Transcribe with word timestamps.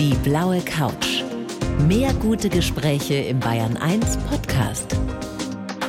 Die 0.00 0.14
blaue 0.24 0.62
Couch. 0.62 1.24
Mehr 1.86 2.14
gute 2.14 2.48
Gespräche 2.48 3.16
im 3.16 3.38
Bayern 3.38 3.76
1 3.76 4.16
Podcast. 4.30 4.98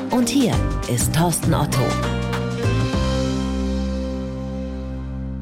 Und 0.09 0.27
hier 0.27 0.53
ist 0.93 1.15
Thorsten 1.15 1.53
Otto. 1.53 1.79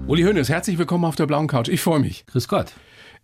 Uli 0.05 0.21
Hoeneß, 0.21 0.49
herzlich 0.49 0.77
willkommen 0.77 1.05
auf 1.05 1.15
der 1.15 1.25
blauen 1.25 1.47
Couch. 1.47 1.67
Ich 1.67 1.81
freue 1.81 1.99
mich. 1.99 2.27
Grüß 2.27 2.47
Gott. 2.47 2.73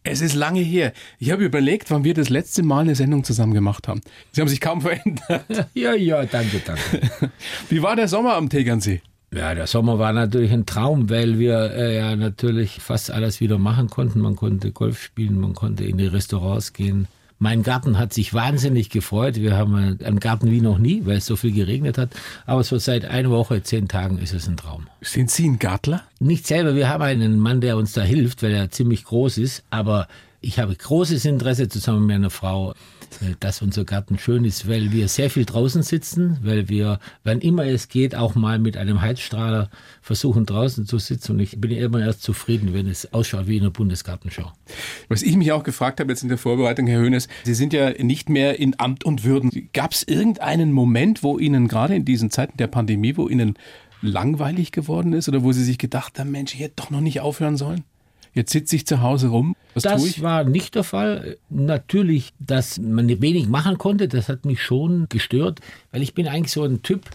Es 0.01 0.21
ist 0.21 0.33
lange 0.33 0.61
her. 0.61 0.93
Ich 1.19 1.29
habe 1.29 1.45
überlegt, 1.45 1.91
wann 1.91 2.03
wir 2.03 2.15
das 2.15 2.29
letzte 2.29 2.63
Mal 2.63 2.79
eine 2.79 2.95
Sendung 2.95 3.23
zusammen 3.23 3.53
gemacht 3.53 3.87
haben. 3.87 4.01
Sie 4.31 4.41
haben 4.41 4.47
sich 4.47 4.61
kaum 4.61 4.81
verändert. 4.81 5.45
Ja, 5.75 5.93
ja, 5.93 6.25
danke, 6.25 6.59
danke. 6.65 7.31
Wie 7.69 7.83
war 7.83 7.95
der 7.95 8.07
Sommer 8.07 8.33
am 8.33 8.49
Tegernsee? 8.49 9.03
Ja, 9.35 9.53
der 9.53 9.67
Sommer 9.67 9.99
war 9.99 10.13
natürlich 10.13 10.53
ein 10.53 10.65
Traum, 10.65 11.09
weil 11.09 11.37
wir 11.37 11.71
äh, 11.73 11.97
ja 11.97 12.15
natürlich 12.15 12.79
fast 12.79 13.11
alles 13.11 13.41
wieder 13.41 13.57
machen 13.57 13.89
konnten. 13.89 14.21
Man 14.21 14.37
konnte 14.37 14.71
Golf 14.71 15.03
spielen, 15.03 15.39
man 15.41 15.53
konnte 15.53 15.83
in 15.83 15.97
die 15.97 16.07
Restaurants 16.07 16.71
gehen. 16.71 17.09
Mein 17.37 17.61
Garten 17.61 17.99
hat 17.99 18.13
sich 18.13 18.33
wahnsinnig 18.33 18.89
gefreut. 18.89 19.35
Wir 19.35 19.57
haben 19.57 19.75
einen 19.75 20.19
Garten 20.21 20.51
wie 20.51 20.61
noch 20.61 20.77
nie, 20.77 21.05
weil 21.05 21.17
es 21.17 21.25
so 21.25 21.35
viel 21.35 21.51
geregnet 21.51 21.97
hat. 21.97 22.11
Aber 22.45 22.63
so 22.63 22.77
seit 22.77 23.03
einer 23.03 23.29
Woche, 23.29 23.61
zehn 23.61 23.89
Tagen 23.89 24.19
ist 24.19 24.33
es 24.33 24.47
ein 24.47 24.55
Traum. 24.55 24.87
Sind 25.01 25.29
Sie 25.29 25.49
ein 25.49 25.59
Gartler? 25.59 26.03
Nicht 26.21 26.47
selber, 26.47 26.75
wir 26.75 26.87
haben 26.87 27.03
einen 27.03 27.37
Mann, 27.37 27.59
der 27.59 27.75
uns 27.75 27.91
da 27.91 28.03
hilft, 28.03 28.41
weil 28.41 28.53
er 28.53 28.71
ziemlich 28.71 29.03
groß 29.03 29.37
ist. 29.37 29.65
Aber 29.69 30.07
ich 30.39 30.59
habe 30.59 30.75
großes 30.75 31.25
Interesse 31.25 31.67
zusammen 31.67 32.05
mit 32.05 32.15
meiner 32.15 32.29
Frau, 32.29 32.71
äh, 32.71 32.75
dass 33.39 33.61
unser 33.61 33.85
Garten 33.85 34.17
schön 34.17 34.45
ist, 34.45 34.67
weil 34.67 34.91
wir 34.91 35.07
sehr 35.07 35.29
viel 35.29 35.45
draußen 35.45 35.83
sitzen, 35.83 36.37
weil 36.41 36.69
wir, 36.69 36.99
wann 37.23 37.41
immer 37.41 37.65
es 37.65 37.87
geht, 37.87 38.15
auch 38.15 38.35
mal 38.35 38.59
mit 38.59 38.77
einem 38.77 39.01
Heizstrahler 39.01 39.69
versuchen 40.01 40.45
draußen 40.45 40.85
zu 40.85 40.97
sitzen. 40.99 41.33
Und 41.33 41.39
ich 41.39 41.59
bin 41.59 41.71
immer 41.71 42.01
erst 42.01 42.21
zufrieden, 42.21 42.73
wenn 42.73 42.87
es 42.87 43.13
ausschaut 43.13 43.47
wie 43.47 43.57
in 43.57 43.63
der 43.63 43.69
Bundesgartenschau. 43.69 44.51
Was 45.09 45.23
ich 45.23 45.35
mich 45.35 45.51
auch 45.51 45.63
gefragt 45.63 45.99
habe 45.99 46.11
jetzt 46.11 46.23
in 46.23 46.29
der 46.29 46.37
Vorbereitung, 46.37 46.87
Herr 46.87 47.01
Hoeneß, 47.01 47.27
Sie 47.43 47.53
sind 47.53 47.73
ja 47.73 47.91
nicht 47.91 48.29
mehr 48.29 48.59
in 48.59 48.79
Amt 48.79 49.03
und 49.03 49.23
Würden. 49.23 49.69
Gab 49.73 49.93
es 49.93 50.03
irgendeinen 50.03 50.71
Moment, 50.71 51.23
wo 51.23 51.37
Ihnen 51.37 51.67
gerade 51.67 51.95
in 51.95 52.05
diesen 52.05 52.31
Zeiten 52.31 52.57
der 52.57 52.67
Pandemie, 52.67 53.17
wo 53.17 53.27
Ihnen 53.27 53.55
langweilig 54.01 54.71
geworden 54.71 55.13
ist 55.13 55.27
oder 55.27 55.43
wo 55.43 55.51
Sie 55.51 55.63
sich 55.63 55.77
gedacht 55.77 56.19
haben, 56.19 56.31
Mensch, 56.31 56.53
ich 56.53 56.59
hätte 56.59 56.75
doch 56.77 56.89
noch 56.89 57.01
nicht 57.01 57.21
aufhören 57.21 57.57
sollen? 57.57 57.83
Jetzt 58.35 58.51
sitze 58.51 58.75
ich 58.75 58.85
zu 58.85 59.01
Hause 59.01 59.29
rum. 59.29 59.55
Was 59.73 59.83
tue 59.83 59.93
das 59.93 60.21
war 60.21 60.43
nicht 60.43 60.75
der 60.75 60.83
Fall. 60.83 61.37
Natürlich, 61.49 62.33
dass 62.37 62.77
man 62.77 63.07
wenig 63.21 63.47
machen 63.47 63.77
konnte, 63.77 64.07
das 64.07 64.29
hat 64.29 64.45
mich 64.45 64.61
schon 64.61 65.07
gestört, 65.09 65.61
weil 65.91 66.01
ich 66.01 66.13
bin 66.13 66.27
eigentlich 66.27 66.51
so 66.51 66.63
ein 66.63 66.83
Typ, 66.83 67.05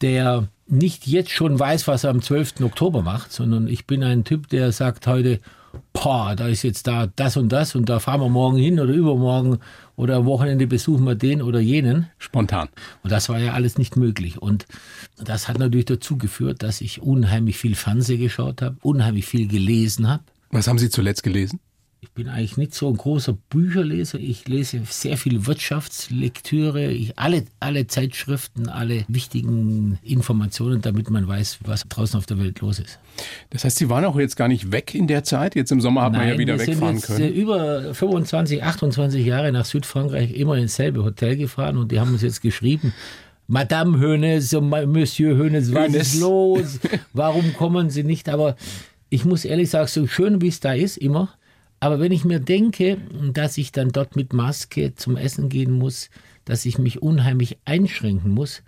der 0.00 0.48
nicht 0.66 1.06
jetzt 1.06 1.30
schon 1.30 1.58
weiß, 1.58 1.86
was 1.86 2.04
er 2.04 2.10
am 2.10 2.22
12. 2.22 2.62
Oktober 2.62 3.02
macht, 3.02 3.30
sondern 3.30 3.68
ich 3.68 3.86
bin 3.86 4.02
ein 4.02 4.24
Typ, 4.24 4.48
der 4.48 4.72
sagt 4.72 5.06
heute, 5.06 5.40
boah, 5.92 6.34
da 6.34 6.48
ist 6.48 6.62
jetzt 6.62 6.86
da 6.86 7.08
das 7.14 7.36
und 7.36 7.50
das 7.50 7.74
und 7.74 7.88
da 7.88 8.00
fahren 8.00 8.20
wir 8.20 8.28
morgen 8.30 8.56
hin 8.56 8.80
oder 8.80 8.92
übermorgen 8.92 9.58
oder 9.96 10.16
am 10.16 10.24
Wochenende 10.24 10.66
besuchen 10.66 11.04
wir 11.04 11.14
den 11.14 11.42
oder 11.42 11.60
jenen. 11.60 12.06
Spontan. 12.18 12.68
Und 13.02 13.12
das 13.12 13.28
war 13.28 13.38
ja 13.38 13.52
alles 13.52 13.76
nicht 13.76 13.96
möglich. 13.96 14.40
Und 14.40 14.66
das 15.22 15.48
hat 15.48 15.58
natürlich 15.58 15.86
dazu 15.86 16.16
geführt, 16.16 16.62
dass 16.62 16.80
ich 16.80 17.02
unheimlich 17.02 17.58
viel 17.58 17.74
Fernseh 17.74 18.16
geschaut 18.16 18.62
habe, 18.62 18.76
unheimlich 18.82 19.26
viel 19.26 19.46
gelesen 19.46 20.08
habe. 20.08 20.22
Was 20.54 20.68
haben 20.68 20.78
Sie 20.78 20.88
zuletzt 20.88 21.24
gelesen? 21.24 21.58
Ich 22.00 22.12
bin 22.12 22.28
eigentlich 22.28 22.56
nicht 22.56 22.74
so 22.74 22.88
ein 22.88 22.96
großer 22.96 23.36
Bücherleser. 23.50 24.20
Ich 24.20 24.46
lese 24.46 24.82
sehr 24.88 25.16
viel 25.16 25.46
Wirtschaftslektüre, 25.46 26.92
ich, 26.92 27.18
alle, 27.18 27.44
alle 27.58 27.88
Zeitschriften, 27.88 28.68
alle 28.68 29.04
wichtigen 29.08 29.98
Informationen, 30.02 30.80
damit 30.80 31.10
man 31.10 31.26
weiß, 31.26 31.58
was 31.64 31.82
draußen 31.88 32.16
auf 32.16 32.26
der 32.26 32.38
Welt 32.38 32.60
los 32.60 32.78
ist. 32.78 33.00
Das 33.50 33.64
heißt, 33.64 33.78
Sie 33.78 33.88
waren 33.88 34.04
auch 34.04 34.16
jetzt 34.16 34.36
gar 34.36 34.46
nicht 34.46 34.70
weg 34.70 34.94
in 34.94 35.08
der 35.08 35.24
Zeit. 35.24 35.56
Jetzt 35.56 35.72
im 35.72 35.80
Sommer 35.80 36.02
hat 36.02 36.12
man 36.12 36.28
ja 36.28 36.38
wieder 36.38 36.56
wir 36.56 36.66
wegfahren 36.68 36.98
sind 36.98 37.08
jetzt 37.08 37.18
können. 37.18 37.34
äh, 37.34 37.40
über 37.40 37.94
25, 37.94 38.62
28 38.62 39.26
Jahre 39.26 39.50
nach 39.50 39.64
Südfrankreich 39.64 40.34
immer 40.34 40.56
ins 40.56 40.76
selbe 40.76 41.02
Hotel 41.02 41.36
gefahren 41.36 41.78
und 41.78 41.90
die 41.90 41.98
haben 41.98 42.12
uns 42.12 42.22
jetzt 42.22 42.42
geschrieben, 42.42 42.92
Madame 43.46 43.98
Hönes, 43.98 44.52
Monsieur 44.52 45.36
Hönes, 45.36 45.74
was 45.74 45.88
Hoeneß. 45.88 46.14
ist 46.14 46.20
los? 46.20 46.80
Warum 47.12 47.54
kommen 47.54 47.90
Sie 47.90 48.04
nicht? 48.04 48.28
Aber 48.28 48.56
ich 49.14 49.24
muss 49.24 49.44
ehrlich 49.44 49.70
sagen, 49.70 49.86
so 49.86 50.08
schön 50.08 50.42
wie 50.42 50.48
es 50.48 50.58
da 50.58 50.72
ist, 50.72 50.96
immer. 50.96 51.32
Aber 51.78 52.00
wenn 52.00 52.10
ich 52.10 52.24
mir 52.24 52.40
denke, 52.40 52.98
dass 53.32 53.58
ich 53.58 53.70
dann 53.70 53.90
dort 53.92 54.16
mit 54.16 54.32
Maske 54.32 54.96
zum 54.96 55.16
Essen 55.16 55.48
gehen 55.48 55.70
muss, 55.70 56.10
dass 56.44 56.66
ich 56.66 56.78
mich 56.78 57.00
unheimlich 57.00 57.58
einschränken 57.64 58.32
muss, 58.32 58.62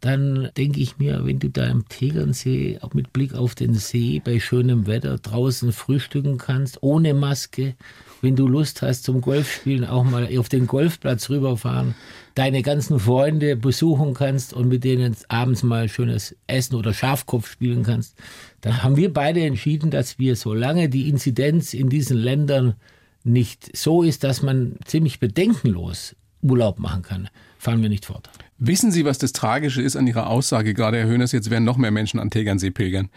dann 0.00 0.48
denke 0.56 0.80
ich 0.80 0.96
mir, 0.96 1.26
wenn 1.26 1.38
du 1.38 1.50
da 1.50 1.68
am 1.68 1.86
Tegernsee, 1.86 2.78
auch 2.80 2.94
mit 2.94 3.12
Blick 3.12 3.34
auf 3.34 3.54
den 3.54 3.74
See, 3.74 4.22
bei 4.24 4.40
schönem 4.40 4.86
Wetter 4.86 5.18
draußen 5.18 5.72
frühstücken 5.72 6.38
kannst, 6.38 6.82
ohne 6.82 7.12
Maske, 7.12 7.74
wenn 8.22 8.36
du 8.36 8.48
Lust 8.48 8.80
hast 8.80 9.04
zum 9.04 9.20
Golfspielen, 9.20 9.84
auch 9.84 10.04
mal 10.04 10.28
auf 10.38 10.48
den 10.48 10.66
Golfplatz 10.66 11.28
rüberfahren, 11.28 11.94
deine 12.34 12.62
ganzen 12.62 12.98
Freunde 12.98 13.56
besuchen 13.56 14.14
kannst 14.14 14.54
und 14.54 14.68
mit 14.68 14.84
denen 14.84 15.14
abends 15.28 15.62
mal 15.62 15.90
schönes 15.90 16.34
Essen 16.46 16.76
oder 16.76 16.94
Schafkopf 16.94 17.50
spielen 17.50 17.82
kannst, 17.82 18.16
dann 18.60 18.82
haben 18.82 18.96
wir 18.96 19.12
beide 19.12 19.40
entschieden, 19.40 19.90
dass 19.90 20.18
wir, 20.18 20.36
solange 20.36 20.88
die 20.88 21.08
Inzidenz 21.08 21.74
in 21.74 21.88
diesen 21.88 22.16
Ländern 22.16 22.74
nicht 23.24 23.76
so 23.76 24.02
ist, 24.02 24.24
dass 24.24 24.42
man 24.42 24.76
ziemlich 24.84 25.20
bedenkenlos 25.20 26.16
Urlaub 26.42 26.78
machen 26.78 27.02
kann, 27.02 27.28
fahren 27.58 27.82
wir 27.82 27.88
nicht 27.88 28.06
fort. 28.06 28.30
Wissen 28.62 28.92
Sie, 28.92 29.06
was 29.06 29.16
das 29.16 29.32
Tragische 29.32 29.80
ist 29.80 29.96
an 29.96 30.06
Ihrer 30.06 30.28
Aussage 30.28 30.74
gerade, 30.74 30.98
Herr 30.98 31.06
Höhners, 31.06 31.32
jetzt 31.32 31.50
werden 31.50 31.64
noch 31.64 31.78
mehr 31.78 31.90
Menschen 31.90 32.20
an 32.20 32.30
Tegernsee 32.30 32.70
pilgern? 32.70 33.08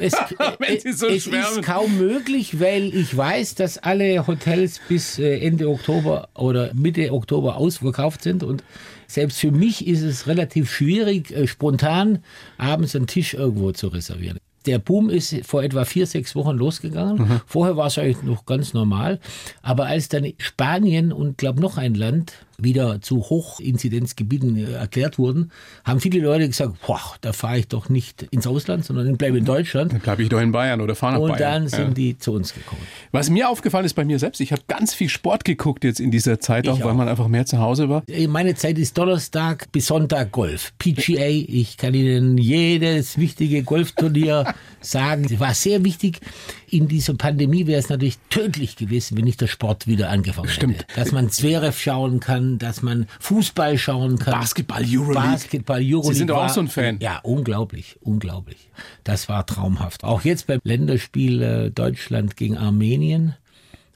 Es, 0.00 0.12
Wenn 0.58 0.80
Sie 0.80 0.92
so 0.92 1.06
es 1.06 1.26
ist 1.26 1.62
kaum 1.62 1.98
möglich, 1.98 2.60
weil 2.60 2.94
ich 2.94 3.14
weiß, 3.14 3.56
dass 3.56 3.76
alle 3.76 4.26
Hotels 4.26 4.80
bis 4.88 5.18
äh, 5.18 5.38
Ende 5.40 5.68
Oktober 5.68 6.28
oder 6.34 6.72
Mitte 6.72 7.12
Oktober 7.12 7.56
ausverkauft 7.56 8.22
sind 8.22 8.42
und 8.42 8.64
selbst 9.06 9.38
für 9.38 9.50
mich 9.50 9.86
ist 9.86 10.00
es 10.00 10.26
relativ 10.26 10.70
schwierig, 10.70 11.30
äh, 11.30 11.46
spontan 11.46 12.20
abends 12.56 12.96
einen 12.96 13.06
Tisch 13.06 13.34
irgendwo 13.34 13.72
zu 13.72 13.88
reservieren. 13.88 14.38
Der 14.66 14.78
Boom 14.78 15.10
ist 15.10 15.34
vor 15.44 15.62
etwa 15.62 15.84
vier, 15.84 16.06
sechs 16.06 16.34
Wochen 16.34 16.56
losgegangen. 16.56 17.18
Mhm. 17.18 17.40
Vorher 17.46 17.76
war 17.76 17.86
es 17.86 17.98
eigentlich 17.98 18.22
noch 18.22 18.46
ganz 18.46 18.74
normal. 18.74 19.20
Aber 19.62 19.86
als 19.86 20.08
dann 20.08 20.32
Spanien 20.38 21.12
und 21.12 21.38
glaube 21.38 21.60
noch 21.60 21.76
ein 21.76 21.94
Land 21.94 22.32
wieder 22.58 23.00
zu 23.00 23.16
Hochinzidenzgebieten 23.30 24.56
äh, 24.56 24.72
erklärt 24.72 25.18
wurden, 25.18 25.50
haben 25.84 26.00
viele 26.00 26.20
Leute 26.20 26.46
gesagt, 26.46 26.74
boah, 26.86 27.00
da 27.20 27.32
fahre 27.32 27.58
ich 27.58 27.68
doch 27.68 27.88
nicht 27.88 28.22
ins 28.30 28.46
Ausland, 28.46 28.84
sondern 28.84 29.16
bleibe 29.16 29.38
in 29.38 29.44
Deutschland. 29.44 29.92
Dann 29.92 30.00
bleibe 30.00 30.22
ich 30.22 30.28
doch 30.28 30.40
in 30.40 30.52
Bayern 30.52 30.80
oder 30.80 30.94
fahre 30.94 31.14
nach 31.14 31.20
Und 31.20 31.32
Bayern. 31.32 31.62
dann 31.62 31.68
sind 31.68 31.98
die 31.98 32.18
zu 32.18 32.32
uns 32.32 32.54
gekommen. 32.54 32.82
Was 33.12 33.30
mir 33.30 33.48
aufgefallen 33.48 33.84
ist 33.84 33.94
bei 33.94 34.04
mir 34.04 34.18
selbst, 34.18 34.40
ich 34.40 34.52
habe 34.52 34.62
ganz 34.68 34.94
viel 34.94 35.08
Sport 35.08 35.44
geguckt 35.44 35.84
jetzt 35.84 36.00
in 36.00 36.10
dieser 36.10 36.40
Zeit, 36.40 36.68
auch, 36.68 36.78
Ich 36.78 36.84
weil 36.84 36.92
auch. 36.92 36.96
man 36.96 37.08
einfach 37.08 37.28
mehr 37.28 37.46
zu 37.46 37.58
Hause 37.58 37.88
war. 37.88 38.02
Äh, 38.08 38.26
Meine 38.28 38.54
Zeit 38.54 38.78
ist 38.78 38.96
Donnerstag 38.98 39.70
bis 39.72 39.86
Sonntag 39.86 40.32
Golf. 40.32 40.72
PGA, 40.78 41.26
ich 41.28 41.76
kann 41.76 41.94
Ihnen 41.94 42.38
jedes 42.38 43.18
wichtige 43.18 43.62
Golfturnier 43.62 44.54
sagen. 44.80 45.24
Es 45.24 45.40
war 45.40 45.54
sehr 45.54 45.84
wichtig. 45.84 46.20
In 46.74 46.88
dieser 46.88 47.14
Pandemie 47.14 47.68
wäre 47.68 47.78
es 47.78 47.88
natürlich 47.88 48.18
tödlich 48.30 48.74
gewesen, 48.74 49.16
wenn 49.16 49.22
nicht 49.22 49.40
der 49.40 49.46
Sport 49.46 49.86
wieder 49.86 50.10
angefangen 50.10 50.48
Stimmt. 50.48 50.80
hätte. 50.80 50.86
Dass 50.96 51.12
man 51.12 51.30
Zverev 51.30 51.78
schauen 51.78 52.18
kann, 52.18 52.58
dass 52.58 52.82
man 52.82 53.06
Fußball 53.20 53.78
schauen 53.78 54.18
kann. 54.18 54.40
Basketball, 54.40 54.82
Euroleague. 54.84 55.30
Basketball, 55.30 55.80
Euroleague. 55.80 56.12
Sie 56.12 56.18
sind 56.18 56.30
doch 56.30 56.38
auch 56.38 56.48
so 56.48 56.58
ein 56.58 56.66
Fan. 56.66 56.98
Ja, 56.98 57.20
unglaublich, 57.22 57.96
unglaublich. 58.00 58.70
Das 59.04 59.28
war 59.28 59.46
traumhaft. 59.46 60.02
Auch 60.02 60.22
jetzt 60.22 60.48
beim 60.48 60.58
Länderspiel 60.64 61.42
äh, 61.42 61.70
Deutschland 61.70 62.36
gegen 62.36 62.58
Armenien 62.58 63.36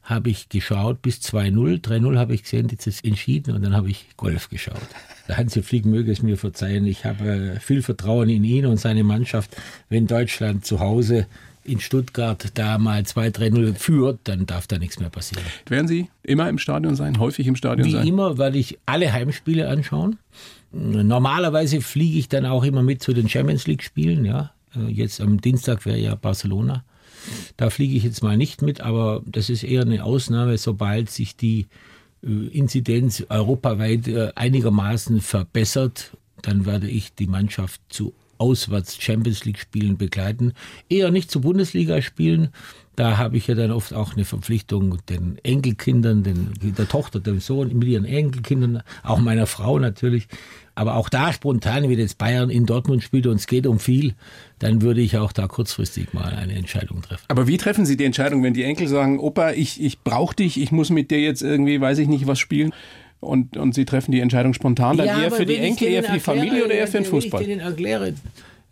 habe 0.05 0.31
ich 0.31 0.49
geschaut 0.49 1.03
bis 1.03 1.16
2-0. 1.16 1.83
3-0 1.83 2.16
habe 2.16 2.33
ich 2.33 2.45
gesehen, 2.45 2.69
jetzt 2.71 2.87
ist 2.87 3.05
entschieden 3.05 3.56
und 3.56 3.62
dann 3.62 3.75
habe 3.75 3.91
ich 3.91 4.06
Golf 4.16 4.50
geschaut. 4.50 4.87
Der 5.27 5.37
Hansi 5.37 5.65
Flick 5.65 5.84
möge 5.84 6.12
es 6.12 6.22
mir 6.22 6.39
verzeihen. 6.39 6.87
Ich 6.87 7.05
habe 7.05 7.56
äh, 7.56 7.60
viel 7.60 7.83
Vertrauen 7.83 8.28
in 8.28 8.45
ihn 8.45 8.66
und 8.66 8.77
seine 8.77 9.03
Mannschaft. 9.03 9.56
Wenn 9.89 10.06
Deutschland 10.06 10.65
zu 10.65 10.78
Hause 10.78 11.27
in 11.68 11.80
Stuttgart 11.80 12.46
da 12.54 12.78
mal 12.78 13.02
2-3-0 13.02 13.74
führt, 13.74 14.20
dann 14.24 14.46
darf 14.46 14.66
da 14.66 14.78
nichts 14.78 14.98
mehr 14.98 15.10
passieren. 15.10 15.44
Werden 15.68 15.86
Sie 15.88 16.09
immer 16.22 16.48
im 16.48 16.59
Stadion 16.59 16.94
sein, 16.97 17.18
häufig 17.18 17.47
im 17.47 17.56
Stadion 17.56 17.86
Wie 17.86 17.92
sein? 17.92 18.06
immer 18.06 18.38
werde 18.38 18.59
ich 18.59 18.78
alle 18.86 19.12
Heimspiele 19.12 19.68
anschauen. 19.68 20.18
Normalerweise 20.72 21.80
fliege 21.80 22.18
ich 22.18 22.28
dann 22.28 22.44
auch 22.47 22.65
immer 22.65 22.82
mit 22.82 23.03
zu 23.03 23.12
den 23.12 23.28
Champions 23.28 23.66
League 23.66 23.82
Spielen. 23.82 24.24
Ja, 24.24 24.53
Äh, 24.76 24.91
jetzt 24.91 25.20
am 25.20 25.41
Dienstag 25.41 25.86
wäre 25.86 25.98
ja 25.98 26.15
Barcelona. 26.15 26.84
Da 27.56 27.71
fliege 27.71 27.97
ich 27.97 28.04
jetzt 28.04 28.22
mal 28.22 28.36
nicht 28.36 28.62
mit, 28.62 28.80
aber 28.80 29.22
das 29.26 29.50
ist 29.50 29.62
eher 29.64 29.82
eine 29.82 30.04
Ausnahme, 30.04 30.59
sobald 30.59 31.10
sich 31.10 31.36
die 31.36 31.66
äh, 32.22 32.28
Inzidenz 32.48 33.24
europaweit 33.28 34.09
äh, 34.09 34.32
einigermaßen 34.34 35.21
verbessert, 35.21 36.12
dann 36.42 36.66
werde 36.66 36.88
ich 36.88 37.14
die 37.14 37.26
Mannschaft 37.26 37.80
zu 37.88 38.12
auswärts 38.38 38.96
Champions 39.00 39.44
League 39.44 39.58
Spielen 39.58 39.96
begleiten. 39.96 40.52
Eher 40.88 41.10
nicht 41.10 41.30
zu 41.30 41.40
Bundesliga 41.40 42.00
spielen. 42.02 42.50
Da 42.96 43.16
habe 43.16 43.36
ich 43.36 43.46
ja 43.46 43.54
dann 43.54 43.70
oft 43.70 43.94
auch 43.94 44.14
eine 44.14 44.24
Verpflichtung 44.24 44.98
den 45.08 45.38
Enkelkindern, 45.44 46.24
den, 46.24 46.52
der 46.60 46.88
Tochter, 46.88 47.20
dem 47.20 47.38
Sohn, 47.38 47.68
mit 47.78 47.86
ihren 47.86 48.04
Enkelkindern, 48.04 48.82
auch 49.04 49.20
meiner 49.20 49.46
Frau 49.46 49.78
natürlich. 49.78 50.26
Aber 50.74 50.96
auch 50.96 51.08
da 51.08 51.32
spontan, 51.32 51.88
wie 51.88 51.94
jetzt 51.94 52.18
Bayern 52.18 52.50
in 52.50 52.66
Dortmund 52.66 53.04
spielt 53.04 53.28
und 53.28 53.36
es 53.36 53.46
geht 53.46 53.68
um 53.68 53.78
viel, 53.78 54.14
dann 54.58 54.82
würde 54.82 55.00
ich 55.00 55.16
auch 55.16 55.30
da 55.30 55.46
kurzfristig 55.46 56.12
mal 56.12 56.34
eine 56.34 56.54
Entscheidung 56.54 57.02
treffen. 57.02 57.24
Aber 57.28 57.46
wie 57.46 57.56
treffen 57.56 57.86
Sie 57.86 57.96
die 57.96 58.04
Entscheidung, 58.04 58.42
wenn 58.42 58.54
die 58.54 58.64
Enkel 58.64 58.88
sagen, 58.88 59.20
Opa, 59.20 59.52
ich, 59.52 59.80
ich 59.80 60.00
brauche 60.00 60.34
dich, 60.34 60.60
ich 60.60 60.72
muss 60.72 60.90
mit 60.90 61.12
dir 61.12 61.20
jetzt 61.20 61.42
irgendwie, 61.42 61.80
weiß 61.80 61.98
ich 61.98 62.08
nicht, 62.08 62.26
was 62.26 62.40
spielen? 62.40 62.72
Und, 63.20 63.56
und 63.56 63.74
Sie 63.74 63.84
treffen 63.84 64.12
die 64.12 64.20
Entscheidung 64.20 64.54
spontan, 64.54 64.97
dann 64.97 65.06
ja, 65.06 65.22
eher 65.22 65.30
für 65.30 65.47
die 65.47 65.56
Enkel, 65.56 65.88
eher 65.88 66.04
für 66.04 66.12
die 66.12 66.20
Familie 66.20 66.65
oder 66.65 66.74
eher 66.74 66.86
für 66.86 66.98
den 66.98 67.04
Fußball? 67.04 67.41
Wenn 67.41 67.50
ich 67.50 67.56
denen 67.56 67.66
erkläre, 67.68 68.15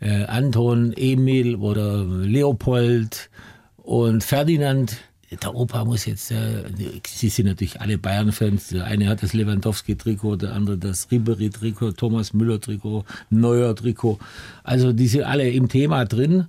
äh, 0.00 0.24
Anton, 0.24 0.92
Emil 0.96 1.56
oder 1.56 2.04
Leopold 2.04 3.30
und 3.78 4.22
Ferdinand, 4.22 4.98
der 5.30 5.54
Opa 5.54 5.84
muss 5.84 6.06
jetzt, 6.06 6.30
äh, 6.30 6.62
sie 7.06 7.28
sind 7.28 7.46
natürlich 7.46 7.80
alle 7.80 7.98
Bayern-Fans. 7.98 8.68
Der 8.68 8.84
eine 8.84 9.08
hat 9.08 9.22
das 9.22 9.32
Lewandowski-Trikot, 9.32 10.36
der 10.36 10.52
andere 10.52 10.78
das 10.78 11.10
Ribery-Trikot, 11.10 11.92
Thomas 11.92 12.32
Müller-Trikot, 12.32 13.04
Neuer-Trikot. 13.30 14.18
Also 14.62 14.92
die 14.92 15.08
sind 15.08 15.24
alle 15.24 15.50
im 15.50 15.68
Thema 15.68 16.04
drin. 16.04 16.46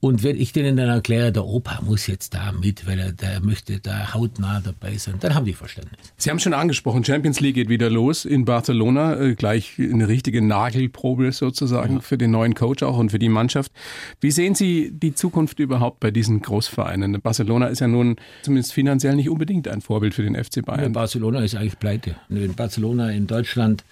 Und 0.00 0.22
wenn 0.22 0.40
ich 0.40 0.52
denen 0.52 0.78
dann 0.78 0.88
erkläre, 0.88 1.30
der 1.30 1.44
Opa 1.44 1.82
muss 1.82 2.06
jetzt 2.06 2.32
da 2.32 2.52
mit, 2.52 2.86
weil 2.86 2.98
er 2.98 3.12
der 3.12 3.40
möchte 3.42 3.80
da 3.80 4.14
hautnah 4.14 4.60
dabei 4.60 4.96
sein, 4.96 5.16
dann 5.20 5.34
haben 5.34 5.44
die 5.44 5.52
Verständnis. 5.52 6.14
Sie 6.16 6.30
haben 6.30 6.38
schon 6.38 6.54
angesprochen, 6.54 7.04
Champions 7.04 7.40
League 7.40 7.54
geht 7.54 7.68
wieder 7.68 7.90
los 7.90 8.24
in 8.24 8.46
Barcelona, 8.46 9.20
äh, 9.20 9.34
gleich 9.34 9.74
eine 9.78 10.08
richtige 10.08 10.40
Nagelprobe 10.40 11.32
sozusagen 11.32 11.96
ja. 11.96 12.00
für 12.00 12.16
den 12.16 12.30
neuen 12.30 12.54
Coach 12.54 12.82
auch 12.82 12.96
und 12.96 13.10
für 13.10 13.18
die 13.18 13.28
Mannschaft. 13.28 13.72
Wie 14.20 14.30
sehen 14.30 14.54
Sie 14.54 14.90
die 14.90 15.14
Zukunft 15.14 15.60
überhaupt 15.60 16.00
bei 16.00 16.10
diesen 16.10 16.40
Großvereinen? 16.40 17.20
Barcelona 17.20 17.66
ist 17.66 17.80
ja 17.80 17.88
nun 17.88 18.16
zumindest 18.42 18.72
finanziell 18.72 19.16
nicht 19.16 19.28
unbedingt 19.28 19.68
ein 19.68 19.82
Vorbild 19.82 20.14
für 20.14 20.22
den 20.22 20.34
FC 20.34 20.64
Bayern. 20.64 20.80
Ja, 20.80 20.88
Barcelona 20.88 21.40
ist 21.40 21.56
eigentlich 21.56 21.78
pleite. 21.78 22.16
Wenn 22.30 22.54
Barcelona 22.54 23.10
in 23.10 23.26
Deutschland 23.26 23.84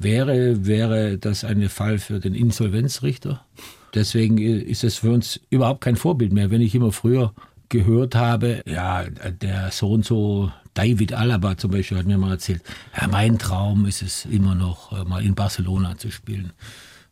wäre, 0.00 0.66
wäre 0.66 1.16
das 1.16 1.44
ein 1.44 1.68
Fall 1.68 1.98
für 1.98 2.18
den 2.18 2.34
Insolvenzrichter. 2.34 3.44
Deswegen 3.94 4.38
ist 4.38 4.84
es 4.84 4.96
für 4.96 5.12
uns 5.12 5.40
überhaupt 5.50 5.80
kein 5.80 5.96
Vorbild 5.96 6.32
mehr. 6.32 6.50
Wenn 6.50 6.60
ich 6.60 6.74
immer 6.74 6.92
früher 6.92 7.32
gehört 7.68 8.14
habe, 8.14 8.62
ja, 8.66 9.04
der 9.04 9.70
so 9.70 9.90
und 9.92 10.04
so 10.04 10.50
David 10.74 11.12
Alaba 11.12 11.56
zum 11.56 11.70
Beispiel 11.70 11.98
hat 11.98 12.06
mir 12.06 12.18
mal 12.18 12.32
erzählt, 12.32 12.62
ja, 13.00 13.06
mein 13.06 13.38
Traum 13.38 13.86
ist 13.86 14.02
es 14.02 14.24
immer 14.26 14.54
noch, 14.54 14.92
äh, 14.92 15.04
mal 15.04 15.24
in 15.24 15.34
Barcelona 15.34 15.96
zu 15.96 16.10
spielen. 16.10 16.52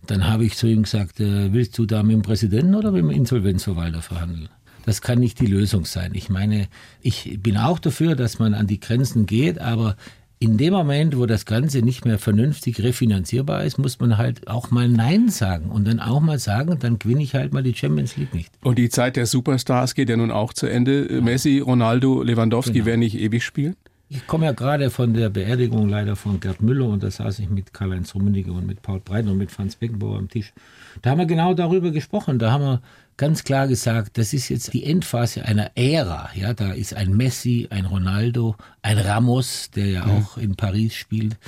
Dann 0.06 0.26
habe 0.28 0.44
ich 0.44 0.56
zu 0.56 0.66
ihm 0.66 0.82
gesagt, 0.82 1.20
äh, 1.20 1.52
willst 1.52 1.78
du 1.78 1.86
da 1.86 2.02
mit 2.02 2.14
dem 2.14 2.22
Präsidenten 2.22 2.74
oder 2.74 2.90
mit 2.90 3.02
dem 3.02 3.10
Insolvenzverwalter 3.10 4.02
verhandeln? 4.02 4.48
Das 4.84 5.00
kann 5.00 5.20
nicht 5.20 5.38
die 5.38 5.46
Lösung 5.46 5.84
sein. 5.84 6.10
Ich 6.14 6.28
meine, 6.28 6.66
ich 7.00 7.38
bin 7.40 7.56
auch 7.56 7.78
dafür, 7.78 8.16
dass 8.16 8.40
man 8.40 8.52
an 8.52 8.66
die 8.66 8.80
Grenzen 8.80 9.26
geht, 9.26 9.60
aber 9.60 9.96
in 10.42 10.56
dem 10.56 10.72
Moment, 10.72 11.16
wo 11.16 11.26
das 11.26 11.46
Ganze 11.46 11.82
nicht 11.82 12.04
mehr 12.04 12.18
vernünftig 12.18 12.82
refinanzierbar 12.82 13.62
ist, 13.62 13.78
muss 13.78 14.00
man 14.00 14.18
halt 14.18 14.48
auch 14.48 14.72
mal 14.72 14.88
Nein 14.88 15.28
sagen 15.28 15.70
und 15.70 15.86
dann 15.86 16.00
auch 16.00 16.18
mal 16.18 16.40
sagen, 16.40 16.80
dann 16.80 16.98
gewinne 16.98 17.22
ich 17.22 17.36
halt 17.36 17.52
mal 17.52 17.62
die 17.62 17.74
Champions 17.74 18.16
League 18.16 18.34
nicht. 18.34 18.50
Und 18.64 18.76
die 18.76 18.88
Zeit 18.88 19.14
der 19.14 19.26
Superstars 19.26 19.94
geht 19.94 20.10
ja 20.10 20.16
nun 20.16 20.32
auch 20.32 20.52
zu 20.52 20.66
Ende. 20.66 21.06
Ja. 21.08 21.20
Messi, 21.20 21.60
Ronaldo, 21.60 22.24
Lewandowski 22.24 22.72
genau. 22.72 22.86
werden 22.86 23.00
nicht 23.00 23.16
ewig 23.16 23.44
spielen. 23.44 23.76
Ich 24.14 24.26
komme 24.26 24.44
ja 24.44 24.52
gerade 24.52 24.90
von 24.90 25.14
der 25.14 25.30
Beerdigung 25.30 25.88
leider 25.88 26.16
von 26.16 26.38
Gerd 26.38 26.60
Müller 26.60 26.84
und 26.84 27.02
da 27.02 27.10
saß 27.10 27.38
ich 27.38 27.48
mit 27.48 27.72
Karl-Heinz 27.72 28.14
Rummenigge 28.14 28.52
und 28.52 28.66
mit 28.66 28.82
Paul 28.82 29.00
Breitner 29.00 29.32
und 29.32 29.38
mit 29.38 29.50
Franz 29.50 29.76
Beckenbauer 29.76 30.18
am 30.18 30.28
Tisch. 30.28 30.52
Da 31.00 31.10
haben 31.10 31.18
wir 31.18 31.24
genau 31.24 31.54
darüber 31.54 31.92
gesprochen. 31.92 32.38
Da 32.38 32.52
haben 32.52 32.62
wir 32.62 32.82
ganz 33.16 33.42
klar 33.42 33.68
gesagt, 33.68 34.18
das 34.18 34.34
ist 34.34 34.50
jetzt 34.50 34.74
die 34.74 34.84
Endphase 34.84 35.46
einer 35.46 35.70
Ära. 35.76 36.28
Ja, 36.34 36.52
da 36.52 36.72
ist 36.72 36.92
ein 36.92 37.16
Messi, 37.16 37.68
ein 37.70 37.86
Ronaldo, 37.86 38.56
ein 38.82 38.98
Ramos, 38.98 39.70
der 39.70 39.86
ja 39.86 40.04
mhm. 40.04 40.10
auch 40.10 40.36
in 40.36 40.56
Paris 40.56 40.94
spielt. 40.94 41.38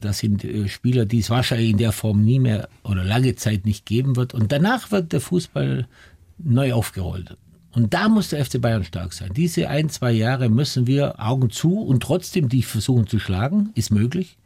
Das 0.00 0.20
sind 0.20 0.44
äh, 0.44 0.68
Spieler, 0.68 1.06
die 1.06 1.18
es 1.18 1.30
wahrscheinlich 1.30 1.70
in 1.70 1.78
der 1.78 1.90
Form 1.90 2.24
nie 2.24 2.38
mehr 2.38 2.68
oder 2.84 3.02
lange 3.02 3.34
Zeit 3.34 3.66
nicht 3.66 3.86
geben 3.86 4.14
wird. 4.14 4.34
Und 4.34 4.52
danach 4.52 4.92
wird 4.92 5.12
der 5.12 5.20
Fußball 5.20 5.88
neu 6.38 6.74
aufgerollt. 6.74 7.36
Und 7.74 7.92
da 7.92 8.08
muss 8.08 8.28
der 8.28 8.44
FC 8.44 8.60
Bayern 8.60 8.84
stark 8.84 9.12
sein. 9.12 9.32
Diese 9.34 9.68
ein, 9.68 9.88
zwei 9.88 10.12
Jahre 10.12 10.48
müssen 10.48 10.86
wir 10.86 11.18
Augen 11.18 11.50
zu 11.50 11.80
und 11.80 12.02
trotzdem 12.02 12.48
die 12.48 12.62
versuchen 12.62 13.06
zu 13.06 13.18
schlagen, 13.18 13.70
ist 13.74 13.90
möglich. 13.90 14.38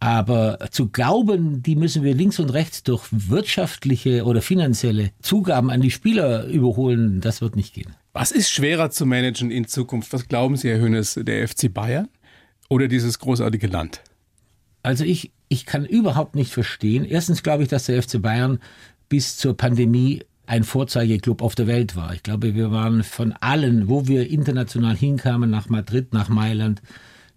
Aber 0.00 0.58
zu 0.70 0.88
glauben, 0.88 1.62
die 1.62 1.74
müssen 1.74 2.04
wir 2.04 2.14
links 2.14 2.38
und 2.38 2.50
rechts 2.50 2.84
durch 2.84 3.08
wirtschaftliche 3.10 4.24
oder 4.24 4.42
finanzielle 4.42 5.10
Zugaben 5.22 5.70
an 5.70 5.80
die 5.80 5.90
Spieler 5.90 6.46
überholen, 6.46 7.20
das 7.20 7.40
wird 7.40 7.56
nicht 7.56 7.74
gehen. 7.74 7.96
Was 8.12 8.30
ist 8.30 8.50
schwerer 8.50 8.90
zu 8.90 9.06
managen 9.06 9.50
in 9.50 9.66
Zukunft? 9.66 10.12
Was 10.12 10.28
glauben 10.28 10.56
Sie, 10.56 10.68
Herr 10.68 10.78
Hönes, 10.78 11.18
der 11.20 11.48
FC 11.48 11.72
Bayern 11.72 12.08
oder 12.68 12.86
dieses 12.86 13.18
großartige 13.18 13.66
Land? 13.66 14.02
Also 14.84 15.04
ich, 15.04 15.32
ich 15.48 15.66
kann 15.66 15.84
überhaupt 15.84 16.36
nicht 16.36 16.52
verstehen. 16.52 17.04
Erstens 17.04 17.42
glaube 17.42 17.64
ich, 17.64 17.68
dass 17.68 17.86
der 17.86 18.00
FC 18.00 18.22
Bayern 18.22 18.60
bis 19.08 19.36
zur 19.36 19.56
Pandemie 19.56 20.22
ein 20.48 20.64
Vorzeigeklub 20.64 21.42
auf 21.42 21.54
der 21.54 21.66
Welt 21.66 21.94
war. 21.94 22.14
Ich 22.14 22.22
glaube, 22.22 22.54
wir 22.54 22.70
waren 22.70 23.04
von 23.04 23.32
allen, 23.34 23.86
wo 23.86 24.08
wir 24.08 24.30
international 24.30 24.96
hinkamen, 24.96 25.50
nach 25.50 25.68
Madrid, 25.68 26.14
nach 26.14 26.30
Mailand, 26.30 26.80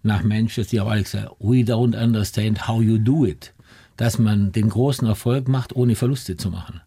nach 0.02 0.24
Manchester, 0.24 0.70
die 0.70 0.80
haben 0.80 0.88
alle 0.88 1.02
gesagt, 1.02 1.30
we 1.38 1.58
don't 1.58 1.94
understand 1.94 2.66
how 2.66 2.82
you 2.82 2.96
do 2.96 3.26
it. 3.26 3.52
Dass 3.98 4.18
man 4.18 4.50
den 4.52 4.70
großen 4.70 5.06
Erfolg 5.06 5.46
macht, 5.46 5.76
ohne 5.76 5.94
Verluste 5.94 6.38
zu 6.38 6.50
machen. 6.50 6.80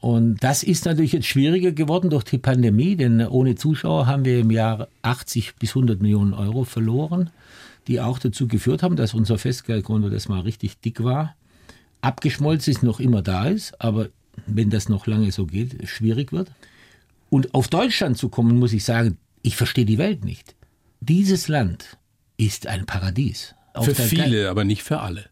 Und 0.00 0.42
das 0.42 0.62
ist 0.62 0.86
natürlich 0.86 1.12
jetzt 1.12 1.26
schwieriger 1.26 1.72
geworden 1.72 2.08
durch 2.08 2.24
die 2.24 2.38
Pandemie, 2.38 2.96
denn 2.96 3.20
ohne 3.20 3.54
Zuschauer 3.54 4.06
haben 4.06 4.24
wir 4.24 4.40
im 4.40 4.50
Jahr 4.50 4.88
80 5.02 5.56
bis 5.56 5.70
100 5.70 6.00
Millionen 6.00 6.32
Euro 6.32 6.64
verloren, 6.64 7.28
die 7.88 8.00
auch 8.00 8.18
dazu 8.18 8.48
geführt 8.48 8.82
haben, 8.82 8.96
dass 8.96 9.12
unser 9.12 9.36
Festgeldkonto 9.36 10.08
das 10.08 10.28
mal 10.28 10.40
richtig 10.40 10.80
dick 10.80 11.04
war. 11.04 11.36
Abgeschmolzen 12.00 12.72
ist, 12.72 12.82
noch 12.82 13.00
immer 13.00 13.20
da 13.20 13.44
ist, 13.44 13.78
aber 13.80 14.08
wenn 14.46 14.70
das 14.70 14.88
noch 14.88 15.06
lange 15.06 15.32
so 15.32 15.46
geht, 15.46 15.88
schwierig 15.88 16.32
wird. 16.32 16.50
Und 17.30 17.54
auf 17.54 17.68
Deutschland 17.68 18.18
zu 18.18 18.28
kommen, 18.28 18.58
muss 18.58 18.72
ich 18.72 18.84
sagen, 18.84 19.18
ich 19.42 19.56
verstehe 19.56 19.84
die 19.84 19.98
Welt 19.98 20.24
nicht. 20.24 20.54
Dieses 21.00 21.48
Land 21.48 21.98
ist 22.36 22.66
ein 22.66 22.86
Paradies. 22.86 23.54
Auf 23.74 23.86
für 23.86 23.94
viele, 23.94 24.50
aber 24.50 24.64
nicht 24.64 24.82
für 24.82 25.00
alle. 25.00 25.30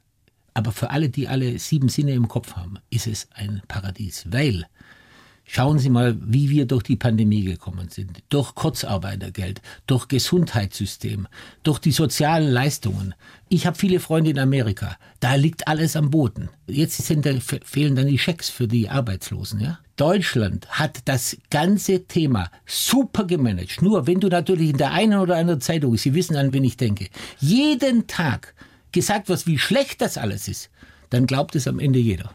Aber 0.54 0.72
für 0.72 0.90
alle, 0.90 1.08
die 1.08 1.28
alle 1.28 1.58
sieben 1.58 1.88
Sinne 1.88 2.12
im 2.12 2.28
Kopf 2.28 2.56
haben, 2.56 2.78
ist 2.90 3.06
es 3.06 3.28
ein 3.34 3.62
Paradies. 3.68 4.24
Weil, 4.30 4.66
schauen 5.52 5.78
Sie 5.78 5.90
mal, 5.90 6.16
wie 6.20 6.48
wir 6.48 6.66
durch 6.66 6.84
die 6.84 6.96
Pandemie 6.96 7.42
gekommen 7.42 7.88
sind. 7.88 8.22
Durch 8.28 8.54
Kurzarbeitergeld, 8.54 9.60
durch 9.86 10.06
Gesundheitssystem, 10.06 11.26
durch 11.64 11.80
die 11.80 11.90
sozialen 11.90 12.50
Leistungen. 12.50 13.14
Ich 13.48 13.66
habe 13.66 13.76
viele 13.76 13.98
Freunde 13.98 14.30
in 14.30 14.38
Amerika. 14.38 14.96
Da 15.18 15.34
liegt 15.34 15.66
alles 15.66 15.96
am 15.96 16.10
Boden. 16.10 16.50
Jetzt 16.68 17.04
sind, 17.04 17.26
fehlen 17.64 17.96
dann 17.96 18.06
die 18.06 18.18
Schecks 18.18 18.48
für 18.48 18.68
die 18.68 18.88
Arbeitslosen. 18.88 19.60
Ja? 19.60 19.80
Deutschland 19.96 20.68
hat 20.70 21.00
das 21.06 21.36
ganze 21.50 22.06
Thema 22.06 22.50
super 22.64 23.24
gemanagt. 23.24 23.82
Nur 23.82 24.06
wenn 24.06 24.20
du 24.20 24.28
natürlich 24.28 24.70
in 24.70 24.78
der 24.78 24.92
einen 24.92 25.18
oder 25.18 25.36
anderen 25.36 25.60
Zeitung, 25.60 25.96
Sie 25.96 26.14
wissen 26.14 26.36
an 26.36 26.52
wen 26.52 26.64
ich 26.64 26.76
denke, 26.76 27.08
jeden 27.40 28.06
Tag 28.06 28.54
gesagt 28.92 29.28
wirst, 29.28 29.46
wie 29.48 29.58
schlecht 29.58 30.00
das 30.00 30.16
alles 30.16 30.46
ist, 30.46 30.70
dann 31.10 31.26
glaubt 31.26 31.56
es 31.56 31.66
am 31.66 31.80
Ende 31.80 31.98
jeder. 31.98 32.32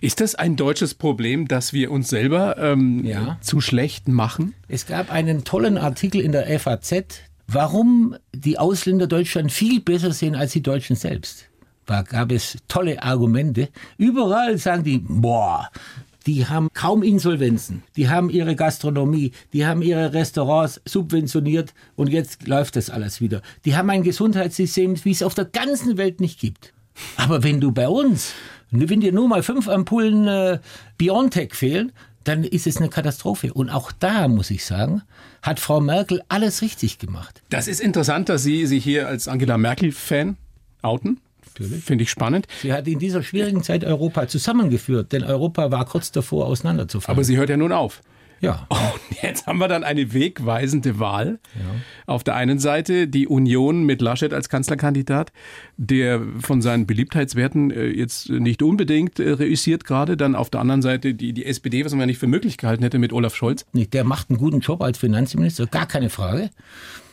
Ist 0.00 0.20
das 0.20 0.34
ein 0.34 0.56
deutsches 0.56 0.94
Problem, 0.94 1.48
dass 1.48 1.72
wir 1.72 1.90
uns 1.90 2.08
selber 2.08 2.56
ähm, 2.58 3.04
ja. 3.04 3.38
zu 3.40 3.60
schlecht 3.60 4.08
machen? 4.08 4.54
Es 4.68 4.86
gab 4.86 5.10
einen 5.12 5.44
tollen 5.44 5.78
Artikel 5.78 6.20
in 6.20 6.32
der 6.32 6.58
FAZ, 6.58 7.20
warum 7.46 8.16
die 8.34 8.58
Ausländer 8.58 9.06
Deutschland 9.06 9.52
viel 9.52 9.80
besser 9.80 10.12
sehen 10.12 10.34
als 10.34 10.52
die 10.52 10.62
Deutschen 10.62 10.96
selbst. 10.96 11.48
Da 11.86 12.02
gab 12.02 12.32
es 12.32 12.58
tolle 12.66 13.02
Argumente. 13.02 13.68
Überall 13.96 14.58
sagen 14.58 14.82
die, 14.82 14.98
boah, 14.98 15.70
die 16.26 16.46
haben 16.46 16.68
kaum 16.74 17.04
Insolvenzen, 17.04 17.84
die 17.94 18.08
haben 18.08 18.30
ihre 18.30 18.56
Gastronomie, 18.56 19.30
die 19.52 19.64
haben 19.64 19.80
ihre 19.80 20.12
Restaurants 20.12 20.80
subventioniert 20.84 21.72
und 21.94 22.08
jetzt 22.08 22.48
läuft 22.48 22.74
das 22.74 22.90
alles 22.90 23.20
wieder. 23.20 23.42
Die 23.64 23.76
haben 23.76 23.88
ein 23.90 24.02
Gesundheitssystem, 24.02 24.96
wie 25.04 25.12
es 25.12 25.22
auf 25.22 25.34
der 25.34 25.44
ganzen 25.44 25.96
Welt 25.96 26.20
nicht 26.20 26.40
gibt. 26.40 26.72
Aber 27.16 27.44
wenn 27.44 27.60
du 27.60 27.70
bei 27.70 27.88
uns, 27.88 28.32
wenn 28.70 29.00
dir 29.00 29.12
nur 29.12 29.28
mal 29.28 29.42
fünf 29.42 29.68
Ampullen 29.68 30.26
äh, 30.26 30.58
Biontech 30.98 31.54
fehlen, 31.54 31.92
dann 32.24 32.42
ist 32.44 32.66
es 32.66 32.78
eine 32.78 32.88
Katastrophe. 32.88 33.52
Und 33.52 33.70
auch 33.70 33.92
da, 33.92 34.26
muss 34.28 34.50
ich 34.50 34.64
sagen, 34.64 35.02
hat 35.42 35.60
Frau 35.60 35.80
Merkel 35.80 36.22
alles 36.28 36.62
richtig 36.62 36.98
gemacht. 36.98 37.42
Das 37.50 37.68
ist 37.68 37.80
interessant, 37.80 38.28
dass 38.28 38.42
Sie 38.42 38.66
sich 38.66 38.82
hier 38.82 39.06
als 39.06 39.28
Angela 39.28 39.58
Merkel-Fan 39.58 40.36
outen. 40.82 41.20
Finde 41.54 42.04
ich 42.04 42.10
spannend. 42.10 42.46
Sie 42.60 42.72
hat 42.72 42.86
in 42.86 42.98
dieser 42.98 43.22
schwierigen 43.22 43.62
Zeit 43.62 43.84
Europa 43.84 44.28
zusammengeführt, 44.28 45.12
denn 45.12 45.24
Europa 45.24 45.70
war 45.70 45.86
kurz 45.86 46.12
davor, 46.12 46.46
auseinanderzufallen. 46.46 47.16
Aber 47.16 47.24
sie 47.24 47.38
hört 47.38 47.48
ja 47.48 47.56
nun 47.56 47.72
auf. 47.72 48.02
Ja. 48.40 48.66
Und 48.68 49.22
jetzt 49.22 49.46
haben 49.46 49.58
wir 49.58 49.68
dann 49.68 49.84
eine 49.84 50.12
wegweisende 50.12 50.98
Wahl. 50.98 51.38
Ja. 51.54 51.62
Auf 52.06 52.24
der 52.24 52.36
einen 52.36 52.58
Seite 52.58 53.08
die 53.08 53.26
Union 53.26 53.84
mit 53.84 54.02
Laschet 54.02 54.32
als 54.32 54.48
Kanzlerkandidat, 54.48 55.32
der 55.76 56.20
von 56.40 56.62
seinen 56.62 56.86
Beliebtheitswerten 56.86 57.70
äh, 57.70 57.86
jetzt 57.86 58.28
nicht 58.28 58.62
unbedingt 58.62 59.18
äh, 59.18 59.30
reüssiert 59.30 59.84
gerade. 59.84 60.16
Dann 60.16 60.34
auf 60.34 60.50
der 60.50 60.60
anderen 60.60 60.82
Seite 60.82 61.14
die, 61.14 61.32
die 61.32 61.46
SPD, 61.46 61.84
was 61.84 61.92
man 61.92 62.00
ja 62.00 62.06
nicht 62.06 62.18
für 62.18 62.26
möglich 62.26 62.58
gehalten 62.58 62.82
hätte 62.82 62.98
mit 62.98 63.12
Olaf 63.12 63.34
Scholz. 63.34 63.64
Der 63.72 64.04
macht 64.04 64.30
einen 64.30 64.38
guten 64.38 64.60
Job 64.60 64.82
als 64.82 64.98
Finanzminister, 64.98 65.66
gar 65.66 65.86
keine 65.86 66.10
Frage. 66.10 66.50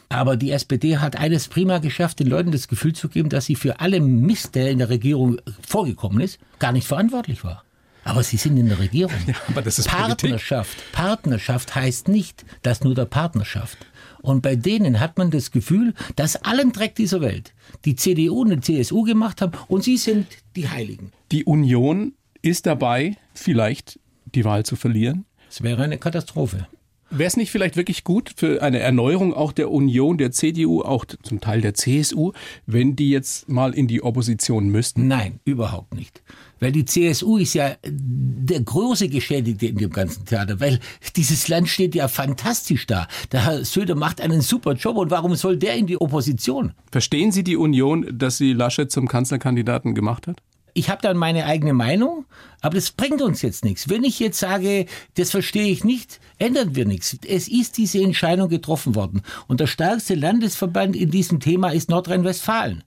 Aber 0.09 0.37
die 0.37 0.51
SPD 0.51 0.97
hat 0.97 1.15
eines 1.15 1.47
prima 1.47 1.79
geschafft, 1.79 2.19
den 2.19 2.27
Leuten 2.27 2.51
das 2.51 2.67
Gefühl 2.67 2.93
zu 2.93 3.09
geben, 3.09 3.29
dass 3.29 3.45
sie 3.45 3.55
für 3.55 3.79
alle 3.79 3.99
Mist, 3.99 4.53
der 4.53 4.69
in 4.69 4.77
der 4.77 4.89
Regierung 4.89 5.37
vorgekommen 5.67 6.21
ist, 6.21 6.39
gar 6.59 6.71
nicht 6.71 6.87
verantwortlich 6.87 7.43
war. 7.43 7.63
Aber 8.03 8.24
sie 8.24 8.38
sind 8.38 8.57
in 8.57 8.67
der 8.67 8.79
Regierung. 8.79 9.13
Ja, 9.27 9.36
aber 9.48 9.62
das 9.62 9.79
ist 9.79 9.88
Partnerschaft. 9.88 10.77
Politik. 10.77 10.91
Partnerschaft 10.93 11.75
heißt 11.75 12.07
nicht, 12.07 12.45
dass 12.62 12.83
nur 12.83 12.95
der 12.95 13.05
Partnerschaft. 13.05 13.77
Und 14.22 14.41
bei 14.41 14.55
denen 14.55 15.00
hat 15.00 15.17
man 15.17 15.31
das 15.31 15.51
Gefühl, 15.51 15.93
dass 16.15 16.38
allen 16.38 16.72
Dreck 16.72 16.95
dieser 16.95 17.22
Welt 17.22 17.53
die 17.86 17.95
CDU 17.95 18.41
und 18.41 18.67
die 18.67 18.81
CSU 18.81 19.03
gemacht 19.03 19.41
haben 19.41 19.51
und 19.67 19.83
sie 19.83 19.98
sind 19.98 20.27
die 20.55 20.69
Heiligen. 20.69 21.12
Die 21.31 21.43
Union 21.43 22.13
ist 22.41 22.65
dabei, 22.65 23.17
vielleicht 23.33 24.00
die 24.33 24.45
Wahl 24.45 24.65
zu 24.65 24.75
verlieren. 24.75 25.25
Es 25.50 25.62
wäre 25.62 25.83
eine 25.83 25.98
Katastrophe. 25.98 26.67
Wäre 27.15 27.27
es 27.27 27.38
nicht 27.38 27.51
vielleicht 27.51 27.75
wirklich 27.75 28.03
gut 28.03 28.33
für 28.38 28.63
eine 28.63 28.79
Erneuerung 28.79 29.36
auch 29.36 29.51
der 29.51 29.69
Union, 29.69 30.17
der 30.17 30.31
CDU, 30.31 30.81
auch 30.81 31.05
zum 31.05 31.41
Teil 31.41 31.62
der 31.62 31.75
CSU, 31.75 32.31
wenn 32.65 32.95
die 32.95 33.12
jetzt 33.12 33.48
mal 33.50 33.74
in 33.75 33.88
die 33.88 34.01
Opposition 34.01 34.69
müssten? 34.69 35.07
Nein, 35.07 35.39
überhaupt 35.45 35.93
nicht. 35.93 36.24
Weil 36.63 36.72
die 36.72 36.86
CSU 36.86 37.36
ist 37.36 37.55
ja 37.55 37.75
der 37.84 38.62
große 38.62 39.10
Geschädigte 39.10 39.67
in 39.67 39.75
dem 39.75 39.89
ganzen 39.89 40.24
Theater, 40.24 40.62
weil 40.62 40.79
dieses 41.17 41.50
Land 41.50 41.67
steht 41.67 41.93
ja 41.93 42.08
fantastisch 42.08 42.88
da. 42.88 43.10
Der 43.34 43.46
Herr 43.46 43.65
Söder 43.65 43.96
macht 43.96 44.22
einen 44.22 44.39
super 44.39 44.72
Job 44.72 44.96
und 44.96 45.12
warum 45.12 45.36
soll 45.36 45.58
der 45.58 45.75
in 45.75 45.88
die 45.88 46.00
Opposition? 46.00 46.72
Verstehen 46.89 47.34
Sie 47.34 47.43
die 47.43 47.58
Union, 47.58 48.08
dass 48.17 48.38
sie 48.38 48.53
Laschet 48.53 48.89
zum 48.89 49.10
Kanzlerkandidaten 49.10 49.93
gemacht 49.93 50.25
hat? 50.25 50.41
ich 50.74 50.89
habe 50.89 51.01
dann 51.01 51.17
meine 51.17 51.46
eigene 51.46 51.74
Meinung, 51.74 52.25
aber 52.62 52.75
das 52.75 52.91
bringt 52.91 53.22
uns 53.22 53.41
jetzt 53.41 53.63
nichts. 53.63 53.89
Wenn 53.89 54.03
ich 54.03 54.20
jetzt 54.20 54.39
sage, 54.39 54.88
das 55.15 55.32
verstehe 55.32 55.67
ich 55.67 55.84
nicht, 55.84 56.20
ändern 56.39 56.75
wir 56.75 56.86
nichts. 56.86 57.17
Es 57.27 57.48
ist 57.48 57.77
diese 57.77 58.01
Entscheidung 58.01 58.50
getroffen 58.50 58.96
worden. 58.96 59.22
Und 59.48 59.60
der 59.60 59.67
stärkste 59.67 60.15
Landesverband 60.15 60.96
in 60.96 61.12
diesem 61.12 61.39
Thema 61.39 61.70
ist 61.70 61.89
Nordrhein-Westfalen. 61.89 62.84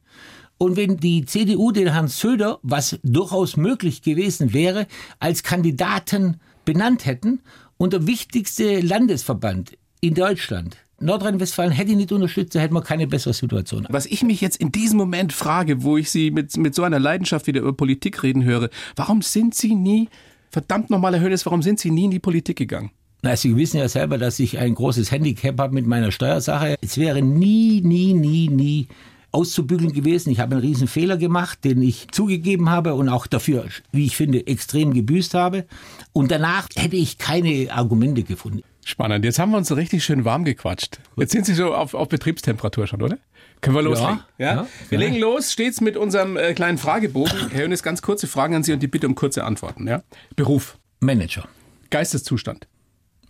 Und 0.58 0.76
wenn 0.76 0.96
die 0.96 1.24
CDU 1.24 1.70
den 1.70 1.92
Herrn 1.92 2.08
Söder, 2.08 2.58
was 2.62 2.98
durchaus 3.02 3.56
möglich 3.56 4.02
gewesen 4.02 4.52
wäre, 4.52 4.86
als 5.18 5.42
Kandidaten 5.42 6.40
benannt 6.64 7.04
hätten 7.04 7.40
und 7.76 7.92
der 7.92 8.06
wichtigste 8.06 8.80
Landesverband 8.80 9.76
in 10.00 10.14
Deutschland 10.14 10.78
Nordrhein-Westfalen 10.98 11.72
hätte 11.72 11.90
ich 11.90 11.96
nicht 11.96 12.12
unterstützt, 12.12 12.54
da 12.54 12.60
hätten 12.60 12.74
wir 12.74 12.82
keine 12.82 13.06
bessere 13.06 13.34
Situation. 13.34 13.86
Was 13.90 14.06
ich 14.06 14.22
mich 14.22 14.40
jetzt 14.40 14.56
in 14.56 14.72
diesem 14.72 14.96
Moment 14.96 15.32
frage, 15.32 15.82
wo 15.82 15.96
ich 15.96 16.10
Sie 16.10 16.30
mit, 16.30 16.56
mit 16.56 16.74
so 16.74 16.84
einer 16.84 16.98
Leidenschaft 16.98 17.46
wieder 17.46 17.60
über 17.60 17.74
Politik 17.74 18.22
reden 18.22 18.44
höre, 18.44 18.70
warum 18.96 19.20
sind 19.20 19.54
Sie 19.54 19.74
nie, 19.74 20.08
verdammt 20.50 20.88
nochmal, 20.88 21.14
Herr 21.14 21.20
Hönes, 21.20 21.44
warum 21.44 21.60
sind 21.60 21.80
Sie 21.80 21.90
nie 21.90 22.06
in 22.06 22.12
die 22.12 22.18
Politik 22.18 22.56
gegangen? 22.56 22.90
Na, 23.22 23.36
Sie 23.36 23.56
wissen 23.56 23.78
ja 23.78 23.88
selber, 23.88 24.16
dass 24.16 24.38
ich 24.38 24.58
ein 24.58 24.74
großes 24.74 25.10
Handicap 25.10 25.60
habe 25.60 25.74
mit 25.74 25.86
meiner 25.86 26.12
Steuersache. 26.12 26.76
Es 26.80 26.96
wäre 26.96 27.20
nie, 27.20 27.82
nie, 27.82 28.14
nie, 28.14 28.48
nie 28.48 28.88
auszubügeln 29.36 29.92
gewesen. 29.92 30.30
Ich 30.30 30.40
habe 30.40 30.56
einen 30.56 30.64
riesen 30.64 30.88
Fehler 30.88 31.18
gemacht, 31.18 31.62
den 31.64 31.82
ich 31.82 32.08
zugegeben 32.10 32.70
habe 32.70 32.94
und 32.94 33.08
auch 33.08 33.26
dafür, 33.26 33.66
wie 33.92 34.06
ich 34.06 34.16
finde, 34.16 34.46
extrem 34.46 34.94
gebüßt 34.94 35.34
habe. 35.34 35.66
Und 36.12 36.30
danach 36.30 36.68
hätte 36.74 36.96
ich 36.96 37.18
keine 37.18 37.68
Argumente 37.70 38.22
gefunden. 38.22 38.62
Spannend. 38.84 39.24
Jetzt 39.24 39.38
haben 39.38 39.50
wir 39.50 39.58
uns 39.58 39.68
so 39.68 39.74
richtig 39.74 40.04
schön 40.04 40.24
warm 40.24 40.44
gequatscht. 40.44 41.00
Jetzt 41.16 41.32
sind 41.32 41.44
Sie 41.44 41.54
so 41.54 41.74
auf, 41.74 41.92
auf 41.92 42.08
Betriebstemperatur 42.08 42.86
schon, 42.86 43.02
oder? 43.02 43.18
Können 43.60 43.76
wir 43.76 43.82
loslegen? 43.82 44.20
Ja. 44.38 44.54
ja? 44.54 44.66
Wir 44.88 45.00
ja. 45.00 45.06
legen 45.06 45.20
los, 45.20 45.52
stets 45.52 45.80
mit 45.80 45.96
unserem 45.96 46.36
äh, 46.36 46.54
kleinen 46.54 46.78
Fragebogen. 46.78 47.50
Herr 47.50 47.64
Hönes, 47.64 47.82
ganz 47.82 48.00
kurze 48.00 48.26
Fragen 48.26 48.54
an 48.54 48.62
Sie 48.62 48.72
und 48.72 48.82
die 48.82 48.86
Bitte 48.86 49.06
um 49.06 49.14
kurze 49.14 49.44
Antworten. 49.44 49.86
Ja? 49.86 50.02
Beruf. 50.36 50.78
Manager. 51.00 51.48
Geisteszustand. 51.90 52.68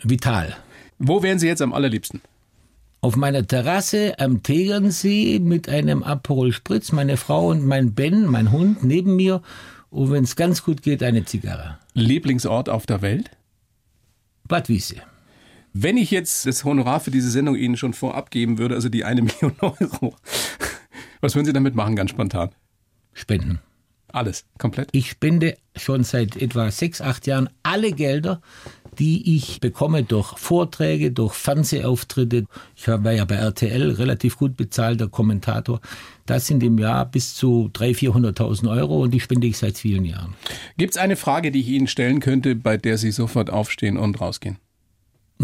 Vital. 0.03 0.57
Wo 0.99 1.23
wären 1.23 1.39
Sie 1.39 1.47
jetzt 1.47 1.63
am 1.63 1.73
allerliebsten? 1.73 2.21
Auf 3.01 3.17
meiner 3.17 3.47
Terrasse 3.47 4.19
am 4.19 4.43
Tegernsee 4.43 5.39
mit 5.39 5.69
einem 5.69 6.03
Aperol 6.03 6.53
Spritz, 6.53 6.93
meine 6.93 7.17
Frau 7.17 7.49
und 7.49 7.65
mein 7.65 7.95
Ben, 7.95 8.27
mein 8.27 8.51
Hund, 8.51 8.83
neben 8.83 9.17
mir. 9.17 9.43
Und 9.91 10.11
wenn 10.11 10.25
es 10.25 10.37
ganz 10.37 10.63
gut 10.65 10.83
geht, 10.83 11.03
eine 11.03 11.25
Zigarre. 11.25 11.79
Lieblingsort 11.95 12.69
auf 12.69 12.87
der 12.87 13.03
Welt? 13.03 13.31
Bad 14.49 14.69
Wiese. 14.69 14.97
Wenn 15.73 15.99
ich 15.99 16.11
jetzt 16.11 16.47
das 16.47 16.65
Honorar 16.65 17.01
für 17.01 17.11
diese 17.11 17.31
Sendung 17.31 17.55
Ihnen 17.55 17.77
schon 17.77 17.93
vorab 17.93 18.31
geben 18.31 18.59
würde, 18.59 18.75
also 18.75 18.89
die 18.89 19.05
eine 19.05 19.23
Million 19.41 19.55
Euro, 19.61 20.17
was 21.21 21.35
würden 21.35 21.47
Sie 21.47 21.53
damit 21.53 21.75
machen, 21.75 21.97
ganz 21.97 22.11
spontan? 22.11 22.51
Spenden. 23.13 23.61
Alles, 24.09 24.45
komplett? 24.59 24.89
Ich 24.93 25.11
spende 25.11 25.57
schon 25.75 26.05
seit 26.05 26.37
etwa 26.37 26.71
sechs, 26.71 27.01
acht 27.01 27.27
Jahren 27.27 27.51
alle 27.63 27.93
Gelder, 27.93 28.41
die 28.99 29.37
ich 29.37 29.61
bekomme 29.61 30.03
durch 30.05 30.39
Vorträge, 30.39 31.11
durch 31.11 31.35
Fernsehauftritte. 31.35 32.45
Ich 32.75 32.89
war 32.89 33.13
ja 33.13 33.25
bei 33.25 33.35
RTL 33.35 33.91
relativ 33.91 34.39
gut 34.39 34.57
bezahlter 34.57 35.09
Kommentator. 35.09 35.81
Das 36.25 36.47
sind 36.47 36.63
im 36.63 36.79
Jahr 36.79 37.05
bis 37.07 37.35
zu 37.35 37.71
300.000, 37.75 38.37
400.000 38.37 38.71
Euro 38.71 39.03
und 39.03 39.11
die 39.13 39.21
spende 39.21 39.47
ich 39.47 39.59
seit 39.59 39.77
vielen 39.77 40.05
Jahren. 40.05 40.35
Gibt 40.77 40.93
es 40.93 40.97
eine 40.97 41.17
Frage, 41.17 41.51
die 41.51 41.61
ich 41.61 41.69
Ihnen 41.69 41.87
stellen 41.87 42.21
könnte, 42.21 42.55
bei 42.55 42.77
der 42.77 42.99
Sie 42.99 43.11
sofort 43.11 43.51
aufstehen 43.51 43.97
und 43.97 44.21
rausgehen? 44.21 44.59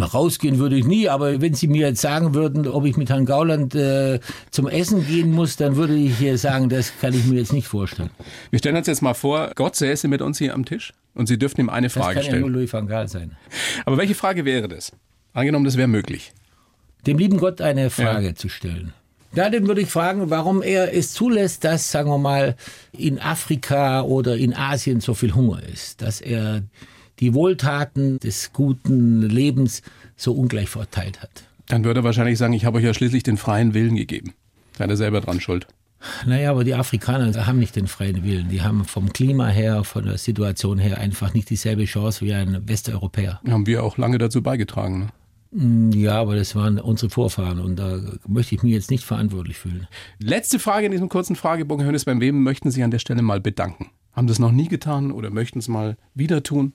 Rausgehen 0.00 0.58
würde 0.58 0.76
ich 0.76 0.86
nie, 0.86 1.08
aber 1.08 1.40
wenn 1.42 1.52
Sie 1.52 1.68
mir 1.68 1.88
jetzt 1.88 2.00
sagen 2.00 2.34
würden, 2.34 2.66
ob 2.66 2.86
ich 2.86 2.96
mit 2.96 3.10
Herrn 3.10 3.26
Gauland 3.26 3.74
äh, 3.74 4.20
zum 4.50 4.66
Essen 4.66 5.06
gehen 5.06 5.30
muss, 5.30 5.56
dann 5.56 5.76
würde 5.76 5.94
ich 5.94 6.16
hier 6.16 6.38
sagen, 6.38 6.70
das 6.70 6.92
kann 7.00 7.12
ich 7.12 7.26
mir 7.26 7.38
jetzt 7.38 7.52
nicht 7.52 7.68
vorstellen. 7.68 8.10
Wir 8.50 8.58
stellen 8.58 8.76
uns 8.76 8.86
jetzt 8.86 9.02
mal 9.02 9.14
vor, 9.14 9.52
Gott 9.54 9.76
säße 9.76 10.08
mit 10.08 10.22
uns 10.22 10.38
hier 10.38 10.54
am 10.54 10.64
Tisch 10.64 10.94
und 11.14 11.26
Sie 11.26 11.38
dürften 11.38 11.60
ihm 11.60 11.68
eine 11.68 11.90
Frage 11.90 12.14
das 12.14 12.14
kann 12.14 12.24
stellen. 12.24 12.42
Ja 12.42 12.48
nur 12.48 12.58
Louis 12.58 12.72
van 12.72 12.86
Gaal 12.86 13.08
sein. 13.08 13.36
Aber 13.84 13.98
welche 13.98 14.14
Frage 14.14 14.46
wäre 14.46 14.66
das? 14.66 14.92
Angenommen, 15.34 15.66
das 15.66 15.76
wäre 15.76 15.88
möglich. 15.88 16.32
Dem 17.06 17.18
lieben 17.18 17.36
Gott 17.36 17.60
eine 17.60 17.90
Frage 17.90 18.28
ja. 18.28 18.34
zu 18.34 18.48
stellen. 18.48 18.94
Ja, 19.34 19.48
den 19.48 19.66
würde 19.66 19.80
ich 19.80 19.88
fragen, 19.88 20.28
warum 20.28 20.62
er 20.62 20.94
es 20.94 21.12
zulässt, 21.12 21.64
dass, 21.64 21.90
sagen 21.90 22.10
wir 22.10 22.18
mal, 22.18 22.54
in 22.92 23.18
Afrika 23.18 24.02
oder 24.02 24.36
in 24.36 24.54
Asien 24.54 25.00
so 25.00 25.14
viel 25.14 25.34
Hunger 25.34 25.62
ist. 25.62 26.02
Dass 26.02 26.20
er 26.20 26.62
die 27.22 27.34
Wohltaten 27.34 28.18
des 28.18 28.52
guten 28.52 29.22
Lebens 29.22 29.82
so 30.16 30.32
ungleich 30.32 30.68
verteilt 30.68 31.22
hat. 31.22 31.44
Dann 31.68 31.84
würde 31.84 32.00
er 32.00 32.04
wahrscheinlich 32.04 32.36
sagen, 32.36 32.52
ich 32.52 32.64
habe 32.64 32.78
euch 32.78 32.84
ja 32.84 32.92
schließlich 32.92 33.22
den 33.22 33.36
freien 33.36 33.74
Willen 33.74 33.94
gegeben. 33.94 34.34
Seid 34.76 34.90
ihr 34.90 34.96
selber 34.96 35.20
dran 35.20 35.40
schuld. 35.40 35.68
Naja, 36.26 36.50
aber 36.50 36.64
die 36.64 36.74
Afrikaner 36.74 37.46
haben 37.46 37.60
nicht 37.60 37.76
den 37.76 37.86
freien 37.86 38.24
Willen. 38.24 38.48
Die 38.48 38.62
haben 38.62 38.84
vom 38.84 39.12
Klima 39.12 39.46
her, 39.46 39.84
von 39.84 40.04
der 40.04 40.18
Situation 40.18 40.78
her 40.78 40.98
einfach 40.98 41.32
nicht 41.32 41.48
dieselbe 41.48 41.84
Chance 41.84 42.26
wie 42.26 42.34
ein 42.34 42.68
Westeuropäer. 42.68 43.40
Haben 43.48 43.68
wir 43.68 43.84
auch 43.84 43.98
lange 43.98 44.18
dazu 44.18 44.42
beigetragen. 44.42 44.98
Ne? 44.98 45.08
Mm, 45.64 45.92
ja, 45.92 46.20
aber 46.20 46.34
das 46.34 46.56
waren 46.56 46.80
unsere 46.80 47.08
Vorfahren 47.08 47.60
und 47.60 47.76
da 47.76 48.00
möchte 48.26 48.56
ich 48.56 48.64
mich 48.64 48.72
jetzt 48.72 48.90
nicht 48.90 49.04
verantwortlich 49.04 49.58
fühlen. 49.58 49.86
Letzte 50.18 50.58
Frage 50.58 50.86
in 50.86 50.92
diesem 50.92 51.08
kurzen 51.08 51.36
Fragebogen, 51.36 51.86
Hönes, 51.86 52.04
beim 52.04 52.20
wem 52.20 52.42
möchten 52.42 52.72
Sie 52.72 52.82
an 52.82 52.90
der 52.90 52.98
Stelle 52.98 53.22
mal 53.22 53.40
bedanken? 53.40 53.90
Haben 54.12 54.26
das 54.26 54.40
noch 54.40 54.52
nie 54.52 54.66
getan 54.66 55.12
oder 55.12 55.30
möchten 55.30 55.60
es 55.60 55.68
mal 55.68 55.96
wieder 56.14 56.42
tun? 56.42 56.72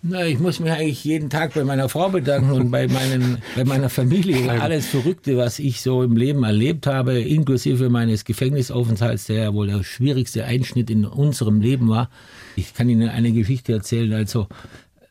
Na, 0.00 0.24
ich 0.24 0.38
muss 0.38 0.60
mich 0.60 0.70
eigentlich 0.70 1.02
jeden 1.02 1.28
Tag 1.28 1.54
bei 1.54 1.64
meiner 1.64 1.88
Frau 1.88 2.08
bedanken 2.08 2.52
und 2.52 2.70
bei, 2.70 2.86
meinen, 2.86 3.38
bei 3.56 3.64
meiner 3.64 3.90
Familie. 3.90 4.48
Alles 4.48 4.86
Verrückte, 4.86 5.36
was 5.36 5.58
ich 5.58 5.80
so 5.80 6.04
im 6.04 6.16
Leben 6.16 6.44
erlebt 6.44 6.86
habe, 6.86 7.20
inklusive 7.20 7.88
meines 7.88 8.24
Gefängnisaufenthalts, 8.24 9.26
der 9.26 9.42
ja 9.42 9.54
wohl 9.54 9.66
der 9.66 9.82
schwierigste 9.82 10.44
Einschnitt 10.44 10.88
in 10.88 11.04
unserem 11.04 11.60
Leben 11.60 11.88
war. 11.88 12.10
Ich 12.54 12.74
kann 12.74 12.88
Ihnen 12.88 13.08
eine 13.08 13.32
Geschichte 13.32 13.72
erzählen. 13.72 14.12
Also 14.12 14.46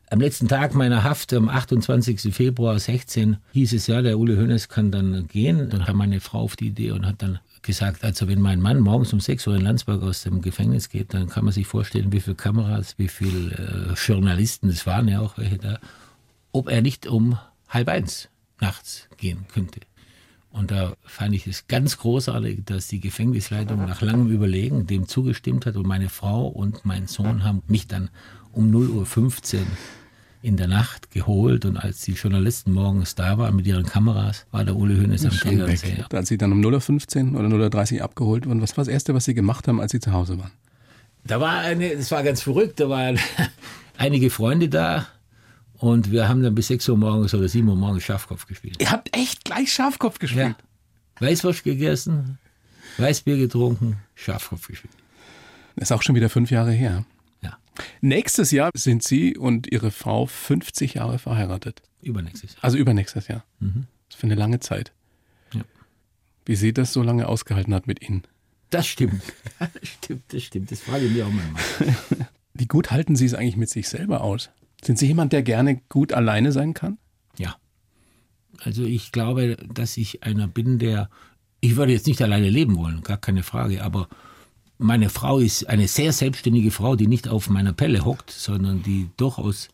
am 0.08 0.22
letzten 0.22 0.48
Tag 0.48 0.74
meiner 0.74 1.04
Haft, 1.04 1.34
am 1.34 1.50
28. 1.50 2.34
Februar 2.34 2.78
16, 2.78 3.36
hieß 3.52 3.74
es 3.74 3.88
ja, 3.88 4.00
der 4.00 4.18
Ule 4.18 4.36
Hönes 4.36 4.70
kann 4.70 4.90
dann 4.90 5.28
gehen. 5.28 5.68
Dann 5.68 5.84
kam 5.84 5.98
meine 5.98 6.20
Frau 6.20 6.38
auf 6.38 6.56
die 6.56 6.68
Idee 6.68 6.92
und 6.92 7.04
hat 7.04 7.16
dann 7.20 7.40
gesagt, 7.62 8.04
also 8.04 8.28
wenn 8.28 8.40
mein 8.40 8.60
Mann 8.60 8.80
morgens 8.80 9.12
um 9.12 9.20
6 9.20 9.46
Uhr 9.46 9.56
in 9.56 9.62
Landsberg 9.62 10.02
aus 10.02 10.22
dem 10.22 10.42
Gefängnis 10.42 10.88
geht, 10.88 11.14
dann 11.14 11.28
kann 11.28 11.44
man 11.44 11.52
sich 11.52 11.66
vorstellen, 11.66 12.12
wie 12.12 12.20
viele 12.20 12.36
Kameras, 12.36 12.98
wie 12.98 13.08
viele 13.08 13.52
äh, 13.52 13.94
Journalisten, 13.94 14.68
es 14.68 14.86
waren 14.86 15.08
ja 15.08 15.20
auch 15.20 15.38
welche 15.38 15.58
da, 15.58 15.78
ob 16.52 16.68
er 16.68 16.82
nicht 16.82 17.06
um 17.06 17.38
halb 17.68 17.88
eins 17.88 18.28
nachts 18.60 19.08
gehen 19.16 19.46
könnte. 19.52 19.80
Und 20.50 20.70
da 20.70 20.94
fand 21.02 21.34
ich 21.34 21.46
es 21.46 21.68
ganz 21.68 21.98
großartig, 21.98 22.64
dass 22.64 22.88
die 22.88 23.00
Gefängnisleitung 23.00 23.84
nach 23.84 24.00
langem 24.00 24.30
Überlegen 24.30 24.86
dem 24.86 25.06
zugestimmt 25.06 25.66
hat 25.66 25.76
und 25.76 25.86
meine 25.86 26.08
Frau 26.08 26.46
und 26.46 26.84
mein 26.84 27.06
Sohn 27.06 27.44
haben 27.44 27.62
mich 27.68 27.86
dann 27.86 28.10
um 28.52 28.70
0.15 28.72 29.58
Uhr 29.58 29.66
in 30.40 30.56
der 30.56 30.68
Nacht 30.68 31.10
geholt 31.10 31.64
und 31.64 31.76
als 31.76 32.02
die 32.02 32.12
Journalisten 32.12 32.72
morgens 32.72 33.14
da 33.14 33.38
waren 33.38 33.56
mit 33.56 33.66
ihren 33.66 33.84
Kameras, 33.84 34.46
war 34.50 34.64
der 34.64 34.76
Ule 34.76 34.96
Hönes 34.96 35.24
am 35.24 35.32
Tegernsee. 35.32 36.04
Als 36.12 36.28
Sie 36.28 36.38
dann 36.38 36.52
um 36.52 36.60
0.15 36.60 37.32
Uhr 37.32 37.40
oder 37.40 37.48
0.30 37.48 37.98
Uhr 37.98 38.04
abgeholt 38.04 38.46
wurden, 38.46 38.62
was 38.62 38.76
war 38.76 38.84
das 38.84 38.92
Erste, 38.92 39.14
was 39.14 39.24
Sie 39.24 39.34
gemacht 39.34 39.66
haben, 39.66 39.80
als 39.80 39.92
Sie 39.92 40.00
zu 40.00 40.12
Hause 40.12 40.38
waren? 40.38 40.52
Da 41.24 41.40
war 41.40 41.58
eine, 41.58 41.96
das 41.96 42.10
war 42.10 42.22
ganz 42.22 42.40
verrückt, 42.40 42.78
da 42.80 42.88
waren 42.88 43.18
einige 43.96 44.30
Freunde 44.30 44.68
da 44.68 45.08
Und 45.78 46.10
wir 46.12 46.28
haben 46.28 46.42
dann 46.42 46.54
bis 46.54 46.68
6 46.68 46.88
Uhr 46.88 46.96
morgens 46.96 47.34
oder 47.34 47.48
7 47.48 47.68
Uhr 47.68 47.76
morgens 47.76 48.04
Schafkopf 48.04 48.46
gespielt. 48.46 48.76
Ihr 48.80 48.90
habt 48.90 49.14
echt 49.16 49.44
gleich 49.44 49.72
Schafkopf 49.72 50.18
gespielt. 50.18 50.56
Ja. 51.20 51.26
Weißwurst 51.26 51.64
gegessen, 51.64 52.38
Weißbier 52.98 53.36
getrunken, 53.36 53.96
Schafkopf 54.14 54.68
gespielt. 54.68 54.94
Das 55.74 55.90
ist 55.90 55.92
auch 55.92 56.02
schon 56.02 56.14
wieder 56.14 56.28
fünf 56.28 56.50
Jahre 56.50 56.72
her. 56.72 57.04
Nächstes 58.00 58.50
Jahr 58.50 58.70
sind 58.74 59.02
Sie 59.02 59.36
und 59.36 59.70
Ihre 59.70 59.90
Frau 59.90 60.26
50 60.26 60.94
Jahre 60.94 61.18
verheiratet. 61.18 61.82
Übernächstes 62.02 62.54
Jahr. 62.54 62.64
Also 62.64 62.78
übernächstes 62.78 63.28
Jahr. 63.28 63.44
Das 63.60 63.70
ist 64.10 64.16
für 64.16 64.26
eine 64.26 64.34
lange 64.34 64.60
Zeit. 64.60 64.92
Ja. 65.52 65.62
Wie 66.44 66.56
sie 66.56 66.72
das 66.72 66.92
so 66.92 67.02
lange 67.02 67.26
ausgehalten 67.26 67.74
hat 67.74 67.86
mit 67.86 68.02
Ihnen. 68.02 68.22
Das 68.70 68.86
stimmt. 68.86 69.22
Das 69.58 69.88
stimmt, 69.88 70.22
das 70.28 70.42
stimmt. 70.42 70.70
Das 70.70 70.80
frage 70.80 71.06
ich 71.06 71.12
mir 71.12 71.26
auch 71.26 71.30
manchmal. 71.30 71.98
Wie 72.54 72.66
gut 72.66 72.90
halten 72.90 73.16
Sie 73.16 73.26
es 73.26 73.34
eigentlich 73.34 73.56
mit 73.56 73.70
sich 73.70 73.88
selber 73.88 74.20
aus? 74.20 74.50
Sind 74.82 74.98
Sie 74.98 75.06
jemand, 75.06 75.32
der 75.32 75.42
gerne 75.42 75.80
gut 75.88 76.12
alleine 76.12 76.52
sein 76.52 76.74
kann? 76.74 76.98
Ja. 77.36 77.56
Also 78.60 78.84
ich 78.84 79.10
glaube, 79.12 79.56
dass 79.72 79.96
ich 79.96 80.22
einer 80.22 80.46
bin, 80.46 80.78
der, 80.78 81.10
ich 81.60 81.76
würde 81.76 81.92
jetzt 81.92 82.06
nicht 82.06 82.22
alleine 82.22 82.50
leben 82.50 82.76
wollen, 82.76 83.02
gar 83.02 83.16
keine 83.16 83.42
Frage, 83.42 83.82
aber 83.82 84.08
meine 84.78 85.10
Frau 85.10 85.38
ist 85.38 85.68
eine 85.68 85.88
sehr 85.88 86.12
selbstständige 86.12 86.70
Frau, 86.70 86.96
die 86.96 87.06
nicht 87.06 87.28
auf 87.28 87.50
meiner 87.50 87.72
Pelle 87.72 88.04
hockt, 88.04 88.30
sondern 88.30 88.82
die 88.82 89.10
durchaus 89.16 89.68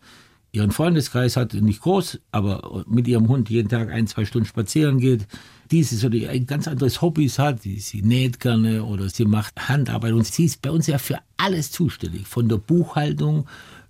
ihren 0.55 0.71
Freundeskreis 0.71 1.37
hat, 1.37 1.53
nicht 1.55 1.83
groß, 1.83 2.21
aber 2.31 2.85
mit 2.87 3.09
ihrem 3.09 3.29
Hund 3.29 3.51
jeden 3.51 3.69
Tag 3.69 3.91
ein, 3.91 4.07
zwei 4.07 4.25
Stunden 4.25 4.47
spazieren 4.47 5.01
geht. 5.01 5.27
Dieses 5.71 6.05
oder 6.05 6.31
ein 6.31 6.47
ganz 6.47 6.69
anderes 6.69 7.03
Hobbys 7.03 7.39
hat, 7.39 7.63
sie 7.63 8.03
näht 8.03 8.39
gerne 8.39 8.85
oder 8.85 9.09
sie 9.09 9.25
macht 9.25 9.69
Handarbeit 9.69 10.13
und 10.13 10.25
sie 10.25 10.45
ist 10.45 10.63
bei 10.63 10.71
uns 10.71 10.87
ja 10.87 10.99
für 10.99 11.19
alles 11.37 11.73
zuständig, 11.73 12.29
von 12.29 12.49
der 12.49 12.59
Buchhaltung 12.59 13.47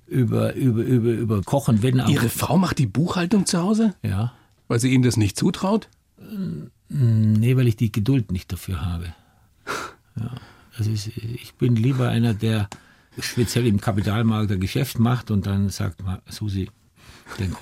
über, 0.07 0.55
über, 0.55 0.83
über, 0.83 1.11
über 1.11 1.43
Kochen, 1.43 1.83
wenn 1.83 2.01
auch. 2.01 2.09
Ihre 2.09 2.31
Frau 2.31 2.57
macht 2.57 2.79
die 2.79 2.87
Buchhaltung 2.87 3.45
zu 3.45 3.61
Hause, 3.61 3.95
ja. 4.03 4.33
weil 4.69 4.81
sie 4.81 4.91
Ihnen 4.91 5.03
das 5.03 5.19
nicht 5.19 5.37
zutraut? 5.37 5.89
Nee, 6.89 7.57
weil 7.57 7.69
ich 7.69 7.77
die 7.77 7.93
Geduld 7.93 8.33
nicht 8.33 8.51
dafür 8.53 8.85
habe. 8.85 9.15
Ja, 10.19 10.31
also 10.79 10.91
ich, 10.91 11.55
bin 11.55 11.77
lieber 11.77 12.09
einer, 12.09 12.35
der 12.35 12.69
speziell 13.21 13.67
im 13.67 13.81
Kapitalmarkt 13.81 14.51
ein 14.51 14.61
Geschäft 14.61 14.99
macht 14.99 15.31
und 15.31 15.47
dann 15.47 15.69
sagt, 15.69 16.03
"Ma, 16.03 16.21
Susi, 16.29 16.69
dein 17.39 17.55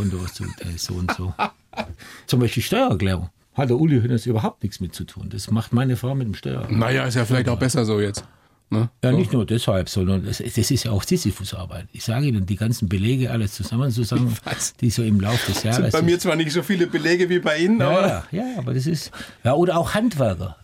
der 0.61 0.71
ist 0.75 0.85
so 0.85 0.95
und 0.95 1.13
so. 1.13 1.35
Zum 2.27 2.41
Beispiel 2.41 2.63
Steuererklärung. 2.63 3.31
Hat 3.55 3.69
der 3.69 3.79
Uli 3.79 4.01
Hönes 4.01 4.25
überhaupt 4.27 4.63
nichts 4.63 4.81
mit 4.81 4.95
zu 4.95 5.05
tun. 5.05 5.29
Das 5.29 5.51
macht 5.51 5.73
meine 5.73 5.97
Frau 5.97 6.15
mit 6.15 6.27
dem 6.27 6.35
Steuer. 6.35 6.67
Naja, 6.71 7.05
ist 7.05 7.17
ja 7.17 7.25
vielleicht 7.27 7.49
auch 7.49 7.59
besser 7.59 7.85
so 7.85 8.01
jetzt. 8.01 8.25
Ne? 8.71 8.89
Ja, 9.05 9.13
nicht 9.13 9.35
nur 9.35 9.45
deshalb, 9.45 9.91
sondern 9.91 10.25
das, 10.25 10.39
das 10.39 10.71
ist 10.71 10.85
ja 10.85 10.93
auch 10.93 11.03
Sisyphusarbeit. 11.03 11.89
Ich 11.93 12.05
sage 12.05 12.25
Ihnen, 12.27 12.47
die 12.47 12.57
ganzen 12.57 12.89
Belege, 12.89 13.31
alles 13.31 13.53
zusammenzusammen, 13.53 14.35
weiß. 14.45 14.75
die 14.81 14.89
so 14.89 15.03
im 15.03 15.21
Laufe 15.21 15.53
des 15.53 15.61
Sind 15.61 15.73
Jahres. 15.73 15.93
bei 15.93 16.01
mir 16.01 16.19
zwar 16.19 16.37
nicht 16.37 16.53
so 16.53 16.63
viele 16.63 16.87
Belege 16.87 17.29
wie 17.29 17.39
bei 17.41 17.59
Ihnen, 17.59 17.83
aber 17.83 18.01
Ja, 18.01 18.25
ja, 18.31 18.39
ja, 18.53 18.59
aber 18.59 18.73
das 18.73 18.87
ist. 18.87 19.11
Ja, 19.45 19.53
oder 19.53 19.77
auch 19.77 19.93
Handwerker. 19.93 20.57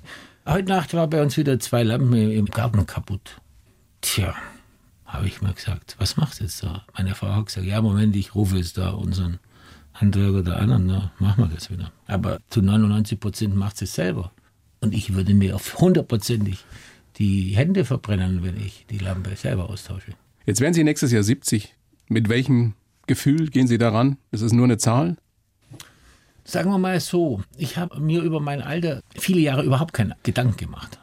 Heute 0.49 0.69
Nacht 0.69 0.95
war 0.95 1.07
bei 1.09 1.21
uns 1.21 1.37
wieder 1.37 1.61
zwei 1.61 1.83
Lampen 1.83 2.15
im 2.15 2.47
Garten 2.47 2.87
kaputt. 2.87 3.39
Tja, 4.01 4.35
habe 5.05 5.27
ich 5.27 5.43
mir 5.43 5.53
gesagt, 5.53 5.95
was 5.99 6.17
machst 6.17 6.41
du 6.41 6.45
jetzt 6.45 6.63
da? 6.63 6.87
Meine 6.97 7.15
Frau 7.15 7.35
hat 7.35 7.47
gesagt, 7.47 7.67
ja, 7.67 7.83
Moment, 7.83 8.17
ich 8.17 8.35
rufe 8.35 8.57
jetzt 8.57 8.79
da 8.79 8.93
unseren 8.93 9.41
Handwerker 9.93 10.43
da 10.43 10.55
an 10.55 10.71
und 10.71 10.89
dann 10.89 11.11
machen 11.19 11.45
wir 11.45 11.55
das 11.55 11.71
wieder. 11.71 11.93
Aber 12.07 12.39
zu 12.49 12.63
99 12.63 13.21
Prozent 13.21 13.57
macht 13.57 13.83
es 13.83 13.95
selber. 13.95 14.33
Und 14.81 14.95
ich 14.95 15.13
würde 15.13 15.35
mir 15.35 15.55
auf 15.55 15.81
hundertprozentig 15.81 16.65
die 17.19 17.55
Hände 17.55 17.85
verbrennen, 17.85 18.43
wenn 18.43 18.57
ich 18.57 18.87
die 18.89 18.99
Lampe 18.99 19.37
selber 19.37 19.69
austausche. 19.69 20.13
jetzt 20.47 20.63
werden 20.63 20.73
Sie 20.73 20.83
nächstes 20.83 21.13
Jahr 21.13 21.25
70. 21.25 21.75
Mit 22.09 22.31
welchem 22.31 22.73
Gefühl 23.07 23.51
gehen 23.51 23.69
Sie 23.69 23.77
daran? 23.77 24.17
Ist 24.31 24.51
nur 24.55 24.65
eine 24.65 24.79
Zahl? 24.79 25.19
Sagen 26.49 26.71
wir 26.71 26.79
mal 26.79 26.99
so, 26.99 27.43
ich 27.59 27.77
habe 27.77 28.01
mir 28.01 28.23
über 28.23 28.41
mein 28.41 28.63
Alter 28.63 29.03
viele 29.15 29.41
Jahre 29.41 29.65
überhaupt 29.65 29.93
keinen 29.93 30.15
Gedanken 30.23 30.57
gemacht. 30.57 30.99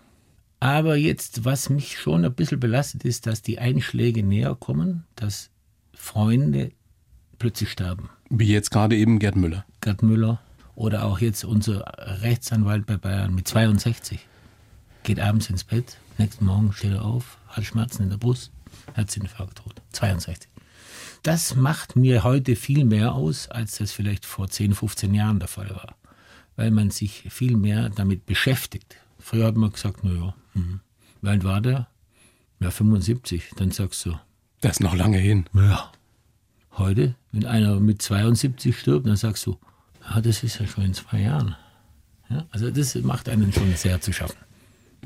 Aber 0.59 0.95
jetzt, 0.95 1.45
was 1.45 1.69
mich 1.69 1.99
schon 1.99 2.25
ein 2.25 2.33
bisschen 2.33 2.59
belastet, 2.59 3.05
ist, 3.05 3.27
dass 3.27 3.43
die 3.43 3.59
Einschläge 3.59 4.23
näher 4.23 4.55
kommen, 4.59 5.03
dass 5.15 5.51
Freunde 5.93 6.71
plötzlich 7.37 7.69
sterben. 7.69 8.09
Wie 8.31 8.47
jetzt 8.47 8.71
gerade 8.71 8.97
eben 8.97 9.19
Gerd 9.19 9.35
Müller. 9.35 9.65
Gerd 9.81 10.01
Müller 10.01 10.41
oder 10.73 11.05
auch 11.05 11.19
jetzt 11.19 11.45
unser 11.45 11.93
Rechtsanwalt 12.23 12.87
bei 12.87 12.97
Bayern 12.97 13.35
mit 13.35 13.47
62 13.47 14.27
geht 15.03 15.19
abends 15.19 15.51
ins 15.51 15.63
Bett, 15.63 15.97
nächsten 16.17 16.45
Morgen 16.45 16.73
steht 16.73 16.93
er 16.93 17.05
auf, 17.05 17.37
hat 17.49 17.65
Schmerzen 17.65 18.01
in 18.01 18.09
der 18.09 18.17
Brust, 18.17 18.51
Herzinfarkt 18.95 19.59
tot. 19.59 19.75
62. 19.91 20.49
Das 21.25 21.55
macht 21.55 21.95
mir 21.95 22.23
heute 22.23 22.55
viel 22.55 22.85
mehr 22.85 23.15
aus, 23.15 23.47
als 23.47 23.79
das 23.79 23.91
vielleicht 23.91 24.27
vor 24.27 24.47
10, 24.47 24.75
15 24.75 25.11
Jahren 25.15 25.39
der 25.39 25.47
Fall 25.47 25.71
war. 25.71 25.95
Weil 26.55 26.69
man 26.69 26.91
sich 26.91 27.23
viel 27.31 27.57
mehr 27.57 27.89
damit 27.89 28.27
beschäftigt. 28.27 28.97
Früher 29.17 29.47
hat 29.47 29.55
man 29.55 29.71
gesagt, 29.71 30.03
naja, 30.03 30.35
hm. 30.53 30.81
wie 31.23 31.27
alt 31.27 31.43
war 31.43 31.61
der? 31.61 31.87
Ja, 32.59 32.69
75. 32.69 33.53
Dann 33.55 33.71
sagst 33.71 34.05
du, 34.05 34.19
Das 34.61 34.73
ist 34.73 34.81
noch 34.81 34.93
lange 34.93 35.17
hin. 35.17 35.45
ja. 35.55 35.91
Heute, 36.77 37.15
wenn 37.31 37.45
einer 37.47 37.79
mit 37.79 38.03
72 38.03 38.77
stirbt, 38.77 39.07
dann 39.07 39.15
sagst 39.15 39.47
du, 39.47 39.57
ja, 40.07 40.21
das 40.21 40.43
ist 40.43 40.59
ja 40.59 40.67
schon 40.67 40.83
in 40.83 40.93
zwei 40.93 41.21
Jahren. 41.21 41.55
Ja, 42.29 42.45
also 42.51 42.69
das 42.69 42.93
macht 42.95 43.29
einen 43.29 43.51
schon 43.51 43.75
sehr 43.75 43.99
zu 43.99 44.13
schaffen. 44.13 44.37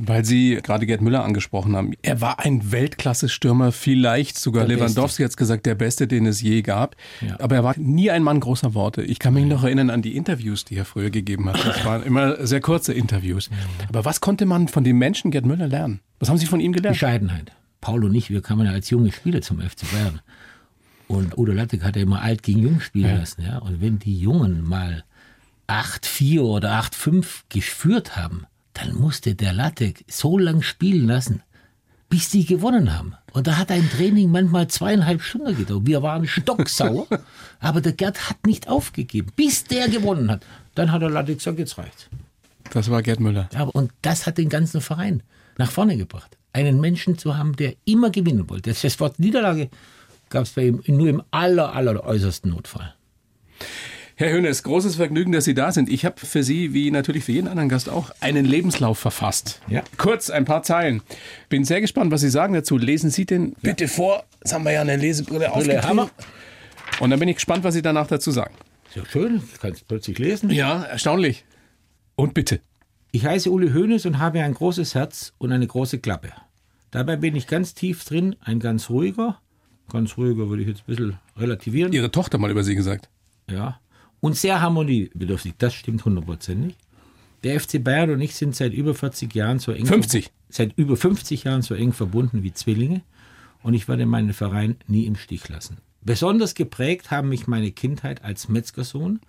Weil 0.01 0.23
Sie 0.23 0.59
gerade 0.63 0.85
Gerd 0.85 1.01
Müller 1.01 1.25
angesprochen 1.25 1.75
haben. 1.75 1.91
Er 2.03 2.21
war 2.21 2.39
ein 2.39 2.71
Weltklasse-Stürmer, 2.71 3.73
vielleicht 3.73 4.39
sogar 4.39 4.65
Der 4.65 4.77
Lewandowski 4.77 5.23
hat 5.23 5.35
gesagt, 5.35 5.65
der 5.65 5.75
beste, 5.75 6.07
den 6.07 6.25
es 6.25 6.41
je 6.41 6.61
gab. 6.61 6.95
Ja. 7.19 7.37
Aber 7.41 7.55
er 7.55 7.65
war 7.65 7.77
nie 7.77 8.09
ein 8.09 8.23
Mann 8.23 8.39
großer 8.39 8.73
Worte. 8.73 9.01
Ich 9.01 9.19
kann 9.19 9.33
mich 9.33 9.43
noch 9.43 9.65
erinnern 9.65 9.89
an 9.89 10.01
die 10.01 10.15
Interviews, 10.15 10.63
die 10.63 10.77
er 10.77 10.85
früher 10.85 11.09
gegeben 11.09 11.49
hat. 11.49 11.65
Das 11.65 11.83
waren 11.83 12.03
immer 12.03 12.47
sehr 12.47 12.61
kurze 12.61 12.93
Interviews. 12.93 13.49
Aber 13.89 14.05
was 14.05 14.21
konnte 14.21 14.45
man 14.45 14.69
von 14.69 14.85
dem 14.85 14.97
Menschen 14.97 15.31
Gerd 15.31 15.45
Müller 15.45 15.67
lernen? 15.67 15.99
Was 16.19 16.29
haben 16.29 16.37
Sie 16.37 16.45
von 16.45 16.61
ihm 16.61 16.71
gelernt? 16.71 16.95
Bescheidenheit. 16.95 17.51
Paul 17.81 18.05
und 18.05 18.15
ich, 18.15 18.29
wir 18.29 18.41
kamen 18.41 18.65
ja 18.65 18.71
als 18.71 18.89
junge 18.89 19.11
Spieler 19.11 19.41
zum 19.41 19.59
FC 19.59 19.91
Bayern. 19.91 20.21
Und 21.09 21.37
Udo 21.37 21.51
Lattek 21.51 21.83
hat 21.83 21.97
ja 21.97 22.03
immer 22.03 22.21
alt 22.21 22.43
gegen 22.43 22.59
jung 22.59 22.79
spielen 22.79 23.17
lassen. 23.17 23.41
Ja? 23.41 23.57
Und 23.57 23.81
wenn 23.81 23.99
die 23.99 24.17
Jungen 24.17 24.63
mal 24.63 25.03
8-4 25.67 26.39
oder 26.39 26.79
8-5 26.79 27.25
geführt 27.49 28.15
haben, 28.15 28.45
dann 28.79 28.95
musste 28.95 29.35
der 29.35 29.53
Lattek 29.53 30.05
so 30.07 30.37
lang 30.37 30.61
spielen 30.61 31.07
lassen, 31.07 31.43
bis 32.07 32.29
die 32.29 32.45
gewonnen 32.45 32.97
haben. 32.97 33.15
Und 33.33 33.47
da 33.47 33.57
hat 33.57 33.71
ein 33.71 33.89
Training 33.89 34.31
manchmal 34.31 34.67
zweieinhalb 34.67 35.21
Stunden 35.21 35.55
gedauert. 35.55 35.85
Wir 35.85 36.01
waren 36.01 36.27
stocksauer, 36.27 37.07
aber 37.59 37.81
der 37.81 37.93
Gerd 37.93 38.29
hat 38.29 38.45
nicht 38.47 38.67
aufgegeben, 38.67 39.31
bis 39.35 39.63
der 39.63 39.89
gewonnen 39.89 40.31
hat. 40.31 40.45
Dann 40.75 40.91
hat 40.91 41.01
der 41.01 41.09
Lattek 41.09 41.37
gesagt, 41.37 41.59
jetzt 41.59 41.77
reicht's. 41.77 42.09
Das 42.71 42.89
war 42.89 43.01
Gerd 43.01 43.19
Müller. 43.19 43.49
Aber, 43.55 43.73
und 43.75 43.91
das 44.01 44.25
hat 44.25 44.37
den 44.37 44.49
ganzen 44.49 44.81
Verein 44.81 45.23
nach 45.57 45.71
vorne 45.71 45.97
gebracht. 45.97 46.37
Einen 46.53 46.79
Menschen 46.79 47.17
zu 47.17 47.37
haben, 47.37 47.55
der 47.55 47.75
immer 47.85 48.09
gewinnen 48.09 48.49
wollte. 48.49 48.69
Das, 48.69 48.81
das 48.81 48.99
Wort 48.99 49.19
Niederlage 49.19 49.69
gab 50.29 50.43
es 50.43 50.51
bei 50.51 50.67
ihm 50.67 50.81
nur 50.87 51.09
im 51.09 51.23
aller, 51.31 51.73
aller 51.73 52.03
äußersten 52.03 52.51
Notfall. 52.51 52.93
Herr 54.19 54.33
Hönes, 54.33 54.63
großes 54.63 54.97
Vergnügen, 54.97 55.31
dass 55.31 55.45
Sie 55.45 55.53
da 55.53 55.71
sind. 55.71 55.87
Ich 55.87 56.03
habe 56.03 56.19
für 56.19 56.43
Sie, 56.43 56.73
wie 56.73 56.91
natürlich 56.91 57.23
für 57.23 57.31
jeden 57.31 57.47
anderen 57.47 57.69
Gast 57.69 57.87
auch, 57.87 58.11
einen 58.19 58.43
Lebenslauf 58.43 58.99
verfasst. 58.99 59.61
Ja. 59.69 59.81
Kurz, 59.95 60.29
ein 60.29 60.43
paar 60.43 60.61
Zeilen. 60.61 61.01
Bin 61.47 61.63
sehr 61.63 61.79
gespannt, 61.79 62.11
was 62.11 62.19
Sie 62.19 62.29
sagen 62.29 62.53
dazu. 62.53 62.77
Lesen 62.77 63.11
Sie 63.11 63.25
den 63.25 63.53
bitte 63.61 63.87
vor. 63.87 64.25
Jetzt 64.43 64.53
haben 64.53 64.65
wir 64.65 64.73
ja 64.73 64.81
eine 64.81 64.97
Lesebrille. 64.97 65.49
Hammer. 65.83 66.09
Und 66.99 67.11
dann 67.11 67.19
bin 67.21 67.29
ich 67.29 67.35
gespannt, 67.35 67.63
was 67.63 67.73
Sie 67.75 67.81
danach 67.81 68.07
dazu 68.07 68.31
sagen. 68.31 68.53
Ja 68.93 69.05
schön, 69.05 69.41
kannst 69.61 69.87
plötzlich 69.87 70.19
lesen. 70.19 70.49
Ja, 70.49 70.83
erstaunlich. 70.83 71.45
Und 72.17 72.33
bitte. 72.33 72.59
Ich 73.11 73.25
heiße 73.25 73.49
Uli 73.49 73.71
Hoeneß 73.71 74.05
und 74.05 74.19
habe 74.19 74.43
ein 74.43 74.53
großes 74.53 74.95
Herz 74.95 75.31
und 75.37 75.53
eine 75.53 75.65
große 75.65 75.99
Klappe. 75.99 76.33
Dabei 76.91 77.15
bin 77.15 77.37
ich 77.37 77.47
ganz 77.47 77.73
tief 77.73 78.03
drin, 78.03 78.35
ein 78.41 78.59
ganz 78.59 78.89
ruhiger, 78.89 79.39
ganz 79.89 80.17
ruhiger 80.17 80.49
würde 80.49 80.63
ich 80.63 80.67
jetzt 80.67 80.81
ein 80.81 80.87
bisschen 80.87 81.19
relativieren. 81.37 81.93
Ihre 81.93 82.11
Tochter 82.11 82.37
mal 82.37 82.51
über 82.51 82.65
Sie 82.65 82.75
gesagt. 82.75 83.07
Ja. 83.49 83.79
Und 84.21 84.35
sehr 84.35 84.61
harmoniebedürftig, 84.61 85.53
das 85.57 85.73
stimmt 85.73 86.05
hundertprozentig. 86.05 86.75
Der 87.43 87.59
FC 87.59 87.81
Bayern 87.81 88.09
und 88.11 88.21
ich 88.21 88.35
sind 88.35 88.55
seit 88.55 88.73
über 88.73 88.93
40 88.93 89.33
Jahren 89.33 89.59
so 89.59 89.71
eng 89.71 89.85
50. 89.85 90.29
seit 90.49 90.77
über 90.77 90.97
50 90.97 91.45
Jahren 91.45 91.61
so 91.61 91.73
eng 91.73 91.93
verbunden 91.93 92.43
wie 92.43 92.53
Zwillinge 92.53 93.01
und 93.63 93.73
ich 93.73 93.87
werde 93.87 94.05
meinen 94.05 94.33
Verein 94.33 94.75
nie 94.87 95.05
im 95.05 95.15
Stich 95.15 95.47
lassen. 95.47 95.77
Besonders 96.01 96.55
geprägt 96.55 97.11
haben 97.11 97.29
mich 97.29 97.47
meine 97.47 97.71
Kindheit 97.71 98.23
als 98.23 98.49
Metzgersohn, 98.49 99.19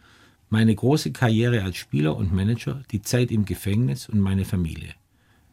meine 0.48 0.74
große 0.74 1.12
Karriere 1.12 1.62
als 1.62 1.76
Spieler 1.76 2.16
und 2.16 2.33
Manager, 2.33 2.83
die 2.90 3.03
Zeit 3.03 3.31
im 3.31 3.44
Gefängnis 3.44 4.09
und 4.09 4.20
meine 4.20 4.44
Familie. 4.44 4.94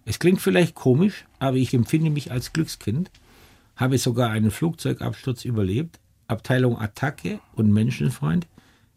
Es 0.06 0.20
klingt 0.20 0.42
vielleicht 0.42 0.74
komisch, 0.74 1.26
aber 1.38 1.58
ich 1.58 1.74
empfinde 1.74 2.10
mich 2.10 2.32
als 2.32 2.54
Glückskind, 2.54 3.12
habe 3.76 3.98
sogar 3.98 4.30
einen 4.30 4.52
Flugzeugabsturz 4.52 5.46
überlebt, 5.46 6.00
Abteilung 6.28 6.78
Attacke 6.80 7.40
und 7.56 7.72
Menschenfreund. 7.72 8.48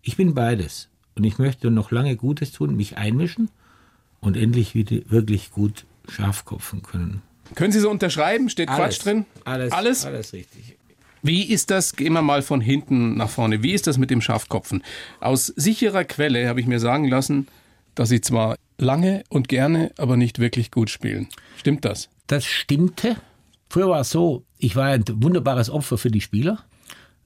Ich 0.03 0.17
bin 0.17 0.35
beides 0.35 0.89
und 1.15 1.25
ich 1.25 1.39
möchte 1.39 1.71
noch 1.71 1.91
lange 1.91 2.17
Gutes 2.17 2.53
tun, 2.53 2.77
mich 2.77 2.97
einmischen 2.97 3.51
und 4.21 4.37
endlich 4.37 4.75
wieder 4.75 4.97
wirklich 5.11 5.51
gut 5.51 5.87
Schafkopfen 6.09 6.83
können. 6.83 7.23
Können 7.55 7.73
Sie 7.73 7.81
so 7.81 7.91
unterschreiben? 7.91 8.49
Steht 8.49 8.69
Alles. 8.69 8.79
Quatsch 8.79 9.05
drin? 9.05 9.27
Alles, 9.45 9.73
Alles? 9.73 10.07
alles 10.07 10.33
richtig. 10.33 10.77
Wie 11.23 11.43
ist 11.43 11.71
das, 11.71 11.97
gehen 11.97 12.15
wir 12.15 12.23
mal 12.23 12.41
von 12.41 12.61
hinten 12.63 13.17
nach 13.17 13.29
vorne, 13.29 13.63
wie 13.63 13.73
ist 13.73 13.87
das 13.87 13.99
mit 13.99 14.11
dem 14.11 14.23
Schafkopfen? 14.23 14.83
Aus 15.21 15.47
sicherer 15.49 16.05
Quelle 16.05 16.49
habe 16.49 16.61
ich 16.61 16.67
mir 16.67 16.81
sagen 16.81 17.09
lassen, 17.09 17.47
dass 17.95 18.09
Sie 18.09 18.23
zwar 18.23 18.57
lange 18.79 19.25
und 19.29 19.49
gerne, 19.49 19.93
aber 19.99 20.17
nicht 20.17 20.39
wirklich 20.39 20.71
gut 20.71 20.89
spielen. 20.89 21.29
Stimmt 21.59 21.85
das? 21.85 22.09
Das 22.27 22.47
stimmte. 22.47 23.17
Früher 23.69 23.89
war 23.91 24.01
es 24.01 24.11
so, 24.11 24.45
ich 24.57 24.77
war 24.77 24.87
ein 24.87 25.05
wunderbares 25.07 25.69
Opfer 25.69 25.99
für 25.99 26.11
die 26.11 26.23
Spieler, 26.23 26.65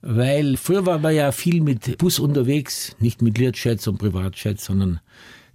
weil 0.06 0.56
früher 0.56 0.84
war 0.84 0.98
man 0.98 1.14
ja 1.14 1.32
viel 1.32 1.62
mit 1.62 1.98
Bus 1.98 2.18
unterwegs, 2.18 2.94
nicht 3.00 3.22
mit 3.22 3.38
Learjets 3.38 3.88
und 3.88 3.98
Privatjets, 3.98 4.66
sondern 4.66 5.00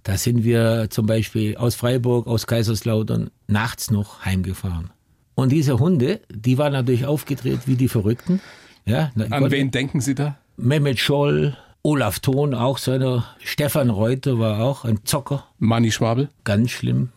da 0.02 0.16
sind 0.16 0.44
wir 0.44 0.88
zum 0.90 1.06
Beispiel 1.06 1.56
aus 1.56 1.74
Freiburg, 1.76 2.26
aus 2.26 2.46
Kaiserslautern 2.46 3.30
nachts 3.46 3.90
noch 3.90 4.24
heimgefahren. 4.24 4.90
Und 5.34 5.52
diese 5.52 5.78
Hunde, 5.78 6.20
die 6.30 6.58
waren 6.58 6.72
natürlich 6.72 7.06
aufgedreht 7.06 7.60
wie 7.66 7.76
die 7.76 7.88
Verrückten. 7.88 8.40
Ja, 8.86 9.12
An 9.30 9.42
Gott, 9.42 9.50
wen 9.52 9.70
denken 9.70 10.00
Sie 10.00 10.14
da? 10.14 10.36
Mehmet 10.56 10.98
Scholl, 10.98 11.56
Olaf 11.82 12.18
Thon, 12.18 12.54
auch 12.54 12.78
seiner, 12.78 13.24
Stefan 13.38 13.88
Reuter 13.88 14.38
war 14.38 14.60
auch 14.60 14.84
ein 14.84 15.04
Zocker. 15.04 15.46
Manni 15.58 15.92
Schwabel? 15.92 16.28
Ganz 16.44 16.70
schlimm. 16.70 17.10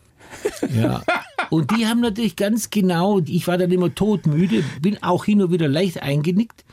Ja. 0.74 1.02
Und 1.50 1.70
die 1.76 1.86
haben 1.86 2.00
natürlich 2.00 2.36
ganz 2.36 2.70
genau, 2.70 3.20
ich 3.20 3.46
war 3.46 3.58
dann 3.58 3.70
immer 3.70 3.94
todmüde, 3.94 4.64
bin 4.80 5.02
auch 5.02 5.24
hin 5.24 5.42
und 5.42 5.52
wieder 5.52 5.68
leicht 5.68 6.02
eingenickt. 6.02 6.64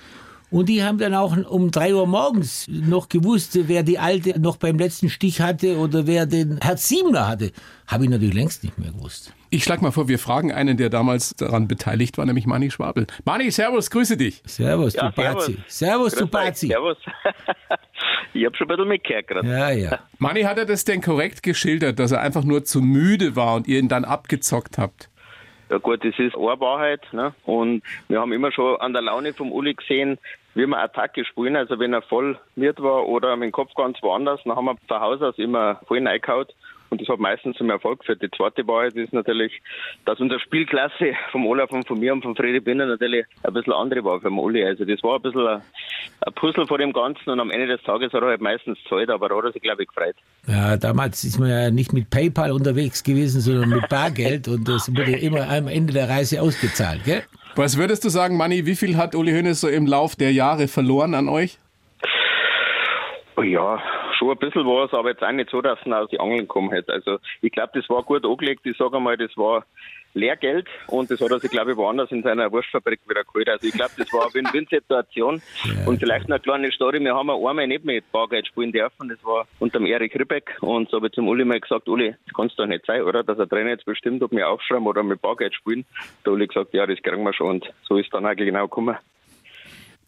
Und 0.51 0.67
die 0.67 0.83
haben 0.83 0.97
dann 0.97 1.13
auch 1.13 1.35
um 1.49 1.71
drei 1.71 1.95
Uhr 1.95 2.05
morgens 2.05 2.67
noch 2.67 3.07
gewusst, 3.07 3.57
wer 3.69 3.83
die 3.83 3.97
Alte 3.97 4.37
noch 4.37 4.57
beim 4.57 4.77
letzten 4.77 5.09
Stich 5.09 5.39
hatte 5.39 5.77
oder 5.77 6.07
wer 6.07 6.25
den 6.25 6.59
Herz 6.61 6.89
Siebner 6.89 7.29
hatte. 7.29 7.51
Habe 7.87 8.03
ich 8.03 8.09
natürlich 8.09 8.35
längst 8.35 8.61
nicht 8.65 8.77
mehr 8.77 8.91
gewusst. 8.91 9.33
Ich 9.49 9.63
schlage 9.63 9.81
mal 9.81 9.91
vor, 9.91 10.09
wir 10.09 10.19
fragen 10.19 10.51
einen, 10.51 10.75
der 10.75 10.89
damals 10.89 11.35
daran 11.37 11.69
beteiligt 11.69 12.17
war, 12.17 12.25
nämlich 12.25 12.47
Mani 12.47 12.69
Schwabel. 12.69 13.07
Mani, 13.23 13.49
servus, 13.49 13.89
grüße 13.89 14.17
dich. 14.17 14.41
Servus, 14.45 14.93
ja, 14.93 15.09
du 15.09 15.15
Bazi. 15.15 15.57
Servus, 15.67 16.15
du 16.15 16.27
Bazi. 16.27 16.67
Servus. 16.67 16.97
ich 18.33 18.45
habe 18.45 18.55
schon 18.57 18.67
ein 18.67 18.75
bisschen 18.75 18.87
mitgehört 18.89 19.27
gerade. 19.29 19.47
Ja, 19.47 19.69
ja. 19.69 19.99
Mani, 20.19 20.41
hat 20.41 20.57
er 20.57 20.65
das 20.65 20.83
denn 20.83 21.01
korrekt 21.01 21.43
geschildert, 21.43 21.97
dass 21.97 22.11
er 22.11 22.19
einfach 22.19 22.43
nur 22.43 22.65
zu 22.65 22.81
müde 22.81 23.37
war 23.37 23.55
und 23.55 23.69
ihr 23.69 23.79
ihn 23.79 23.87
dann 23.87 24.03
abgezockt 24.03 24.77
habt? 24.77 25.09
Ja 25.71 25.77
gut, 25.77 26.03
das 26.03 26.19
ist 26.19 26.35
eine 26.35 26.59
Wahrheit. 26.59 27.01
Ne? 27.13 27.33
Und 27.45 27.81
wir 28.09 28.19
haben 28.19 28.33
immer 28.33 28.51
schon 28.51 28.75
an 28.81 28.91
der 28.91 29.01
Laune 29.01 29.33
vom 29.33 29.53
Uli 29.53 29.73
gesehen, 29.73 30.17
wie 30.53 30.65
wir 30.65 30.77
Attacke 30.77 31.25
spielen. 31.25 31.55
Also 31.55 31.79
wenn 31.79 31.93
er 31.93 32.01
voll 32.01 32.37
miert 32.55 32.81
war 32.81 33.07
oder 33.07 33.35
mit 33.35 33.47
dem 33.47 33.51
Kopf 33.51 33.73
ganz 33.75 34.01
woanders, 34.01 34.41
dann 34.43 34.55
haben 34.55 34.65
wir 34.65 34.75
zu 34.87 34.99
Hause 34.99 35.27
aus 35.29 35.37
immer 35.37 35.79
voll 35.87 36.05
reingehauen. 36.05 36.47
Und 36.91 36.99
das 36.99 37.07
hat 37.07 37.19
meistens 37.19 37.55
zum 37.55 37.69
Erfolg 37.69 37.99
geführt. 37.99 38.21
Die 38.21 38.29
zweite 38.29 38.67
Wahrheit 38.67 38.95
ist 38.95 39.13
natürlich, 39.13 39.61
dass 40.03 40.19
unsere 40.19 40.41
Spielklasse 40.41 41.13
vom 41.31 41.47
Olaf 41.47 41.71
und 41.71 41.87
von 41.87 41.97
mir 41.97 42.11
und 42.11 42.21
von 42.21 42.35
Friede 42.35 42.59
Binner 42.59 42.85
natürlich 42.85 43.25
ein 43.43 43.53
bisschen 43.53 43.71
andere 43.71 44.03
war 44.03 44.19
für 44.19 44.27
den 44.27 44.37
Uli. 44.37 44.61
Also 44.65 44.83
das 44.83 45.01
war 45.01 45.15
ein 45.15 45.21
bisschen 45.21 45.47
ein, 45.47 45.61
ein 46.19 46.33
Puzzle 46.33 46.67
vor 46.67 46.79
dem 46.79 46.91
Ganzen 46.91 47.29
und 47.29 47.39
am 47.39 47.49
Ende 47.49 47.67
des 47.67 47.81
Tages 47.83 48.11
hat 48.11 48.21
er 48.21 48.27
halt 48.27 48.41
meistens 48.41 48.77
Zeit, 48.89 49.09
aber 49.09 49.29
da 49.29 49.37
hat 49.37 49.45
er 49.45 49.51
sich, 49.53 49.61
glaube 49.61 49.83
ich, 49.83 49.87
gefreut. 49.87 50.17
Ja, 50.47 50.75
damals 50.75 51.23
ist 51.23 51.39
man 51.39 51.49
ja 51.49 51.71
nicht 51.71 51.93
mit 51.93 52.09
PayPal 52.09 52.51
unterwegs 52.51 53.01
gewesen, 53.05 53.39
sondern 53.39 53.69
mit 53.69 53.87
Bargeld 53.87 54.49
und 54.49 54.67
das 54.67 54.93
wurde 54.93 55.17
immer 55.17 55.49
am 55.49 55.69
Ende 55.69 55.93
der 55.93 56.09
Reise 56.09 56.41
ausgezahlt, 56.41 57.05
gell? 57.05 57.23
Was 57.55 57.77
würdest 57.77 58.05
du 58.05 58.09
sagen, 58.09 58.37
Manni, 58.37 58.65
wie 58.65 58.75
viel 58.75 58.95
hat 58.95 59.13
Uli 59.13 59.31
Hoeneß 59.33 59.59
so 59.59 59.67
im 59.67 59.85
Lauf 59.85 60.15
der 60.15 60.31
Jahre 60.31 60.67
verloren 60.67 61.13
an 61.13 61.27
euch? 61.27 61.59
Oh 63.35 63.41
ja, 63.41 63.81
schon 64.21 64.31
ein 64.31 64.37
bisschen 64.37 64.65
war 64.65 64.85
es, 64.85 64.93
aber 64.93 65.09
jetzt 65.09 65.23
auch 65.23 65.31
nicht 65.31 65.49
so, 65.49 65.61
dass 65.61 65.79
er 65.83 66.01
aus 66.01 66.09
die 66.09 66.19
Angeln 66.19 66.41
gekommen 66.41 66.71
hätte. 66.71 66.93
Also 66.93 67.17
ich 67.41 67.51
glaube, 67.51 67.71
das 67.73 67.89
war 67.89 68.03
gut 68.03 68.23
angelegt. 68.23 68.61
Ich 68.65 68.77
sage 68.77 68.97
einmal, 68.97 69.17
das 69.17 69.35
war 69.35 69.65
Lehrgeld 70.13 70.67
und 70.87 71.09
das 71.09 71.21
hat 71.21 71.31
er 71.31 71.39
sich, 71.39 71.49
glaube 71.49 71.71
ich, 71.71 71.77
woanders 71.77 72.11
in 72.11 72.21
seiner 72.21 72.51
Wurstfabrik 72.51 72.99
wieder 73.07 73.23
geholt. 73.23 73.49
Also 73.49 73.65
ich 73.65 73.73
glaube, 73.73 73.93
das 73.97 74.11
war 74.13 74.23
eine 74.23 74.33
Win-Win-Situation. 74.33 75.41
Und 75.85 75.99
vielleicht 75.99 76.29
noch 76.29 76.35
eine 76.35 76.43
kleine 76.43 76.71
Story, 76.71 76.99
wir 76.99 77.15
haben 77.15 77.29
einmal 77.29 77.67
nicht 77.67 77.83
mit 77.83 78.11
Bargeld 78.11 78.45
spielen 78.45 78.71
dürfen, 78.71 79.09
das 79.09 79.23
war 79.23 79.47
unter 79.59 79.79
dem 79.79 79.87
Erich 79.87 80.13
Ribbeck 80.13 80.57
und 80.61 80.89
so 80.89 80.97
habe 80.97 81.07
ich 81.07 81.13
zum 81.13 81.27
Uli 81.27 81.45
mal 81.45 81.59
gesagt, 81.59 81.87
Uli, 81.87 82.15
das 82.25 82.33
kann 82.35 82.47
es 82.47 82.55
doch 82.55 82.67
nicht 82.67 82.85
sein, 82.85 83.01
oder? 83.03 83.23
Dass 83.23 83.37
der 83.37 83.47
Trainer 83.47 83.71
jetzt 83.71 83.85
bestimmt, 83.85 84.21
ob 84.21 84.31
wir 84.31 84.49
aufschreiben 84.49 84.85
oder 84.85 85.01
mit 85.01 85.21
Bargeld 85.21 85.55
spielen. 85.55 85.85
Der 86.25 86.33
Uli 86.33 86.47
gesagt, 86.47 86.73
ja, 86.73 86.85
das 86.85 87.01
kriegen 87.01 87.23
wir 87.23 87.33
schon 87.33 87.49
und 87.49 87.73
so 87.87 87.97
ist 87.97 88.13
dann 88.13 88.25
eigentlich 88.25 88.47
genau 88.47 88.63
gekommen. 88.67 88.97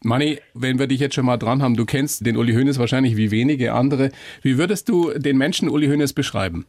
Manni, 0.04 0.38
wenn 0.52 0.78
wir 0.78 0.86
dich 0.86 1.00
jetzt 1.00 1.14
schon 1.14 1.24
mal 1.24 1.38
dran 1.38 1.62
haben, 1.62 1.76
du 1.76 1.86
kennst 1.86 2.26
den 2.26 2.36
Uli 2.36 2.52
Hoeneß 2.52 2.78
wahrscheinlich 2.78 3.16
wie 3.16 3.30
wenige 3.30 3.72
andere. 3.72 4.10
Wie 4.42 4.58
würdest 4.58 4.88
du 4.88 5.10
den 5.16 5.38
Menschen 5.38 5.70
Uli 5.70 5.86
Hoeneß 5.86 6.12
beschreiben? 6.12 6.66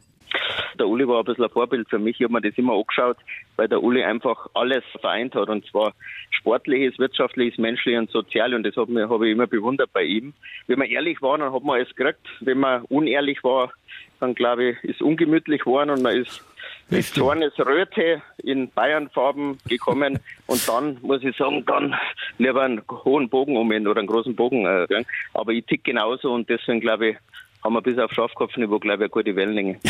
Der 0.78 0.88
Uli 0.88 1.06
war 1.06 1.18
ein 1.18 1.24
bisschen 1.24 1.44
ein 1.44 1.50
Vorbild 1.50 1.88
für 1.88 1.98
mich. 1.98 2.18
Ich 2.18 2.24
habe 2.24 2.32
mir 2.32 2.40
das 2.40 2.56
immer 2.56 2.74
angeschaut, 2.74 3.18
weil 3.56 3.68
der 3.68 3.82
Uli 3.82 4.02
einfach 4.02 4.46
alles 4.54 4.84
vereint 5.00 5.34
hat. 5.34 5.48
Und 5.48 5.66
zwar 5.66 5.94
sportliches, 6.30 6.98
wirtschaftliches, 6.98 7.58
menschliches 7.58 8.00
und 8.00 8.10
sozial. 8.10 8.54
Und 8.54 8.62
das 8.62 8.76
habe 8.76 9.08
hab 9.08 9.22
ich 9.22 9.32
immer 9.32 9.46
bewundert 9.46 9.92
bei 9.92 10.02
ihm. 10.04 10.32
Wenn 10.66 10.78
man 10.78 10.88
ehrlich 10.88 11.20
war, 11.20 11.38
dann 11.38 11.52
hat 11.52 11.62
man 11.62 11.76
alles 11.76 11.94
gekriegt. 11.94 12.26
Wenn 12.40 12.58
man 12.58 12.82
unehrlich 12.84 13.42
war, 13.44 13.72
dann 14.20 14.34
glaube 14.34 14.70
ich, 14.70 14.84
ist 14.84 15.02
ungemütlich 15.02 15.62
geworden 15.62 15.90
und 15.90 16.02
man 16.02 16.16
ist 16.16 16.42
mit 16.88 17.04
Zornesröte 17.06 18.22
in 18.42 18.70
Bayernfarben 18.70 19.58
gekommen 19.68 20.18
und 20.46 20.68
dann 20.68 20.98
muss 21.02 21.22
ich 21.22 21.36
sagen, 21.36 21.64
dann 21.66 21.94
lieber 22.38 22.62
einen 22.62 22.82
hohen 23.04 23.28
Bogen 23.28 23.56
um 23.56 23.72
ihn 23.72 23.86
oder 23.86 24.00
einen 24.00 24.08
großen 24.08 24.36
Bogen. 24.36 24.66
Äh, 24.66 25.04
aber 25.34 25.52
ich 25.52 25.64
tick 25.66 25.84
genauso 25.84 26.32
und 26.32 26.48
deswegen 26.48 26.80
glaube 26.80 27.08
ich, 27.08 27.16
haben 27.64 27.74
wir 27.74 27.82
bis 27.82 27.98
auf 27.98 28.12
Schafkopfniveau, 28.12 28.78
glaube 28.78 29.04
ich, 29.04 29.12
eine 29.12 29.24
gute 29.24 29.34
Wellenlänge. 29.34 29.80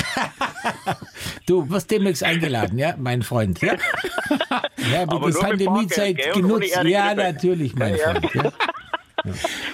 du 1.47 1.69
wirst 1.69 1.91
demnächst 1.91 2.25
eingeladen, 2.25 2.79
ja, 2.79 2.95
mein 2.99 3.23
Freund. 3.23 3.61
Ja, 3.61 3.75
ja 4.93 5.03
aber 5.07 5.31
die 5.31 5.39
Pandemiezeit 5.39 6.33
genutzt. 6.33 6.79
Ja, 6.85 7.15
natürlich, 7.15 7.75
mein 7.75 7.97
ja, 7.97 8.15
Freund. 8.15 8.35
Ja. 8.35 8.53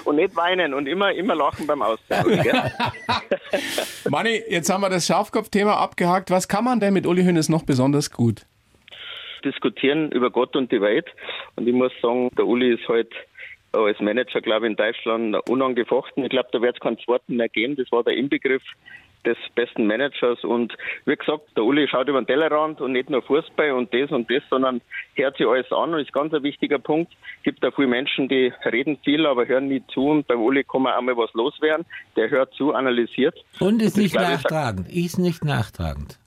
Und 0.05 0.17
nicht 0.17 0.37
weinen 0.37 0.75
und 0.75 0.87
immer, 0.87 1.13
immer 1.13 1.35
lachen 1.35 1.67
beim 1.67 1.83
Austausch. 1.83 2.39
Manni, 4.11 4.43
jetzt 4.49 4.71
haben 4.71 4.81
wir 4.81 4.91
das 4.91 5.07
Schafkopf-Thema 5.07 5.77
abgehakt. 5.77 6.31
Was 6.31 6.49
kann 6.49 6.65
man 6.65 6.81
denn 6.81 6.93
mit 6.95 7.07
Uli 7.07 7.25
Hoeneß 7.25 7.49
noch 7.49 7.65
besonders 7.65 8.11
gut? 8.11 8.43
Diskutieren 9.45 10.13
über 10.13 10.31
Gott 10.31 10.55
und 10.57 10.71
die 10.71 10.81
Welt. 10.81 11.07
Und 11.57 11.67
ich 11.67 11.75
muss 11.75 11.93
sagen, 12.01 12.31
der 12.37 12.47
Uli 12.47 12.75
ist 12.75 12.89
halt 12.89 13.13
als 13.73 13.99
Manager, 14.01 14.41
glaube 14.41 14.67
ich, 14.67 14.71
in 14.71 14.77
Deutschland 14.77 15.37
unangefochten. 15.49 16.25
Ich 16.25 16.31
glaube, 16.31 16.49
da 16.53 16.61
wird 16.61 16.77
es 16.77 16.81
keinen 16.81 16.99
zweiten 16.99 17.37
mehr 17.37 17.49
geben. 17.49 17.77
Das 17.77 17.91
war 17.91 18.05
der 18.05 18.15
Inbegriff 18.15 18.63
des 19.25 19.37
besten 19.55 19.87
Managers. 19.87 20.43
Und 20.45 20.77
wie 21.05 21.17
gesagt, 21.17 21.43
der 21.57 21.65
Uli 21.65 21.89
schaut 21.89 22.09
über 22.09 22.21
den 22.21 22.27
Tellerrand 22.27 22.81
und 22.81 22.93
nicht 22.93 23.11
nur 23.11 23.23
Fußball 23.23 23.73
und 23.73 23.93
das 23.93 24.11
und 24.11 24.31
das, 24.31 24.43
sondern 24.51 24.81
hört 25.15 25.37
sich 25.37 25.47
alles 25.47 25.71
an. 25.73 25.95
Und 25.95 26.01
ist 26.01 26.13
ganz 26.13 26.33
ein 26.35 26.43
wichtiger 26.43 26.79
Punkt. 26.79 27.13
Es 27.39 27.45
gibt 27.45 27.65
auch 27.65 27.75
viele 27.75 27.89
Menschen, 27.89 28.29
die 28.29 28.53
reden 28.65 28.99
viel, 29.05 29.27
aber 29.27 29.47
hören 29.47 29.69
nie 29.69 29.83
zu. 29.93 30.09
Und 30.09 30.27
beim 30.27 30.41
Uli 30.41 30.65
kann 30.65 30.83
man 30.83 30.95
einmal 30.95 31.17
was 31.17 31.33
loswerden. 31.35 31.87
Der 32.17 32.31
hört 32.31 32.53
zu, 32.55 32.73
analysiert. 32.75 33.37
Und 33.61 33.83
ist 33.83 33.97
nicht 33.97 34.15
nachtragend. 34.15 34.89
Ist 34.89 35.19
nicht 35.19 35.45
nachtragend 35.45 36.19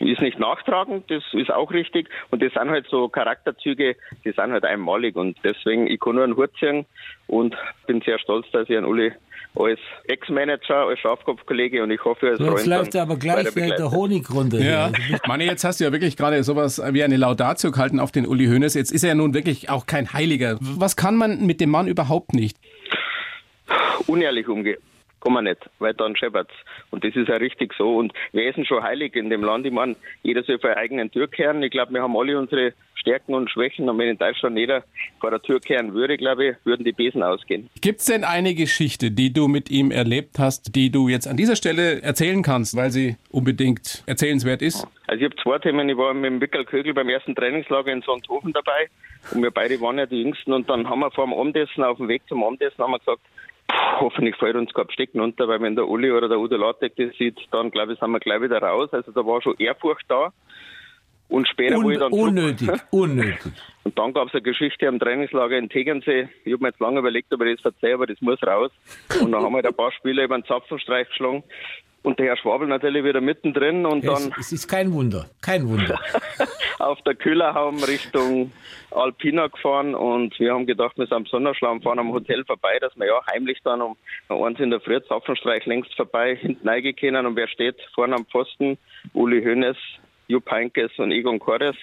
ist 0.00 0.20
nicht 0.20 0.38
nachtragend, 0.38 1.10
das 1.10 1.22
ist 1.32 1.50
auch 1.50 1.72
richtig. 1.72 2.08
Und 2.30 2.42
das 2.42 2.52
sind 2.52 2.70
halt 2.70 2.86
so 2.88 3.08
Charakterzüge, 3.08 3.96
die 4.24 4.32
sind 4.32 4.52
halt 4.52 4.64
einmalig. 4.64 5.16
Und 5.16 5.38
deswegen, 5.44 5.86
ich 5.86 6.00
kann 6.00 6.16
nur 6.16 6.24
einen 6.24 6.36
Hut 6.36 6.50
ziehen 6.58 6.86
und 7.26 7.56
bin 7.86 8.00
sehr 8.02 8.18
stolz, 8.18 8.46
dass 8.52 8.68
ich 8.68 8.76
einen 8.76 8.86
Uli 8.86 9.12
als 9.54 9.78
Ex-Manager, 10.08 10.88
als 10.88 10.98
Schafkopfkollege 11.00 11.82
und 11.82 11.90
ich 11.90 12.04
hoffe, 12.04 12.36
so, 12.36 12.44
Jetzt 12.44 12.66
läuft 12.66 12.96
aber 12.96 13.16
gleich 13.16 13.52
der 13.54 13.90
Honig 13.90 14.28
runter. 14.32 14.58
Ja. 14.58 14.90
Manni, 15.26 15.44
jetzt 15.44 15.64
hast 15.64 15.80
du 15.80 15.84
ja 15.84 15.92
wirklich 15.92 16.16
gerade 16.16 16.42
sowas 16.42 16.82
wie 16.90 17.04
eine 17.04 17.16
Laudatio 17.16 17.70
gehalten 17.70 18.00
auf 18.00 18.10
den 18.10 18.26
Uli 18.26 18.46
Hoeneß. 18.46 18.74
Jetzt 18.74 18.92
ist 18.92 19.04
er 19.04 19.10
ja 19.10 19.14
nun 19.14 19.34
wirklich 19.34 19.70
auch 19.70 19.86
kein 19.86 20.12
Heiliger. 20.12 20.58
Was 20.60 20.96
kann 20.96 21.16
man 21.16 21.46
mit 21.46 21.60
dem 21.60 21.70
Mann 21.70 21.86
überhaupt 21.86 22.34
nicht? 22.34 22.58
Unehrlich 24.06 24.48
umgehen 24.48 24.78
kann 25.24 25.32
man 25.32 25.44
nicht, 25.44 25.58
weil 25.78 25.94
dann 25.94 26.14
scheppert's. 26.16 26.52
Und 26.90 27.02
das 27.02 27.16
ist 27.16 27.28
ja 27.28 27.36
richtig 27.36 27.72
so. 27.76 27.96
Und 27.96 28.12
wir 28.32 28.52
sind 28.52 28.68
schon 28.68 28.82
heilig 28.82 29.16
in 29.16 29.30
dem 29.30 29.42
Land. 29.42 29.66
Ich 29.66 29.72
meine, 29.72 29.96
jeder 30.22 30.42
soll 30.42 30.58
vor 30.58 30.76
eigenen 30.76 31.10
Tür 31.10 31.28
kehren. 31.28 31.62
Ich 31.62 31.70
glaube, 31.70 31.94
wir 31.94 32.02
haben 32.02 32.16
alle 32.16 32.38
unsere 32.38 32.74
Stärken 32.94 33.34
und 33.34 33.50
Schwächen. 33.50 33.88
Und 33.88 33.98
wenn 33.98 34.08
in 34.08 34.18
Deutschland 34.18 34.58
jeder 34.58 34.84
vor 35.20 35.30
der 35.30 35.40
Tür 35.40 35.60
kehren 35.60 35.94
würde, 35.94 36.18
glaube 36.18 36.46
ich, 36.46 36.56
würden 36.64 36.84
die 36.84 36.92
Besen 36.92 37.22
ausgehen. 37.22 37.70
Gibt 37.80 38.00
es 38.00 38.06
denn 38.06 38.22
eine 38.22 38.54
Geschichte, 38.54 39.10
die 39.10 39.32
du 39.32 39.48
mit 39.48 39.70
ihm 39.70 39.90
erlebt 39.90 40.38
hast, 40.38 40.76
die 40.76 40.90
du 40.90 41.08
jetzt 41.08 41.26
an 41.26 41.38
dieser 41.38 41.56
Stelle 41.56 42.02
erzählen 42.02 42.42
kannst, 42.42 42.76
weil 42.76 42.90
sie 42.90 43.16
unbedingt 43.30 44.04
erzählenswert 44.06 44.60
ist? 44.60 44.86
Also 45.06 45.24
ich 45.24 45.30
habe 45.30 45.42
zwei 45.42 45.58
Themen. 45.58 45.88
Ich 45.88 45.96
war 45.96 46.12
mit 46.12 46.24
dem 46.24 46.40
Wickel 46.40 46.66
Kögel 46.66 46.92
beim 46.92 47.08
ersten 47.08 47.34
Trainingslager 47.34 47.92
in 47.92 48.02
Sonthofen 48.02 48.52
dabei. 48.52 48.88
Und 49.32 49.42
wir 49.42 49.50
beide 49.50 49.80
waren 49.80 49.96
ja 49.96 50.04
die 50.04 50.20
Jüngsten. 50.20 50.52
Und 50.52 50.68
dann 50.68 50.88
haben 50.88 51.00
wir 51.00 51.10
vor 51.10 51.24
dem 51.24 51.32
Abendessen, 51.32 51.82
auf 51.82 51.96
dem 51.96 52.08
Weg 52.08 52.22
zum 52.28 52.44
Abendessen, 52.44 52.78
haben 52.78 52.92
wir 52.92 52.98
gesagt, 52.98 53.22
hoffentlich 54.00 54.36
fällt 54.36 54.56
uns 54.56 54.72
kein 54.72 54.86
Besteck 54.86 55.10
runter, 55.14 55.48
weil 55.48 55.60
wenn 55.60 55.76
der 55.76 55.88
Uli 55.88 56.10
oder 56.10 56.28
der 56.28 56.38
Udo 56.38 56.56
Latek 56.56 56.94
das 56.96 57.16
sieht, 57.16 57.38
dann 57.50 57.70
glaube 57.70 57.92
ich, 57.92 57.98
sind 57.98 58.10
wir 58.10 58.20
gleich 58.20 58.40
wieder 58.40 58.60
raus. 58.60 58.88
Also 58.92 59.12
da 59.12 59.24
war 59.24 59.42
schon 59.42 59.56
Ehrfurcht 59.58 60.04
da. 60.08 60.32
Und 61.28 61.48
später 61.48 61.78
Un 61.78 61.84
wo 61.84 61.90
ich 61.90 61.98
dann 61.98 62.12
unnötig, 62.12 62.66
zurück, 62.68 62.82
unnötig. 62.90 63.52
Und 63.82 63.98
dann 63.98 64.12
gab 64.12 64.28
es 64.28 64.34
eine 64.34 64.42
Geschichte 64.42 64.86
am 64.86 64.98
Trainingslager 64.98 65.56
in 65.56 65.68
Tegernsee. 65.68 66.28
Ich 66.44 66.52
habe 66.52 66.62
mir 66.62 66.68
jetzt 66.68 66.80
lange 66.80 67.00
überlegt, 67.00 67.32
ob 67.32 67.40
ich 67.42 67.56
das 67.56 67.72
verzeihe, 67.72 67.94
aber 67.94 68.06
das 68.06 68.20
muss 68.20 68.42
raus. 68.42 68.70
Und 69.20 69.32
dann 69.32 69.42
haben 69.42 69.52
wir 69.52 69.56
halt 69.56 69.66
ein 69.66 69.74
paar 69.74 69.92
Spieler 69.92 70.24
über 70.24 70.38
den 70.38 70.44
Zapfenstreich 70.44 71.08
geschlagen. 71.08 71.42
Und 72.02 72.18
der 72.18 72.26
Herr 72.26 72.36
Schwabel 72.36 72.68
natürlich 72.68 73.02
wieder 73.02 73.22
mittendrin 73.22 73.86
und 73.86 74.06
dann. 74.06 74.30
Es, 74.38 74.46
es 74.46 74.52
ist 74.52 74.68
kein 74.68 74.92
Wunder, 74.92 75.26
kein 75.40 75.66
Wunder. 75.66 75.98
auf 76.84 77.00
der 77.02 77.14
Kühlerhaum 77.14 77.82
Richtung 77.82 78.52
Alpina 78.90 79.48
gefahren 79.48 79.94
und 79.94 80.38
wir 80.38 80.52
haben 80.52 80.66
gedacht, 80.66 80.96
wir 80.96 81.06
sind 81.06 81.16
am 81.16 81.26
Sonnenschlamm, 81.26 81.82
fahren 81.82 81.98
am 81.98 82.12
Hotel 82.12 82.44
vorbei, 82.44 82.78
dass 82.80 82.96
wir 82.96 83.06
ja 83.06 83.20
heimlich 83.32 83.58
dann 83.64 83.82
um 83.82 83.96
eins 84.28 84.60
in 84.60 84.70
der 84.70 84.80
Früh 84.80 85.00
Zapfenstreich 85.02 85.66
längst 85.66 85.94
vorbei 85.94 86.36
hinten 86.36 86.68
reingekommen 86.68 87.26
und 87.26 87.36
wer 87.36 87.48
steht 87.48 87.76
vorne 87.94 88.16
am 88.16 88.26
Pfosten? 88.26 88.78
Uli 89.12 89.42
Hoeneß, 89.42 89.76
Jupp 90.28 90.50
Heynckes 90.50 90.92
und 90.98 91.12
Egon 91.12 91.38
Kores. 91.38 91.76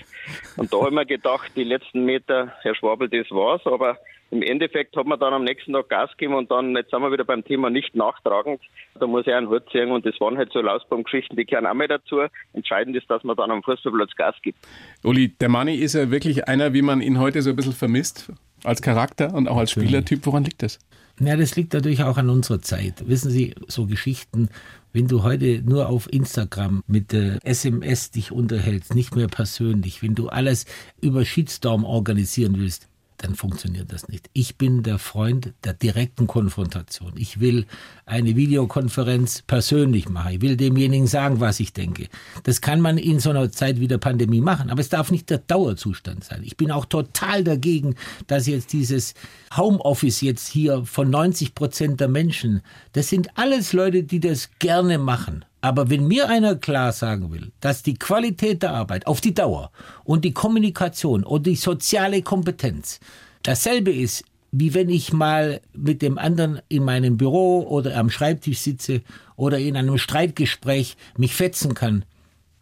Und 0.57 0.73
da 0.73 0.77
haben 0.77 0.95
wir 0.95 1.05
gedacht, 1.05 1.51
die 1.55 1.63
letzten 1.63 2.05
Meter, 2.05 2.53
Herr 2.61 2.75
Schwabel, 2.75 3.09
das 3.09 3.29
war's. 3.31 3.61
Aber 3.65 3.97
im 4.31 4.41
Endeffekt 4.41 4.95
hat 4.95 5.05
man 5.05 5.19
dann 5.19 5.33
am 5.33 5.43
nächsten 5.43 5.73
Tag 5.73 5.89
Gas 5.89 6.09
gegeben 6.11 6.35
und 6.35 6.49
dann, 6.49 6.75
jetzt 6.75 6.89
sind 6.91 7.01
wir 7.01 7.11
wieder 7.11 7.25
beim 7.25 7.43
Thema 7.43 7.69
nicht 7.69 7.95
nachtragend. 7.95 8.61
Da 8.97 9.05
muss 9.05 9.27
ich 9.27 9.33
einen 9.33 9.49
Hut 9.49 9.63
ziehen 9.71 9.91
und 9.91 10.05
das 10.05 10.19
waren 10.21 10.37
halt 10.37 10.51
so 10.53 10.61
Lausbaumgeschichten, 10.61 11.35
die 11.35 11.45
gehören 11.45 11.65
auch 11.65 11.73
mal 11.73 11.89
dazu. 11.89 12.21
Entscheidend 12.53 12.95
ist, 12.95 13.09
dass 13.09 13.23
man 13.25 13.35
dann 13.35 13.51
am 13.51 13.61
Fußballplatz 13.61 14.15
Gas 14.15 14.35
gibt. 14.41 14.57
Uli, 15.03 15.29
der 15.29 15.49
Manni 15.49 15.75
ist 15.75 15.93
ja 15.93 16.09
wirklich 16.09 16.47
einer, 16.47 16.73
wie 16.73 16.81
man 16.81 17.01
ihn 17.01 17.19
heute 17.19 17.41
so 17.41 17.49
ein 17.49 17.57
bisschen 17.57 17.73
vermisst, 17.73 18.31
als 18.63 18.81
Charakter 18.81 19.33
und 19.33 19.49
auch 19.49 19.57
als 19.57 19.71
Spielertyp. 19.71 20.25
Woran 20.25 20.45
liegt 20.45 20.63
das? 20.63 20.79
Ja, 21.19 21.35
das 21.35 21.55
liegt 21.55 21.73
natürlich 21.73 22.03
auch 22.03 22.17
an 22.17 22.29
unserer 22.29 22.61
Zeit. 22.61 23.07
Wissen 23.07 23.29
Sie, 23.29 23.53
so 23.67 23.85
Geschichten, 23.85 24.49
wenn 24.93 25.07
du 25.07 25.23
heute 25.23 25.61
nur 25.63 25.89
auf 25.89 26.11
Instagram 26.11 26.83
mit 26.87 27.11
der 27.11 27.39
SMS 27.43 28.11
dich 28.11 28.31
unterhältst, 28.31 28.95
nicht 28.95 29.15
mehr 29.15 29.27
persönlich, 29.27 30.01
wenn 30.01 30.15
du 30.15 30.29
alles 30.29 30.65
über 31.01 31.25
Shitstorm 31.25 31.83
organisieren 31.83 32.55
willst, 32.57 32.87
dann 33.23 33.35
funktioniert 33.35 33.91
das 33.91 34.07
nicht. 34.07 34.29
Ich 34.33 34.57
bin 34.57 34.83
der 34.83 34.97
Freund 34.97 35.53
der 35.63 35.73
direkten 35.73 36.27
Konfrontation. 36.27 37.13
Ich 37.15 37.39
will 37.39 37.65
eine 38.05 38.35
Videokonferenz 38.35 39.43
persönlich 39.43 40.09
machen. 40.09 40.33
Ich 40.33 40.41
will 40.41 40.57
demjenigen 40.57 41.07
sagen, 41.07 41.39
was 41.39 41.59
ich 41.59 41.73
denke. 41.73 42.07
Das 42.43 42.61
kann 42.61 42.81
man 42.81 42.97
in 42.97 43.19
so 43.19 43.29
einer 43.29 43.51
Zeit 43.51 43.79
wie 43.79 43.87
der 43.87 43.99
Pandemie 43.99 44.41
machen, 44.41 44.69
aber 44.69 44.81
es 44.81 44.89
darf 44.89 45.11
nicht 45.11 45.29
der 45.29 45.37
Dauerzustand 45.37 46.23
sein. 46.23 46.41
Ich 46.43 46.57
bin 46.57 46.71
auch 46.71 46.85
total 46.85 47.43
dagegen, 47.43 47.95
dass 48.27 48.47
jetzt 48.47 48.73
dieses 48.73 49.13
Homeoffice 49.55 50.21
jetzt 50.21 50.47
hier 50.47 50.85
von 50.85 51.09
90 51.09 51.53
Prozent 51.53 51.99
der 51.99 52.07
Menschen, 52.07 52.61
das 52.93 53.09
sind 53.09 53.29
alles 53.37 53.73
Leute, 53.73 54.03
die 54.03 54.19
das 54.19 54.49
gerne 54.59 54.97
machen. 54.97 55.45
Aber 55.61 55.89
wenn 55.91 56.07
mir 56.07 56.27
einer 56.27 56.55
klar 56.55 56.91
sagen 56.91 57.31
will, 57.31 57.51
dass 57.61 57.83
die 57.83 57.93
Qualität 57.93 58.63
der 58.63 58.73
Arbeit 58.73 59.05
auf 59.05 59.21
die 59.21 59.33
Dauer 59.33 59.71
und 60.03 60.25
die 60.25 60.33
Kommunikation 60.33 61.23
und 61.23 61.45
die 61.45 61.55
soziale 61.55 62.23
Kompetenz 62.23 62.99
dasselbe 63.43 63.91
ist, 63.91 64.23
wie 64.51 64.73
wenn 64.73 64.89
ich 64.89 65.13
mal 65.13 65.61
mit 65.73 66.01
dem 66.01 66.17
anderen 66.17 66.61
in 66.67 66.83
meinem 66.83 67.17
Büro 67.17 67.61
oder 67.61 67.95
am 67.95 68.09
Schreibtisch 68.09 68.59
sitze 68.59 69.01
oder 69.35 69.59
in 69.59 69.77
einem 69.77 69.97
Streitgespräch 69.97 70.97
mich 71.15 71.35
fetzen 71.35 71.73
kann, 71.73 72.05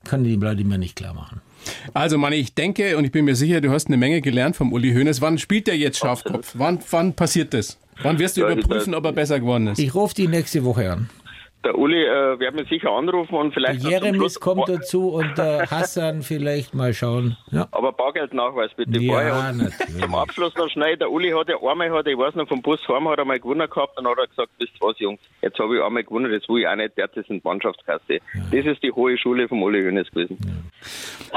können 0.03 0.23
die 0.23 0.35
Leute 0.35 0.63
mir 0.63 0.77
nicht 0.77 0.95
klar 0.95 1.13
machen. 1.13 1.41
Also, 1.93 2.17
Manni, 2.17 2.37
ich 2.37 2.53
denke 2.53 2.97
und 2.97 3.05
ich 3.05 3.11
bin 3.11 3.25
mir 3.25 3.35
sicher, 3.35 3.59
du 3.59 3.71
hast 3.71 3.87
eine 3.87 3.97
Menge 3.97 4.21
gelernt 4.21 4.55
vom 4.55 4.71
Uli 4.71 4.93
Hoeneß. 4.93 5.21
Wann 5.21 5.37
spielt 5.37 5.67
der 5.67 5.77
jetzt 5.77 5.99
Schafkopf? 5.99 6.53
Wann, 6.53 6.79
wann 6.91 7.13
passiert 7.13 7.53
das? 7.53 7.77
Wann 8.01 8.17
wirst 8.17 8.37
du 8.37 8.41
überprüfen, 8.41 8.93
ob 8.95 9.03
er 9.05 9.11
besser 9.11 9.39
geworden 9.39 9.67
ist? 9.67 9.79
Ich 9.79 9.93
rufe 9.93 10.15
die 10.15 10.27
nächste 10.27 10.63
Woche 10.63 10.91
an. 10.91 11.09
Der 11.65 11.77
Uli 11.77 12.01
äh, 12.05 12.39
wird 12.39 12.55
mich 12.55 12.69
sicher 12.69 12.89
anrufen 12.91 13.35
und 13.35 13.53
vielleicht. 13.53 13.83
Der 13.83 13.91
Jeremis 13.91 14.39
kommt 14.39 14.69
dazu 14.69 15.09
und 15.09 15.37
der 15.37 15.67
Hassan 15.71 16.21
vielleicht 16.21 16.73
mal 16.73 16.93
schauen. 16.93 17.35
Ja. 17.51 17.67
Aber 17.71 17.91
Bargeldnachweis 17.91 18.71
bitte 18.77 18.97
Ja, 18.97 19.11
vorher. 19.11 19.53
Natürlich. 19.53 19.99
Zum 20.01 20.15
Abschluss 20.15 20.55
noch 20.55 20.69
schnell, 20.69 20.95
der 20.95 21.11
Uli 21.11 21.31
hat 21.31 21.49
ja 21.49 21.55
einmal, 21.57 21.91
hat, 21.91 22.07
ich 22.07 22.17
weiß 22.17 22.35
noch, 22.35 22.47
vom 22.47 22.61
Bus 22.61 22.79
heim 22.87 23.09
hat 23.09 23.19
er 23.19 23.25
mal 23.25 23.39
gewonnen 23.39 23.69
gehabt 23.69 23.97
und 23.99 24.07
hat 24.07 24.17
er 24.17 24.27
gesagt, 24.27 24.49
wisst 24.57 24.71
ihr 24.81 24.87
was, 24.87 24.99
Jungs, 24.99 25.19
jetzt 25.41 25.59
habe 25.59 25.75
ich 25.75 25.83
einmal 25.83 26.03
gewonnen, 26.05 26.31
das 26.31 26.47
will 26.47 26.61
ich 26.61 26.67
auch 26.67 26.75
nicht, 26.77 26.95
der 26.97 27.03
hat 27.05 27.17
das 27.17 27.25
in 27.27 27.41
Mannschaftskasse. 27.43 28.19
Das 28.51 28.65
ist 28.65 28.81
die 28.81 28.91
hohe 28.93 29.17
Schule 29.17 29.49
vom 29.49 29.61
Uli 29.61 29.83
Hoeneß 29.83 30.09
gewesen. 30.11 30.37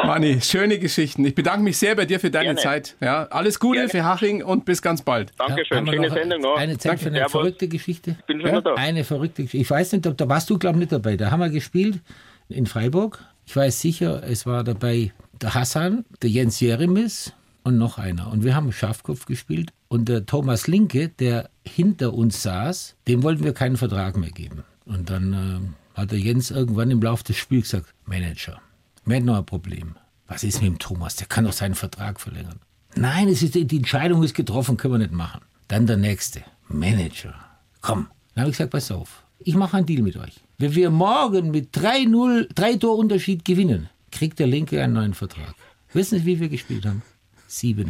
Manni, 0.04 0.40
schöne 0.40 0.78
Geschichten. 0.78 1.24
Ich 1.24 1.34
bedanke 1.34 1.62
mich 1.62 1.76
sehr 1.76 1.94
bei 1.96 2.04
dir 2.06 2.20
für 2.20 2.30
deine 2.30 2.54
Gerne. 2.54 2.60
Zeit. 2.60 2.96
Ja, 3.00 3.24
alles 3.30 3.58
Gute 3.58 3.78
Gerne. 3.86 3.88
für 3.90 4.04
Haching 4.04 4.42
und 4.44 4.64
bis 4.64 4.80
ganz 4.82 5.02
bald. 5.02 5.32
Dankeschön, 5.38 5.84
wir 5.84 5.92
schöne 5.94 6.06
noch 6.08 6.14
Sendung 6.14 6.40
noch. 6.42 6.56
Eine 6.56 6.78
Zeit 6.78 7.00
für 7.00 7.08
eine 7.08 7.16
Servus. 7.18 7.32
verrückte 7.32 7.68
Geschichte? 7.68 8.16
Ich 8.20 8.24
bin 8.26 8.40
schon 8.40 8.62
da. 8.62 8.74
Eine 8.74 9.04
verrückte 9.04 9.42
Geschichte. 9.42 9.62
Ich 9.62 9.70
weiß 9.70 9.92
nicht, 9.92 10.06
ob 10.12 10.18
da 10.18 10.28
warst 10.28 10.48
du, 10.50 10.58
glaube 10.58 10.76
ich, 10.76 10.80
nicht 10.80 10.92
dabei. 10.92 11.16
Da 11.16 11.30
haben 11.30 11.40
wir 11.40 11.50
gespielt 11.50 12.00
in 12.48 12.66
Freiburg. 12.66 13.24
Ich 13.46 13.56
weiß 13.56 13.80
sicher, 13.80 14.22
es 14.22 14.46
war 14.46 14.62
dabei 14.62 15.12
der 15.40 15.54
Hassan, 15.54 16.04
der 16.22 16.30
Jens 16.30 16.60
Jeremis 16.60 17.32
und 17.64 17.78
noch 17.78 17.98
einer. 17.98 18.30
Und 18.30 18.44
wir 18.44 18.54
haben 18.54 18.72
Schafkopf 18.72 19.26
gespielt. 19.26 19.72
Und 19.88 20.08
der 20.08 20.26
Thomas 20.26 20.66
Linke, 20.66 21.08
der 21.08 21.50
hinter 21.66 22.14
uns 22.14 22.42
saß, 22.42 22.96
dem 23.08 23.22
wollten 23.22 23.44
wir 23.44 23.52
keinen 23.52 23.76
Vertrag 23.76 24.16
mehr 24.16 24.30
geben. 24.30 24.64
Und 24.84 25.10
dann 25.10 25.32
äh, 25.32 25.98
hat 25.98 26.12
der 26.12 26.18
Jens 26.18 26.50
irgendwann 26.50 26.90
im 26.90 27.02
Laufe 27.02 27.24
des 27.24 27.36
Spiels 27.36 27.70
gesagt, 27.70 27.92
Manager, 28.06 28.60
wir 29.04 29.16
hätten 29.16 29.26
noch 29.26 29.38
ein 29.38 29.46
Problem. 29.46 29.96
Was 30.28 30.44
ist 30.44 30.62
mit 30.62 30.70
dem 30.70 30.78
Thomas? 30.78 31.16
Der 31.16 31.26
kann 31.26 31.44
doch 31.44 31.52
seinen 31.52 31.74
Vertrag 31.74 32.20
verlängern. 32.20 32.60
Nein, 32.94 33.28
es 33.28 33.42
ist, 33.42 33.54
die 33.54 33.76
Entscheidung 33.76 34.22
ist 34.22 34.34
getroffen, 34.34 34.76
können 34.76 34.94
wir 34.94 34.98
nicht 34.98 35.12
machen. 35.12 35.40
Dann 35.68 35.86
der 35.86 35.96
nächste, 35.96 36.42
Manager. 36.68 37.34
Komm. 37.80 38.08
Dann 38.34 38.42
habe 38.42 38.50
ich 38.50 38.56
gesagt, 38.56 38.72
pass 38.72 38.90
auf, 38.90 39.21
ich 39.44 39.54
mache 39.54 39.76
einen 39.76 39.86
Deal 39.86 40.02
mit 40.02 40.16
euch. 40.16 40.40
Wenn 40.58 40.74
wir 40.74 40.90
morgen 40.90 41.50
mit 41.50 41.76
3-0, 41.76 42.48
drei 42.54 42.74
Torunterschied 42.76 43.44
gewinnen, 43.44 43.88
kriegt 44.10 44.38
der 44.38 44.46
Linke 44.46 44.82
einen 44.82 44.92
neuen 44.94 45.14
Vertrag. 45.14 45.54
Wissen 45.92 46.18
Sie, 46.18 46.26
wie 46.26 46.40
wir 46.40 46.48
gespielt 46.48 46.86
haben? 46.86 47.02
7-0. 47.48 47.86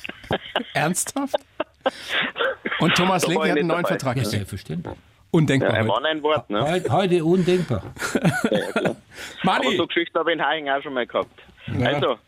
Ernsthaft? 0.74 1.36
Und 2.80 2.94
Thomas 2.94 3.26
Linke 3.26 3.50
hat 3.50 3.58
einen 3.58 3.66
neuen 3.66 3.82
dabei. 3.82 3.88
Vertrag 3.88 4.16
Ja, 4.16 4.24
selbstverständlich. 4.24 4.94
Undenkbar. 5.30 5.74
Ja, 5.74 5.86
heute. 5.86 6.06
ein 6.08 6.22
Wort, 6.22 6.50
ne? 6.50 6.62
Heute, 6.62 6.92
heute 6.92 7.24
undenkbar. 7.24 7.82
Aber 8.82 8.96
Manni, 9.44 9.76
so 9.76 9.86
Geschichten 9.86 10.18
habe 10.18 10.32
ich 10.32 10.38
in 10.38 10.44
Haing 10.44 10.68
auch 10.68 10.82
schon 10.82 10.94
mal 10.94 11.06
gehabt. 11.06 11.40
Also, 11.80 12.18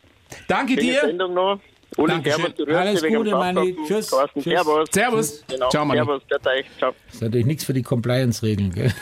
danke 0.47 0.75
dir. 0.75 1.01
Sendung 1.01 1.33
noch. 1.33 1.59
Uli, 1.97 2.11
Dankeschön. 2.13 2.53
Servus, 2.55 2.75
Alles 2.75 3.01
Gute. 3.03 3.29
Samstag. 3.29 3.65
Tschüss. 3.87 4.07
Tschüss. 4.33 4.43
Servus. 4.43 4.89
Servus. 4.91 5.43
Genau, 5.47 5.69
Ciao, 5.69 5.85
Manni. 5.85 5.99
Servus, 5.99 6.21
der 6.29 6.39
Teich. 6.39 6.65
Ciao. 6.77 6.93
Das 7.07 7.15
ist 7.15 7.21
natürlich 7.21 7.45
nichts 7.45 7.63
für 7.63 7.73
die 7.73 7.81
Compliance-Regeln. 7.83 8.71
gell? 8.73 8.93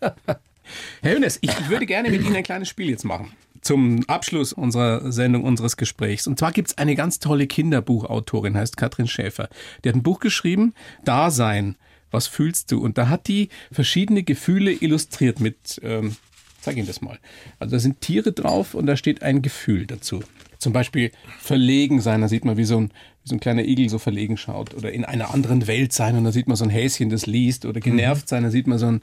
Herr 1.02 1.14
Hönes, 1.14 1.38
ich, 1.40 1.50
ich 1.50 1.68
würde 1.68 1.86
gerne 1.86 2.10
mit 2.10 2.22
Ihnen 2.22 2.36
ein 2.36 2.42
kleines 2.42 2.68
Spiel 2.68 2.90
jetzt 2.90 3.04
machen. 3.04 3.32
Zum 3.62 4.04
Abschluss 4.08 4.52
unserer 4.52 5.12
Sendung, 5.12 5.44
unseres 5.44 5.76
Gesprächs. 5.76 6.26
Und 6.26 6.38
zwar 6.38 6.52
gibt 6.52 6.68
es 6.68 6.78
eine 6.78 6.94
ganz 6.94 7.18
tolle 7.18 7.46
Kinderbuchautorin, 7.46 8.56
heißt 8.56 8.76
Katrin 8.76 9.06
Schäfer. 9.06 9.48
Die 9.84 9.88
hat 9.90 9.96
ein 9.96 10.02
Buch 10.02 10.20
geschrieben, 10.20 10.74
Dasein. 11.04 11.76
Was 12.10 12.26
fühlst 12.26 12.72
du? 12.72 12.80
Und 12.82 12.98
da 12.98 13.08
hat 13.08 13.28
die 13.28 13.50
verschiedene 13.70 14.22
Gefühle 14.22 14.72
illustriert 14.72 15.40
mit, 15.40 15.80
ähm, 15.84 16.16
zeig 16.60 16.76
Ihnen 16.76 16.86
das 16.86 17.00
mal. 17.02 17.18
Also 17.58 17.76
da 17.76 17.80
sind 17.80 18.00
Tiere 18.00 18.32
drauf 18.32 18.74
und 18.74 18.86
da 18.86 18.96
steht 18.96 19.22
ein 19.22 19.42
Gefühl 19.42 19.86
dazu. 19.86 20.22
Zum 20.60 20.72
Beispiel 20.74 21.10
verlegen 21.40 22.00
sein, 22.00 22.20
da 22.20 22.28
sieht 22.28 22.44
man, 22.44 22.56
wie 22.58 22.64
so 22.64 22.78
ein, 22.78 22.90
wie 23.24 23.28
so 23.30 23.34
ein 23.34 23.40
kleiner 23.40 23.64
Igel 23.64 23.88
so 23.88 23.98
verlegen 23.98 24.36
schaut. 24.36 24.74
Oder 24.74 24.92
in 24.92 25.04
einer 25.04 25.32
anderen 25.34 25.66
Welt 25.66 25.92
sein 25.92 26.16
und 26.16 26.24
da 26.24 26.32
sieht 26.32 26.46
man 26.48 26.56
so 26.56 26.64
ein 26.64 26.70
Häschen, 26.70 27.08
das 27.08 27.26
liest. 27.26 27.64
Oder 27.64 27.80
genervt 27.80 28.28
sein, 28.28 28.42
da 28.42 28.50
sieht 28.50 28.66
man 28.66 28.78
so 28.78 28.86
ein, 28.86 29.02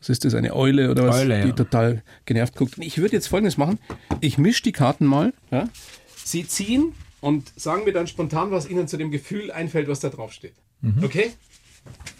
was 0.00 0.08
ist 0.08 0.24
das, 0.24 0.34
eine 0.34 0.54
Eule 0.54 0.90
oder 0.90 1.06
was, 1.06 1.16
Eule, 1.20 1.38
ja. 1.38 1.46
die 1.46 1.52
total 1.52 2.02
genervt 2.24 2.56
guckt. 2.56 2.76
Und 2.76 2.84
Ich 2.84 2.98
würde 2.98 3.14
jetzt 3.14 3.28
Folgendes 3.28 3.56
machen. 3.56 3.78
Ich 4.20 4.36
mische 4.36 4.64
die 4.64 4.72
Karten 4.72 5.06
mal. 5.06 5.32
Ja? 5.50 5.68
Sie 6.24 6.46
ziehen 6.46 6.92
und 7.20 7.52
sagen 7.56 7.84
mir 7.84 7.92
dann 7.92 8.08
spontan, 8.08 8.50
was 8.50 8.68
Ihnen 8.68 8.88
zu 8.88 8.96
dem 8.96 9.10
Gefühl 9.10 9.50
einfällt, 9.52 9.88
was 9.88 10.00
da 10.00 10.10
drauf 10.10 10.32
steht. 10.32 10.54
Okay? 11.02 11.32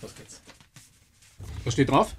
Los 0.01 0.15
geht's. 0.15 0.41
Was 1.65 1.75
steht 1.75 1.91
drauf? 1.91 2.15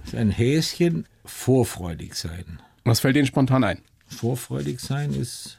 Das 0.00 0.14
ist 0.14 0.18
ein 0.18 0.30
Häschen, 0.30 1.06
vorfreudig 1.26 2.14
sein. 2.14 2.60
Was 2.84 3.00
fällt 3.00 3.16
Ihnen 3.16 3.26
spontan 3.26 3.62
ein? 3.62 3.82
Vorfreudig 4.06 4.80
sein 4.80 5.12
ist, 5.12 5.58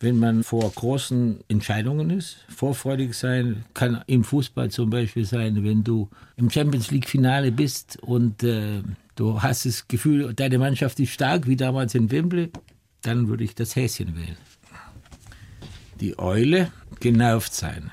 wenn 0.00 0.18
man 0.18 0.42
vor 0.42 0.70
großen 0.70 1.40
Entscheidungen 1.48 2.10
ist. 2.10 2.44
Vorfreudig 2.48 3.14
sein 3.14 3.64
kann 3.74 4.02
im 4.06 4.24
Fußball 4.24 4.70
zum 4.70 4.90
Beispiel 4.90 5.24
sein, 5.24 5.64
wenn 5.64 5.84
du 5.84 6.08
im 6.36 6.50
Champions 6.50 6.90
League 6.90 7.08
Finale 7.08 7.50
bist 7.52 7.98
und 8.02 8.42
äh, 8.42 8.82
du 9.14 9.42
hast 9.42 9.64
das 9.64 9.88
Gefühl, 9.88 10.34
deine 10.34 10.58
Mannschaft 10.58 11.00
ist 11.00 11.10
stark, 11.10 11.46
wie 11.46 11.56
damals 11.56 11.94
in 11.94 12.10
Wembley, 12.10 12.50
dann 13.02 13.28
würde 13.28 13.44
ich 13.44 13.54
das 13.54 13.74
Häschen 13.76 14.16
wählen. 14.16 14.36
Die 16.00 16.18
Eule, 16.18 16.70
genervt 17.00 17.54
sein. 17.54 17.90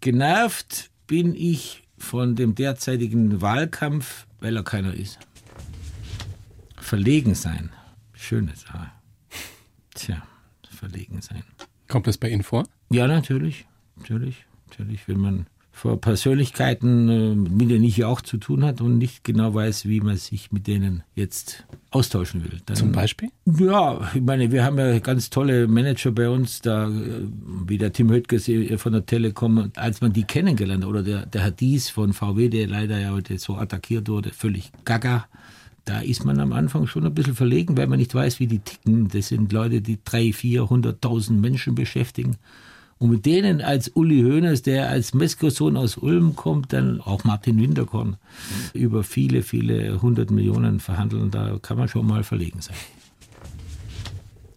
Genervt 0.00 0.90
bin 1.06 1.34
ich 1.34 1.82
von 1.98 2.34
dem 2.34 2.54
derzeitigen 2.54 3.40
Wahlkampf, 3.42 4.26
weil 4.40 4.56
er 4.56 4.64
keiner 4.64 4.94
ist. 4.94 5.18
Verlegen 6.76 7.34
sein. 7.34 7.70
Schöne 8.12 8.54
Sache. 8.56 8.90
Tja, 9.94 10.22
verlegen 10.82 11.20
sein. 11.22 11.44
Kommt 11.86 12.08
das 12.08 12.18
bei 12.18 12.28
Ihnen 12.28 12.42
vor? 12.42 12.64
Ja, 12.90 13.06
natürlich. 13.06 13.66
Natürlich. 13.96 14.46
Natürlich, 14.68 15.06
wenn 15.06 15.20
man 15.20 15.46
vor 15.70 16.00
Persönlichkeiten, 16.00 17.08
äh, 17.08 17.34
mit 17.34 17.70
denen 17.70 17.84
ich 17.84 17.96
ja 17.96 18.08
auch 18.08 18.20
zu 18.20 18.36
tun 18.36 18.64
hat 18.64 18.80
und 18.80 18.98
nicht 18.98 19.22
genau 19.24 19.54
weiß, 19.54 19.86
wie 19.86 20.00
man 20.00 20.16
sich 20.16 20.50
mit 20.50 20.66
denen 20.66 21.02
jetzt 21.14 21.64
austauschen 21.90 22.44
will. 22.44 22.60
Dann, 22.66 22.76
Zum 22.76 22.92
Beispiel? 22.92 23.30
Ja, 23.46 24.10
ich 24.12 24.20
meine, 24.20 24.50
wir 24.50 24.64
haben 24.64 24.78
ja 24.78 24.98
ganz 24.98 25.30
tolle 25.30 25.68
Manager 25.68 26.10
bei 26.10 26.28
uns, 26.28 26.60
da, 26.60 26.88
äh, 26.88 27.26
wie 27.66 27.78
der 27.78 27.92
Tim 27.92 28.10
Höttges 28.10 28.48
äh, 28.48 28.76
von 28.76 28.92
der 28.92 29.06
Telekom. 29.06 29.70
Als 29.76 30.00
man 30.00 30.12
die 30.12 30.24
kennengelernt 30.24 30.82
hat, 30.82 30.90
oder 30.90 31.02
der, 31.02 31.26
der 31.26 31.42
Herr 31.42 31.50
Dies 31.52 31.88
von 31.88 32.12
VW, 32.12 32.48
der 32.48 32.66
leider 32.66 32.98
ja 32.98 33.12
heute 33.12 33.38
so 33.38 33.56
attackiert 33.56 34.08
wurde, 34.08 34.30
völlig 34.30 34.72
gaga, 34.84 35.26
Da 35.84 36.00
ist 36.00 36.24
man 36.24 36.38
am 36.38 36.52
Anfang 36.52 36.86
schon 36.86 37.04
ein 37.04 37.14
bisschen 37.14 37.34
verlegen, 37.34 37.76
weil 37.76 37.88
man 37.88 37.98
nicht 37.98 38.14
weiß, 38.14 38.38
wie 38.38 38.46
die 38.46 38.60
ticken. 38.60 39.08
Das 39.08 39.28
sind 39.28 39.52
Leute, 39.52 39.80
die 39.80 39.98
drei, 40.04 40.32
vier, 40.32 40.70
hunderttausend 40.70 41.40
Menschen 41.40 41.74
beschäftigen. 41.74 42.36
Und 42.98 43.10
mit 43.10 43.26
denen 43.26 43.60
als 43.60 43.88
Uli 43.88 44.22
Hoeneß, 44.22 44.62
der 44.62 44.88
als 44.88 45.12
Metzgersohn 45.12 45.76
aus 45.76 45.96
Ulm 45.96 46.36
kommt, 46.36 46.72
dann 46.72 47.00
auch 47.00 47.24
Martin 47.24 47.60
Winterkorn, 47.60 48.16
über 48.74 49.02
viele, 49.02 49.42
viele 49.42 50.00
hundert 50.00 50.30
Millionen 50.30 50.78
verhandeln, 50.78 51.32
da 51.32 51.58
kann 51.60 51.78
man 51.78 51.88
schon 51.88 52.06
mal 52.06 52.22
verlegen 52.22 52.60
sein. 52.60 52.76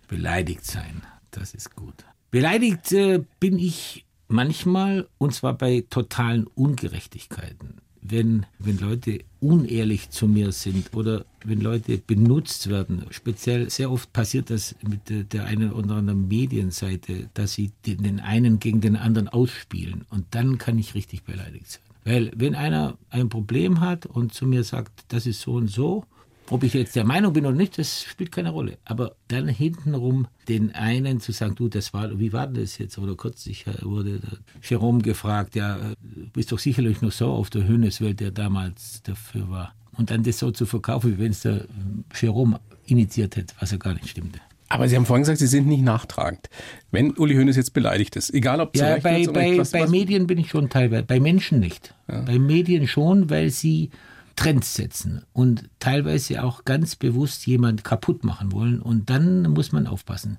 Beleidigt 0.07 0.63
sein, 0.63 1.01
das 1.31 1.55
ist 1.55 1.75
gut. 1.75 2.05
Beleidigt 2.29 2.91
äh, 2.91 3.23
bin 3.39 3.57
ich 3.57 4.05
manchmal, 4.27 5.07
und 5.17 5.33
zwar 5.33 5.57
bei 5.57 5.83
totalen 5.89 6.45
Ungerechtigkeiten 6.45 7.81
wenn, 8.10 8.46
wenn 8.60 8.78
Leute 8.78 9.20
unehrlich 9.39 10.10
zu 10.10 10.28
mir 10.28 10.52
sind 10.52 10.94
oder 10.94 11.26
wenn 11.44 11.62
Leute 11.62 11.98
benutzt 11.98 12.70
werden. 12.70 13.06
Speziell 13.12 13.70
sehr 13.70 13.91
oft 13.91 14.12
passiert 14.13 14.50
das 14.50 14.76
mit 14.88 15.34
der, 15.34 15.46
einen 15.46 15.72
oder 15.72 15.96
anderen 15.96 16.28
Medienseite, 16.28 17.30
dass 17.34 17.54
sie 17.54 17.72
den 17.86 18.20
einen 18.20 18.60
gegen 18.60 18.82
den 18.82 18.96
anderen 18.96 19.28
ausspielen. 19.28 20.06
Und 20.10 20.26
dann 20.32 20.58
kann 20.58 20.78
ich 20.78 20.96
richtig 20.96 21.24
beleidigt 21.24 21.70
sein. 21.70 21.82
Weil 22.04 22.32
wenn 22.36 22.56
einer 22.56 22.98
ein 23.10 23.30
Problem 23.30 23.80
hat 23.80 24.06
und 24.06 24.34
zu 24.34 24.46
mir 24.46 24.63
sagt, 24.63 25.06
das 25.08 25.26
ist 25.26 25.41
so 25.41 25.54
und 25.54 25.70
so, 25.70 26.06
ob 26.49 26.63
ich 26.63 26.73
jetzt 26.73 26.95
der 26.95 27.05
Meinung 27.05 27.34
bin 27.34 27.45
oder 27.45 27.55
nicht, 27.55 27.77
das 27.77 28.03
spielt 28.03 28.31
keine 28.31 28.51
Rolle. 28.51 28.77
Aber 28.86 29.15
dann 29.27 29.47
hintenrum 29.47 30.27
den 30.47 30.73
einen 30.75 31.19
zu 31.19 31.31
sagen, 31.31 31.55
du, 31.55 31.69
das 31.69 31.93
war, 31.93 32.19
wie 32.19 32.34
war 32.34 32.47
das 32.47 32.77
jetzt? 32.77 32.97
Oder 32.97 33.15
kürzlich 33.15 33.65
wurde 33.81 34.19
Jerome 34.62 35.01
gefragt, 35.01 35.55
ja, 35.55 35.77
du 36.01 36.29
bist 36.34 36.51
doch 36.51 36.60
sicherlich 36.60 37.01
noch 37.01 37.12
so 37.12 37.27
auf 37.27 37.49
der 37.49 37.65
Höhneswelt, 37.65 38.19
der 38.19 38.31
damals 38.31 39.01
dafür 39.03 39.49
war. 39.49 39.73
Und 39.97 40.12
dann 40.12 40.23
das 40.23 40.39
so 40.39 40.51
zu 40.51 40.65
verkaufen, 40.65 41.13
wie 41.13 41.23
wenn 41.23 41.31
es 41.31 41.41
der 41.41 41.65
Jerome 42.13 42.60
initiiert 42.86 43.36
hätte, 43.38 43.55
was 43.60 43.71
ja 43.71 43.77
gar 43.77 43.93
nicht 43.93 44.10
stimmte. 44.10 44.39
Aber 44.67 44.89
Sie 44.89 44.95
haben 44.95 45.05
vorhin 45.05 45.21
gesagt, 45.21 45.39
Sie 45.39 45.47
sind 45.47 45.67
nicht 45.67 45.84
nachtragend. 45.84 46.49
Wenn 46.91 47.12
Uli 47.12 47.36
Hoeneß 47.36 47.55
jetzt 47.55 47.73
beleidigt 47.73 48.15
ist, 48.15 48.34
egal 48.34 48.60
ob 48.60 48.75
ja, 48.75 48.97
bei, 48.97 49.25
bei, 49.27 49.58
was, 49.58 49.71
bei 49.71 49.81
was 49.81 49.91
Medien 49.91 50.25
bin 50.27 50.38
ich 50.39 50.49
schon 50.49 50.69
teilweise, 50.69 51.03
bei 51.03 51.19
Menschen 51.19 51.60
nicht. 51.60 51.93
Ja. 52.08 52.21
Bei 52.21 52.39
Medien 52.39 52.88
schon, 52.88 53.29
weil 53.29 53.51
sie 53.51 53.91
Trends 54.36 54.74
setzen 54.76 55.24
und 55.32 55.69
teilweise 55.80 56.43
auch 56.43 56.65
ganz 56.65 56.95
bewusst 56.95 57.48
jemand 57.48 57.84
kaputt 57.84 58.24
machen 58.24 58.52
wollen. 58.52 58.82
Und 58.82 59.10
dann 59.10 59.43
muss 59.43 59.71
man 59.71 59.88
aufpassen. 59.88 60.38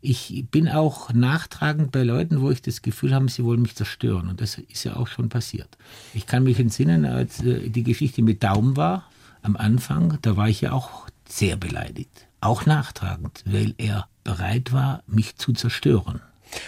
Ich 0.00 0.46
bin 0.50 0.68
auch 0.68 1.12
nachtragend 1.12 1.92
bei 1.92 2.02
Leuten, 2.02 2.40
wo 2.40 2.50
ich 2.50 2.60
das 2.60 2.82
Gefühl 2.82 3.14
habe, 3.14 3.28
sie 3.28 3.44
wollen 3.44 3.62
mich 3.62 3.76
zerstören. 3.76 4.28
Und 4.28 4.40
das 4.40 4.58
ist 4.58 4.84
ja 4.84 4.96
auch 4.96 5.06
schon 5.06 5.28
passiert. 5.28 5.78
Ich 6.12 6.26
kann 6.26 6.42
mich 6.42 6.58
entsinnen, 6.58 7.04
als 7.04 7.42
äh, 7.42 7.70
die 7.70 7.84
Geschichte 7.84 8.22
mit 8.22 8.42
Daum 8.42 8.76
war, 8.76 9.08
am 9.42 9.56
Anfang, 9.56 10.18
da 10.22 10.36
war 10.36 10.48
ich 10.48 10.62
ja 10.62 10.72
auch 10.72 11.08
sehr 11.28 11.56
beleidigt. 11.56 12.26
Auch 12.40 12.66
nachtragend, 12.66 13.42
weil 13.46 13.74
er 13.78 14.08
bereit 14.24 14.72
war, 14.72 15.02
mich 15.06 15.36
zu 15.36 15.52
zerstören. 15.52 16.20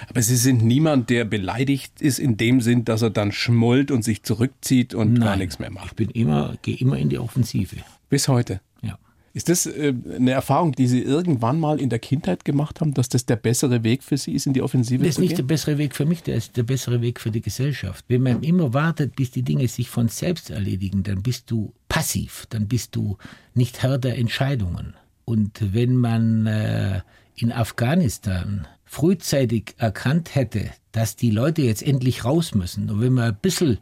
Aber 0.09 0.23
Sie 0.23 0.37
sind 0.37 0.62
niemand, 0.64 1.11
der 1.11 1.25
beleidigt 1.25 2.01
ist 2.01 2.19
in 2.19 2.37
dem 2.37 2.61
Sinn, 2.61 2.85
dass 2.85 3.03
er 3.03 3.11
dann 3.11 3.33
schmollt 3.33 3.91
und 3.91 4.03
sich 4.03 4.23
zurückzieht 4.23 4.95
und 4.95 5.14
Nein, 5.14 5.23
gar 5.23 5.37
nichts 5.37 5.59
mehr 5.59 5.71
macht. 5.71 5.88
Ich 5.88 5.97
bin 5.97 6.11
immer, 6.11 6.57
gehe 6.62 6.77
immer 6.77 6.99
in 6.99 7.09
die 7.09 7.19
Offensive. 7.19 7.77
Bis 8.09 8.29
heute. 8.29 8.61
Ja. 8.83 8.99
Ist 9.35 9.49
das 9.49 9.67
äh, 9.67 9.95
eine 10.17 10.33
Erfahrung, 10.33 10.73
die 10.73 10.87
Sie 10.87 11.03
irgendwann 11.03 11.61
mal 11.61 11.81
in 11.81 11.91
der 11.91 11.99
Kindheit 11.99 12.45
gemacht 12.45 12.81
haben, 12.81 12.95
dass 12.95 13.09
das 13.09 13.27
der 13.27 13.37
bessere 13.37 13.85
Weg 13.85 14.03
für 14.03 14.17
Sie 14.17 14.33
ist, 14.33 14.47
in 14.47 14.53
die 14.53 14.62
Offensive 14.62 14.99
zu 14.99 15.03
gehen? 15.03 15.09
Das 15.09 15.17
ist 15.17 15.21
nicht 15.21 15.38
der 15.38 15.45
bessere 15.45 15.79
Weg 15.79 15.95
für 15.95 16.07
mich, 16.07 16.23
das 16.23 16.37
ist 16.37 16.57
der 16.57 16.62
bessere 16.62 17.01
Weg 17.03 17.21
für 17.21 17.31
die 17.31 17.41
Gesellschaft. 17.41 18.05
Wenn 18.09 18.23
man 18.23 18.43
immer 18.43 18.75
wartet, 18.75 19.17
bis 19.17 19.31
die 19.31 19.43
Dinge 19.43 19.69
sich 19.69 19.88
von 19.88 20.09
selbst 20.09 20.51
erledigen, 20.51 21.03
dann 21.03 21.23
bist 21.23 21.51
du 21.51 21.73
passiv, 21.88 22.47
dann 22.51 22.69
bist 22.69 22.97
du 22.97 23.17
nicht 23.55 23.83
Herr 23.83 23.99
der 23.99 24.19
Entscheidungen. 24.19 24.95
Und 25.25 25.75
wenn 25.75 25.97
man 25.97 26.47
äh, 26.47 27.03
in 27.37 27.53
Afghanistan 27.53 28.67
frühzeitig 28.88 29.74
erkannt 29.77 30.35
hätte, 30.35 30.70
dass 30.92 31.14
die 31.14 31.31
Leute 31.31 31.62
jetzt 31.62 31.83
endlich 31.83 32.24
raus 32.24 32.55
müssen 32.55 32.90
und 32.90 33.01
wenn 33.01 33.12
man 33.12 33.24
ein 33.29 33.38
bisschen 33.40 33.79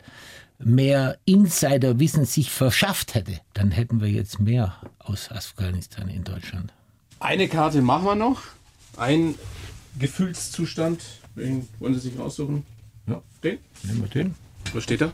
mehr 0.58 1.18
Insiderwissen 1.24 2.24
sich 2.24 2.50
verschafft 2.50 3.14
hätte, 3.14 3.40
dann 3.54 3.70
hätten 3.70 4.00
wir 4.00 4.08
jetzt 4.08 4.40
mehr 4.40 4.76
aus 4.98 5.30
Afghanistan 5.30 6.08
in 6.08 6.24
Deutschland. 6.24 6.72
Eine 7.20 7.48
Karte 7.48 7.82
machen 7.82 8.04
wir 8.04 8.14
noch. 8.14 8.42
Ein 8.96 9.34
Gefühlszustand. 9.98 11.02
Wen 11.34 11.68
wollen 11.78 11.94
Sie 11.94 12.00
sich 12.00 12.18
raussuchen? 12.18 12.64
Ja. 13.06 13.22
Den? 13.42 13.58
Nehmen 13.84 14.02
wir 14.02 14.08
den. 14.08 14.34
Was 14.72 14.84
steht 14.84 15.02
da? 15.02 15.12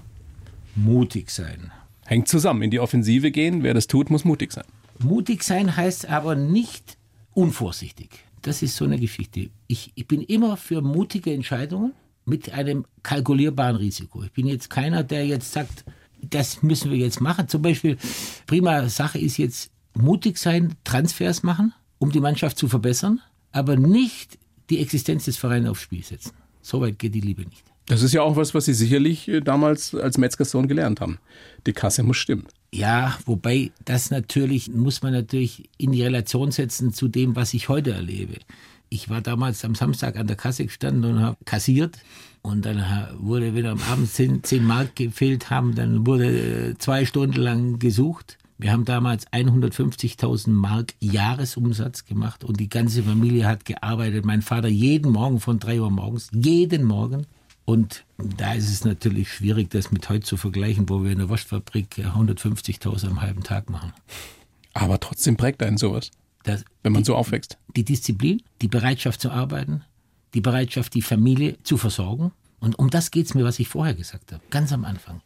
Mutig 0.75 1.31
sein. 1.31 1.71
Hängt 2.07 2.29
zusammen. 2.29 2.63
In 2.63 2.71
die 2.71 2.81
Offensive 2.81 3.31
gehen. 3.31 3.63
Wer 3.63 3.75
das 3.75 3.89
tut, 3.89 4.11
muss 4.11 4.25
mutig 4.25 4.53
sein. 4.53 4.65
Mutig 4.99 5.43
sein 5.43 5.77
heißt 5.77 6.09
aber 6.09 6.35
nicht 6.35 6.97
unvorsichtig 7.35 8.25
das 8.43 8.63
ist 8.63 8.77
so 8.77 8.85
eine 8.85 8.99
Geschichte. 8.99 9.51
Ich, 9.67 9.93
ich 9.95 10.07
bin 10.07 10.21
immer 10.23 10.57
für 10.57 10.83
mutige 10.83 11.33
Entscheidungen 11.33 11.93
mit 12.25 12.53
einem 12.53 12.85
kalkulierbaren 13.03 13.77
Risiko. 13.77 14.23
Ich 14.23 14.33
bin 14.33 14.47
jetzt 14.47 14.71
keiner, 14.71 15.03
der 15.03 15.27
jetzt 15.27 15.53
sagt, 15.53 15.85
das 16.21 16.63
müssen 16.63 16.91
wir 16.91 16.99
jetzt 16.99 17.21
machen. 17.21 17.49
Zum 17.49 17.63
Beispiel, 17.63 17.97
prima 18.47 18.89
Sache 18.89 19.19
ist 19.19 19.39
jetzt 19.39 19.71
mutig 19.95 20.39
sein, 20.39 20.75
Transfers 20.85 21.43
machen, 21.43 21.73
um 21.99 22.13
die 22.13 22.21
Mannschaft 22.21 22.59
zu 22.59 22.69
verbessern, 22.69 23.21
aber 23.51 23.77
nicht 23.77 24.39
die 24.71 24.81
Existenz 24.81 25.25
des 25.25 25.37
Vereins 25.37 25.69
aufs 25.69 25.83
Spiel 25.83 26.05
setzen. 26.05 26.33
Soweit 26.61 26.99
geht 26.99 27.15
die 27.15 27.21
Liebe 27.21 27.43
nicht. 27.43 27.65
Das 27.87 28.03
ist 28.03 28.13
ja 28.13 28.23
auch 28.23 28.37
was, 28.37 28.55
was 28.55 28.67
Sie 28.67 28.75
sicherlich 28.75 29.27
äh, 29.29 29.41
damals 29.41 29.95
als 29.95 30.17
Metzgersohn 30.17 30.69
gelernt 30.69 31.01
haben. 31.01 31.19
Die 31.67 31.73
Kasse 31.73 32.05
muss 32.05 32.17
stimmen. 32.17 32.47
Ja, 32.75 33.19
wobei 33.27 33.71
das 33.85 34.11
natürlich, 34.11 34.71
muss 34.71 35.03
man 35.03 35.13
natürlich 35.13 35.69
in 35.77 35.93
die 35.93 36.03
Relation 36.03 36.51
setzen 36.53 36.93
zu 36.93 37.09
dem, 37.09 37.37
was 37.37 37.53
ich 37.53 37.69
heute 37.69 37.93
erlebe. 37.93 38.39
Ich 38.89 39.11
war 39.11 39.21
damals 39.21 39.65
am 39.65 39.75
Samstag 39.75 40.17
an 40.17 40.27
der 40.27 40.37
Kasse 40.37 40.65
gestanden 40.65 41.17
und 41.17 41.21
habe 41.21 41.37
kassiert. 41.45 41.99
Und 42.41 42.65
dann 42.65 42.83
wurde, 43.19 43.55
wenn 43.55 43.67
am 43.67 43.81
Abend 43.91 44.11
10, 44.11 44.43
10 44.43 44.65
Mark 44.65 44.97
gefehlt 44.97 45.51
haben, 45.51 45.75
dann 45.75 46.07
wurde 46.07 46.71
äh, 46.71 46.79
zwei 46.79 47.05
Stunden 47.05 47.41
lang 47.41 47.79
gesucht. 47.79 48.39
Wir 48.59 48.73
haben 48.73 48.85
damals 48.85 49.27
150.000 49.29 50.51
Mark 50.51 50.95
Jahresumsatz 51.01 52.05
gemacht 52.05 52.43
und 52.45 52.59
die 52.59 52.69
ganze 52.69 53.03
Familie 53.03 53.47
hat 53.47 53.65
gearbeitet. 53.65 54.25
Mein 54.25 54.43
Vater 54.43 54.69
jeden 54.69 55.13
Morgen 55.13 55.41
von 55.41 55.59
3 55.59 55.81
Uhr 55.81 55.91
morgens, 55.91 56.31
jeden 56.33 56.85
Morgen. 56.85 57.27
Und 57.65 58.05
da 58.19 58.55
ist 58.55 58.71
es 58.71 58.85
natürlich 58.85 59.33
schwierig, 59.33 59.71
das 59.71 59.93
mit 59.93 60.09
heute 60.09 60.25
zu 60.25 60.37
vergleichen, 60.37 60.89
wo 60.89 61.05
wir 61.05 61.13
in 61.13 61.19
der 61.19 61.31
Waschfabrik 61.31 61.99
150.000 61.99 63.09
am 63.09 63.21
halben 63.21 63.43
Tag 63.43 63.71
machen. 63.71 63.93
Aber 64.73 64.99
trotzdem 64.99 65.37
prägt 65.37 65.63
einen 65.63 65.79
sowas, 65.79 66.11
das, 66.43 66.65
wenn 66.83 66.93
man 66.93 67.03
die, 67.03 67.07
so 67.07 67.15
aufwächst. 67.15 67.59
Die 67.77 67.85
Disziplin, 67.85 68.43
die 68.63 68.69
Bereitschaft 68.69 69.21
zu 69.21 69.31
arbeiten, 69.31 69.85
die 70.35 70.41
Bereitschaft, 70.41 70.95
die 70.95 71.03
Familie 71.03 71.57
zu 71.63 71.77
versorgen. 71.77 72.33
Und 72.59 72.79
um 72.79 72.91
das 72.91 73.11
geht 73.11 73.27
es 73.27 73.35
mir, 73.35 73.45
was 73.45 73.59
ich 73.59 73.69
vorher 73.69 73.95
gesagt 73.95 74.33
habe, 74.33 74.43
ganz 74.51 74.73
am 74.73 74.85
Anfang. 74.85 75.21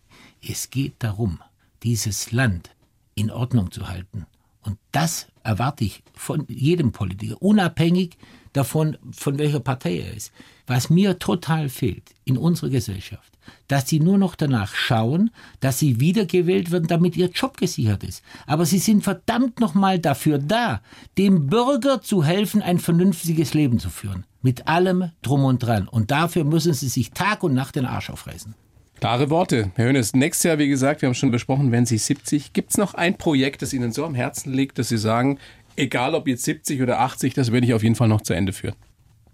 Es 0.47 0.71
geht 0.71 0.95
darum, 0.99 1.41
dieses 1.83 2.33
Land 2.33 2.71
in 3.15 3.31
Ordnung 3.31 3.71
zu 3.71 3.89
halten. 3.89 4.27
Und 4.63 4.79
das 4.91 5.29
erwarte 5.43 5.85
ich 5.85 6.03
von 6.15 6.45
jedem 6.49 6.93
Politiker, 6.93 7.41
unabhängig 7.41 8.19
davon, 8.57 8.97
von 9.13 9.39
welcher 9.39 9.61
Partei 9.61 10.01
er 10.01 10.15
ist. 10.15 10.33
Was 10.67 10.91
mir 10.91 11.19
total 11.19 11.69
fehlt 11.69 12.15
in 12.25 12.37
unserer 12.37 12.71
Gesellschaft, 12.71 13.33
dass 13.69 13.89
sie 13.89 14.01
nur 14.01 14.19
noch 14.19 14.35
danach 14.35 14.75
schauen, 14.75 15.31
dass 15.61 15.79
sie 15.79 16.01
wiedergewählt 16.01 16.71
werden, 16.73 16.89
damit 16.89 17.17
ihr 17.17 17.29
Job 17.29 17.57
gesichert 17.57 18.03
ist. 18.03 18.25
Aber 18.47 18.67
sie 18.67 18.79
sind 18.79 19.05
verdammt 19.05 19.61
nochmal 19.61 19.99
dafür 19.99 20.39
da, 20.39 20.81
dem 21.19 21.47
Bürger 21.47 22.03
zu 22.03 22.25
helfen, 22.25 22.63
ein 22.63 22.79
vernünftiges 22.79 23.55
Leben 23.55 23.79
zu 23.79 23.91
führen. 23.91 24.25
Mit 24.43 24.67
allem 24.69 25.11
drum 25.23 25.45
und 25.45 25.61
dran. 25.61 25.89
Und 25.89 26.11
dafür 26.11 26.45
müssen 26.45 26.73
sie 26.73 26.89
sich 26.89 27.11
Tag 27.11 27.43
und 27.43 27.55
Nacht 27.55 27.77
den 27.77 27.87
Arsch 27.87 28.11
aufreißen. 28.11 28.55
Klare 29.01 29.29
Worte. 29.29 29.73
Herr 29.75 29.89
Hönes, 29.89 30.15
nächstes 30.15 30.45
Jahr, 30.45 30.59
wie 30.59 30.69
gesagt, 30.69 31.03
wir 31.03 31.09
haben 31.09 31.15
schon 31.15 31.31
besprochen, 31.31 31.71
werden 31.71 31.85
Sie 31.85 31.99
70. 31.99 32.55
Gibt 32.55 32.71
es 32.71 32.79
noch 32.79 32.95
ein 32.95 33.19
Projekt, 33.19 33.61
das 33.61 33.75
Ihnen 33.75 33.93
so 33.93 34.07
am 34.07 34.15
Herzen 34.15 34.55
liegt, 34.55 34.79
dass 34.79 34.89
Sie 34.89 34.97
sagen, 34.97 35.39
egal 35.77 36.15
ob 36.15 36.29
jetzt 36.29 36.45
70 36.45 36.83
oder 36.83 37.01
80, 37.01 37.35
das 37.35 37.53
werde 37.53 37.67
ich 37.67 37.75
auf 37.75 37.83
jeden 37.83 37.95
Fall 37.95 38.09
noch 38.09 38.23
zu 38.23 38.35
Ende 38.35 38.53
führen? 38.53 38.75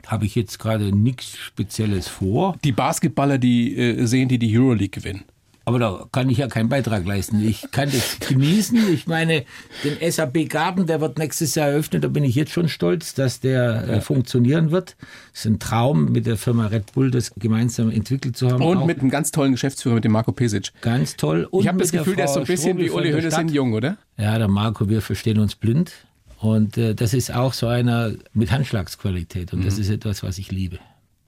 Habe 0.06 0.26
ich 0.26 0.34
jetzt 0.34 0.58
gerade 0.58 0.94
nichts 0.94 1.36
Spezielles 1.36 2.08
vor. 2.08 2.56
Die 2.64 2.72
Basketballer, 2.72 3.38
die 3.38 3.76
äh, 3.76 4.04
sehen, 4.06 4.28
die 4.28 4.38
die 4.38 4.58
Euroleague 4.58 4.88
gewinnen. 4.88 5.24
Aber 5.64 5.78
da 5.78 6.06
kann 6.10 6.28
ich 6.28 6.38
ja 6.38 6.48
keinen 6.48 6.68
Beitrag 6.68 7.06
leisten. 7.06 7.40
Ich 7.46 7.70
kann 7.70 7.88
das 7.90 8.18
genießen. 8.28 8.92
Ich 8.92 9.06
meine, 9.06 9.44
den 9.84 10.10
SAP 10.10 10.48
Garten, 10.48 10.86
der 10.86 11.00
wird 11.00 11.18
nächstes 11.18 11.54
Jahr 11.54 11.68
eröffnet. 11.68 12.02
Da 12.02 12.08
bin 12.08 12.24
ich 12.24 12.34
jetzt 12.34 12.50
schon 12.50 12.68
stolz, 12.68 13.14
dass 13.14 13.40
der 13.40 13.88
äh, 13.88 14.00
funktionieren 14.00 14.70
wird. 14.72 14.96
Es 15.32 15.40
ist 15.40 15.46
ein 15.46 15.58
Traum, 15.60 16.10
mit 16.10 16.26
der 16.26 16.36
Firma 16.36 16.66
Red 16.66 16.92
Bull 16.94 17.10
das 17.10 17.32
gemeinsam 17.36 17.90
entwickelt 17.90 18.36
zu 18.36 18.50
haben. 18.50 18.62
Und 18.62 18.78
Auch 18.78 18.86
mit 18.86 19.00
einem 19.00 19.10
ganz 19.10 19.30
tollen 19.30 19.52
Geschäftsführer, 19.52 19.94
mit 19.94 20.04
dem 20.04 20.12
Marco 20.12 20.32
Pesic. 20.32 20.72
Ganz 20.80 21.16
toll. 21.16 21.46
Und 21.50 21.62
ich 21.62 21.68
habe 21.68 21.78
das 21.78 21.92
Gefühl, 21.92 22.16
der 22.16 22.24
ist 22.24 22.34
so 22.34 22.40
ein 22.40 22.46
bisschen 22.46 22.78
wie 22.78 22.90
Uli 22.90 23.12
Hoeneß 23.12 23.38
in 23.38 23.48
Jung, 23.48 23.72
oder? 23.74 23.98
Ja, 24.16 24.38
der 24.38 24.48
Marco, 24.48 24.88
wir 24.88 25.00
verstehen 25.00 25.38
uns 25.38 25.54
blind. 25.54 25.92
Und 26.42 26.76
äh, 26.76 26.96
das 26.96 27.14
ist 27.14 27.32
auch 27.32 27.52
so 27.52 27.68
einer 27.68 28.14
mit 28.34 28.50
Handschlagsqualität. 28.50 29.52
Und 29.52 29.60
mhm. 29.60 29.64
das 29.64 29.78
ist 29.78 29.88
etwas, 29.90 30.24
was 30.24 30.38
ich 30.38 30.50
liebe. 30.50 30.80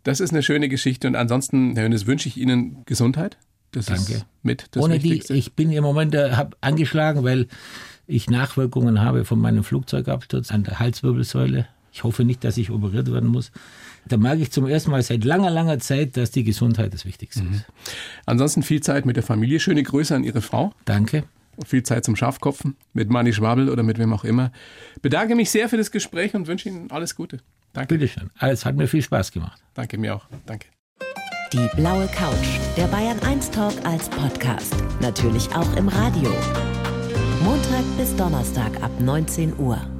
Das 0.02 0.18
ist 0.18 0.32
eine 0.32 0.42
schöne 0.42 0.68
Geschichte. 0.68 1.06
Und 1.06 1.14
ansonsten, 1.14 1.76
Herr 1.76 1.84
Hönes, 1.84 2.08
wünsche 2.08 2.28
ich 2.28 2.36
Ihnen 2.36 2.84
Gesundheit. 2.84 3.38
Das 3.70 3.86
Danke. 3.86 4.12
ist 4.12 4.26
mit 4.42 4.66
das 4.72 4.82
Ohne 4.82 4.94
Wichtigste. 4.94 5.34
die, 5.34 5.38
ich 5.38 5.52
bin 5.52 5.70
im 5.70 5.84
Moment 5.84 6.16
äh, 6.16 6.32
hab 6.32 6.56
angeschlagen, 6.60 7.22
weil 7.22 7.46
ich 8.08 8.28
Nachwirkungen 8.28 9.02
habe 9.02 9.24
von 9.24 9.38
meinem 9.38 9.62
Flugzeugabsturz 9.62 10.50
an 10.50 10.64
der 10.64 10.80
Halswirbelsäule. 10.80 11.68
Ich 11.92 12.02
hoffe 12.02 12.24
nicht, 12.24 12.42
dass 12.42 12.56
ich 12.56 12.70
operiert 12.70 13.12
werden 13.12 13.28
muss. 13.28 13.52
Da 14.08 14.16
merke 14.16 14.42
ich 14.42 14.50
zum 14.50 14.66
ersten 14.66 14.90
Mal 14.90 15.02
seit 15.02 15.22
langer, 15.22 15.50
langer 15.50 15.78
Zeit, 15.78 16.16
dass 16.16 16.32
die 16.32 16.42
Gesundheit 16.42 16.92
das 16.92 17.04
Wichtigste 17.04 17.44
mhm. 17.44 17.54
ist. 17.54 17.64
Ansonsten 18.26 18.64
viel 18.64 18.80
Zeit 18.80 19.06
mit 19.06 19.14
der 19.14 19.22
Familie. 19.22 19.60
Schöne 19.60 19.84
Grüße 19.84 20.12
an 20.12 20.24
Ihre 20.24 20.42
Frau. 20.42 20.72
Danke. 20.86 21.22
Viel 21.66 21.82
Zeit 21.82 22.04
zum 22.04 22.16
Schafkopfen 22.16 22.76
mit 22.92 23.10
Manni 23.10 23.32
Schwabel 23.32 23.68
oder 23.68 23.82
mit 23.82 23.98
wem 23.98 24.12
auch 24.12 24.24
immer. 24.24 24.52
Bedanke 25.02 25.34
mich 25.34 25.50
sehr 25.50 25.68
für 25.68 25.76
das 25.76 25.90
Gespräch 25.90 26.34
und 26.34 26.46
wünsche 26.46 26.68
Ihnen 26.68 26.90
alles 26.90 27.14
Gute. 27.14 27.40
Danke. 27.72 27.94
Bitte 27.94 28.08
schön. 28.08 28.30
Es 28.40 28.64
hat 28.64 28.76
mir 28.76 28.86
viel 28.86 29.02
Spaß 29.02 29.32
gemacht. 29.32 29.62
Danke, 29.74 29.98
mir 29.98 30.14
auch. 30.14 30.26
Danke. 30.46 30.68
Die 31.52 31.68
blaue 31.76 32.06
Couch, 32.08 32.58
der 32.76 32.86
Bayern 32.86 33.18
1 33.20 33.50
Talk 33.50 33.74
als 33.84 34.08
Podcast. 34.08 34.74
Natürlich 35.00 35.48
auch 35.54 35.76
im 35.76 35.88
Radio. 35.88 36.32
Montag 37.44 37.84
bis 37.96 38.14
Donnerstag 38.16 38.82
ab 38.82 38.90
19 39.00 39.58
Uhr. 39.58 39.93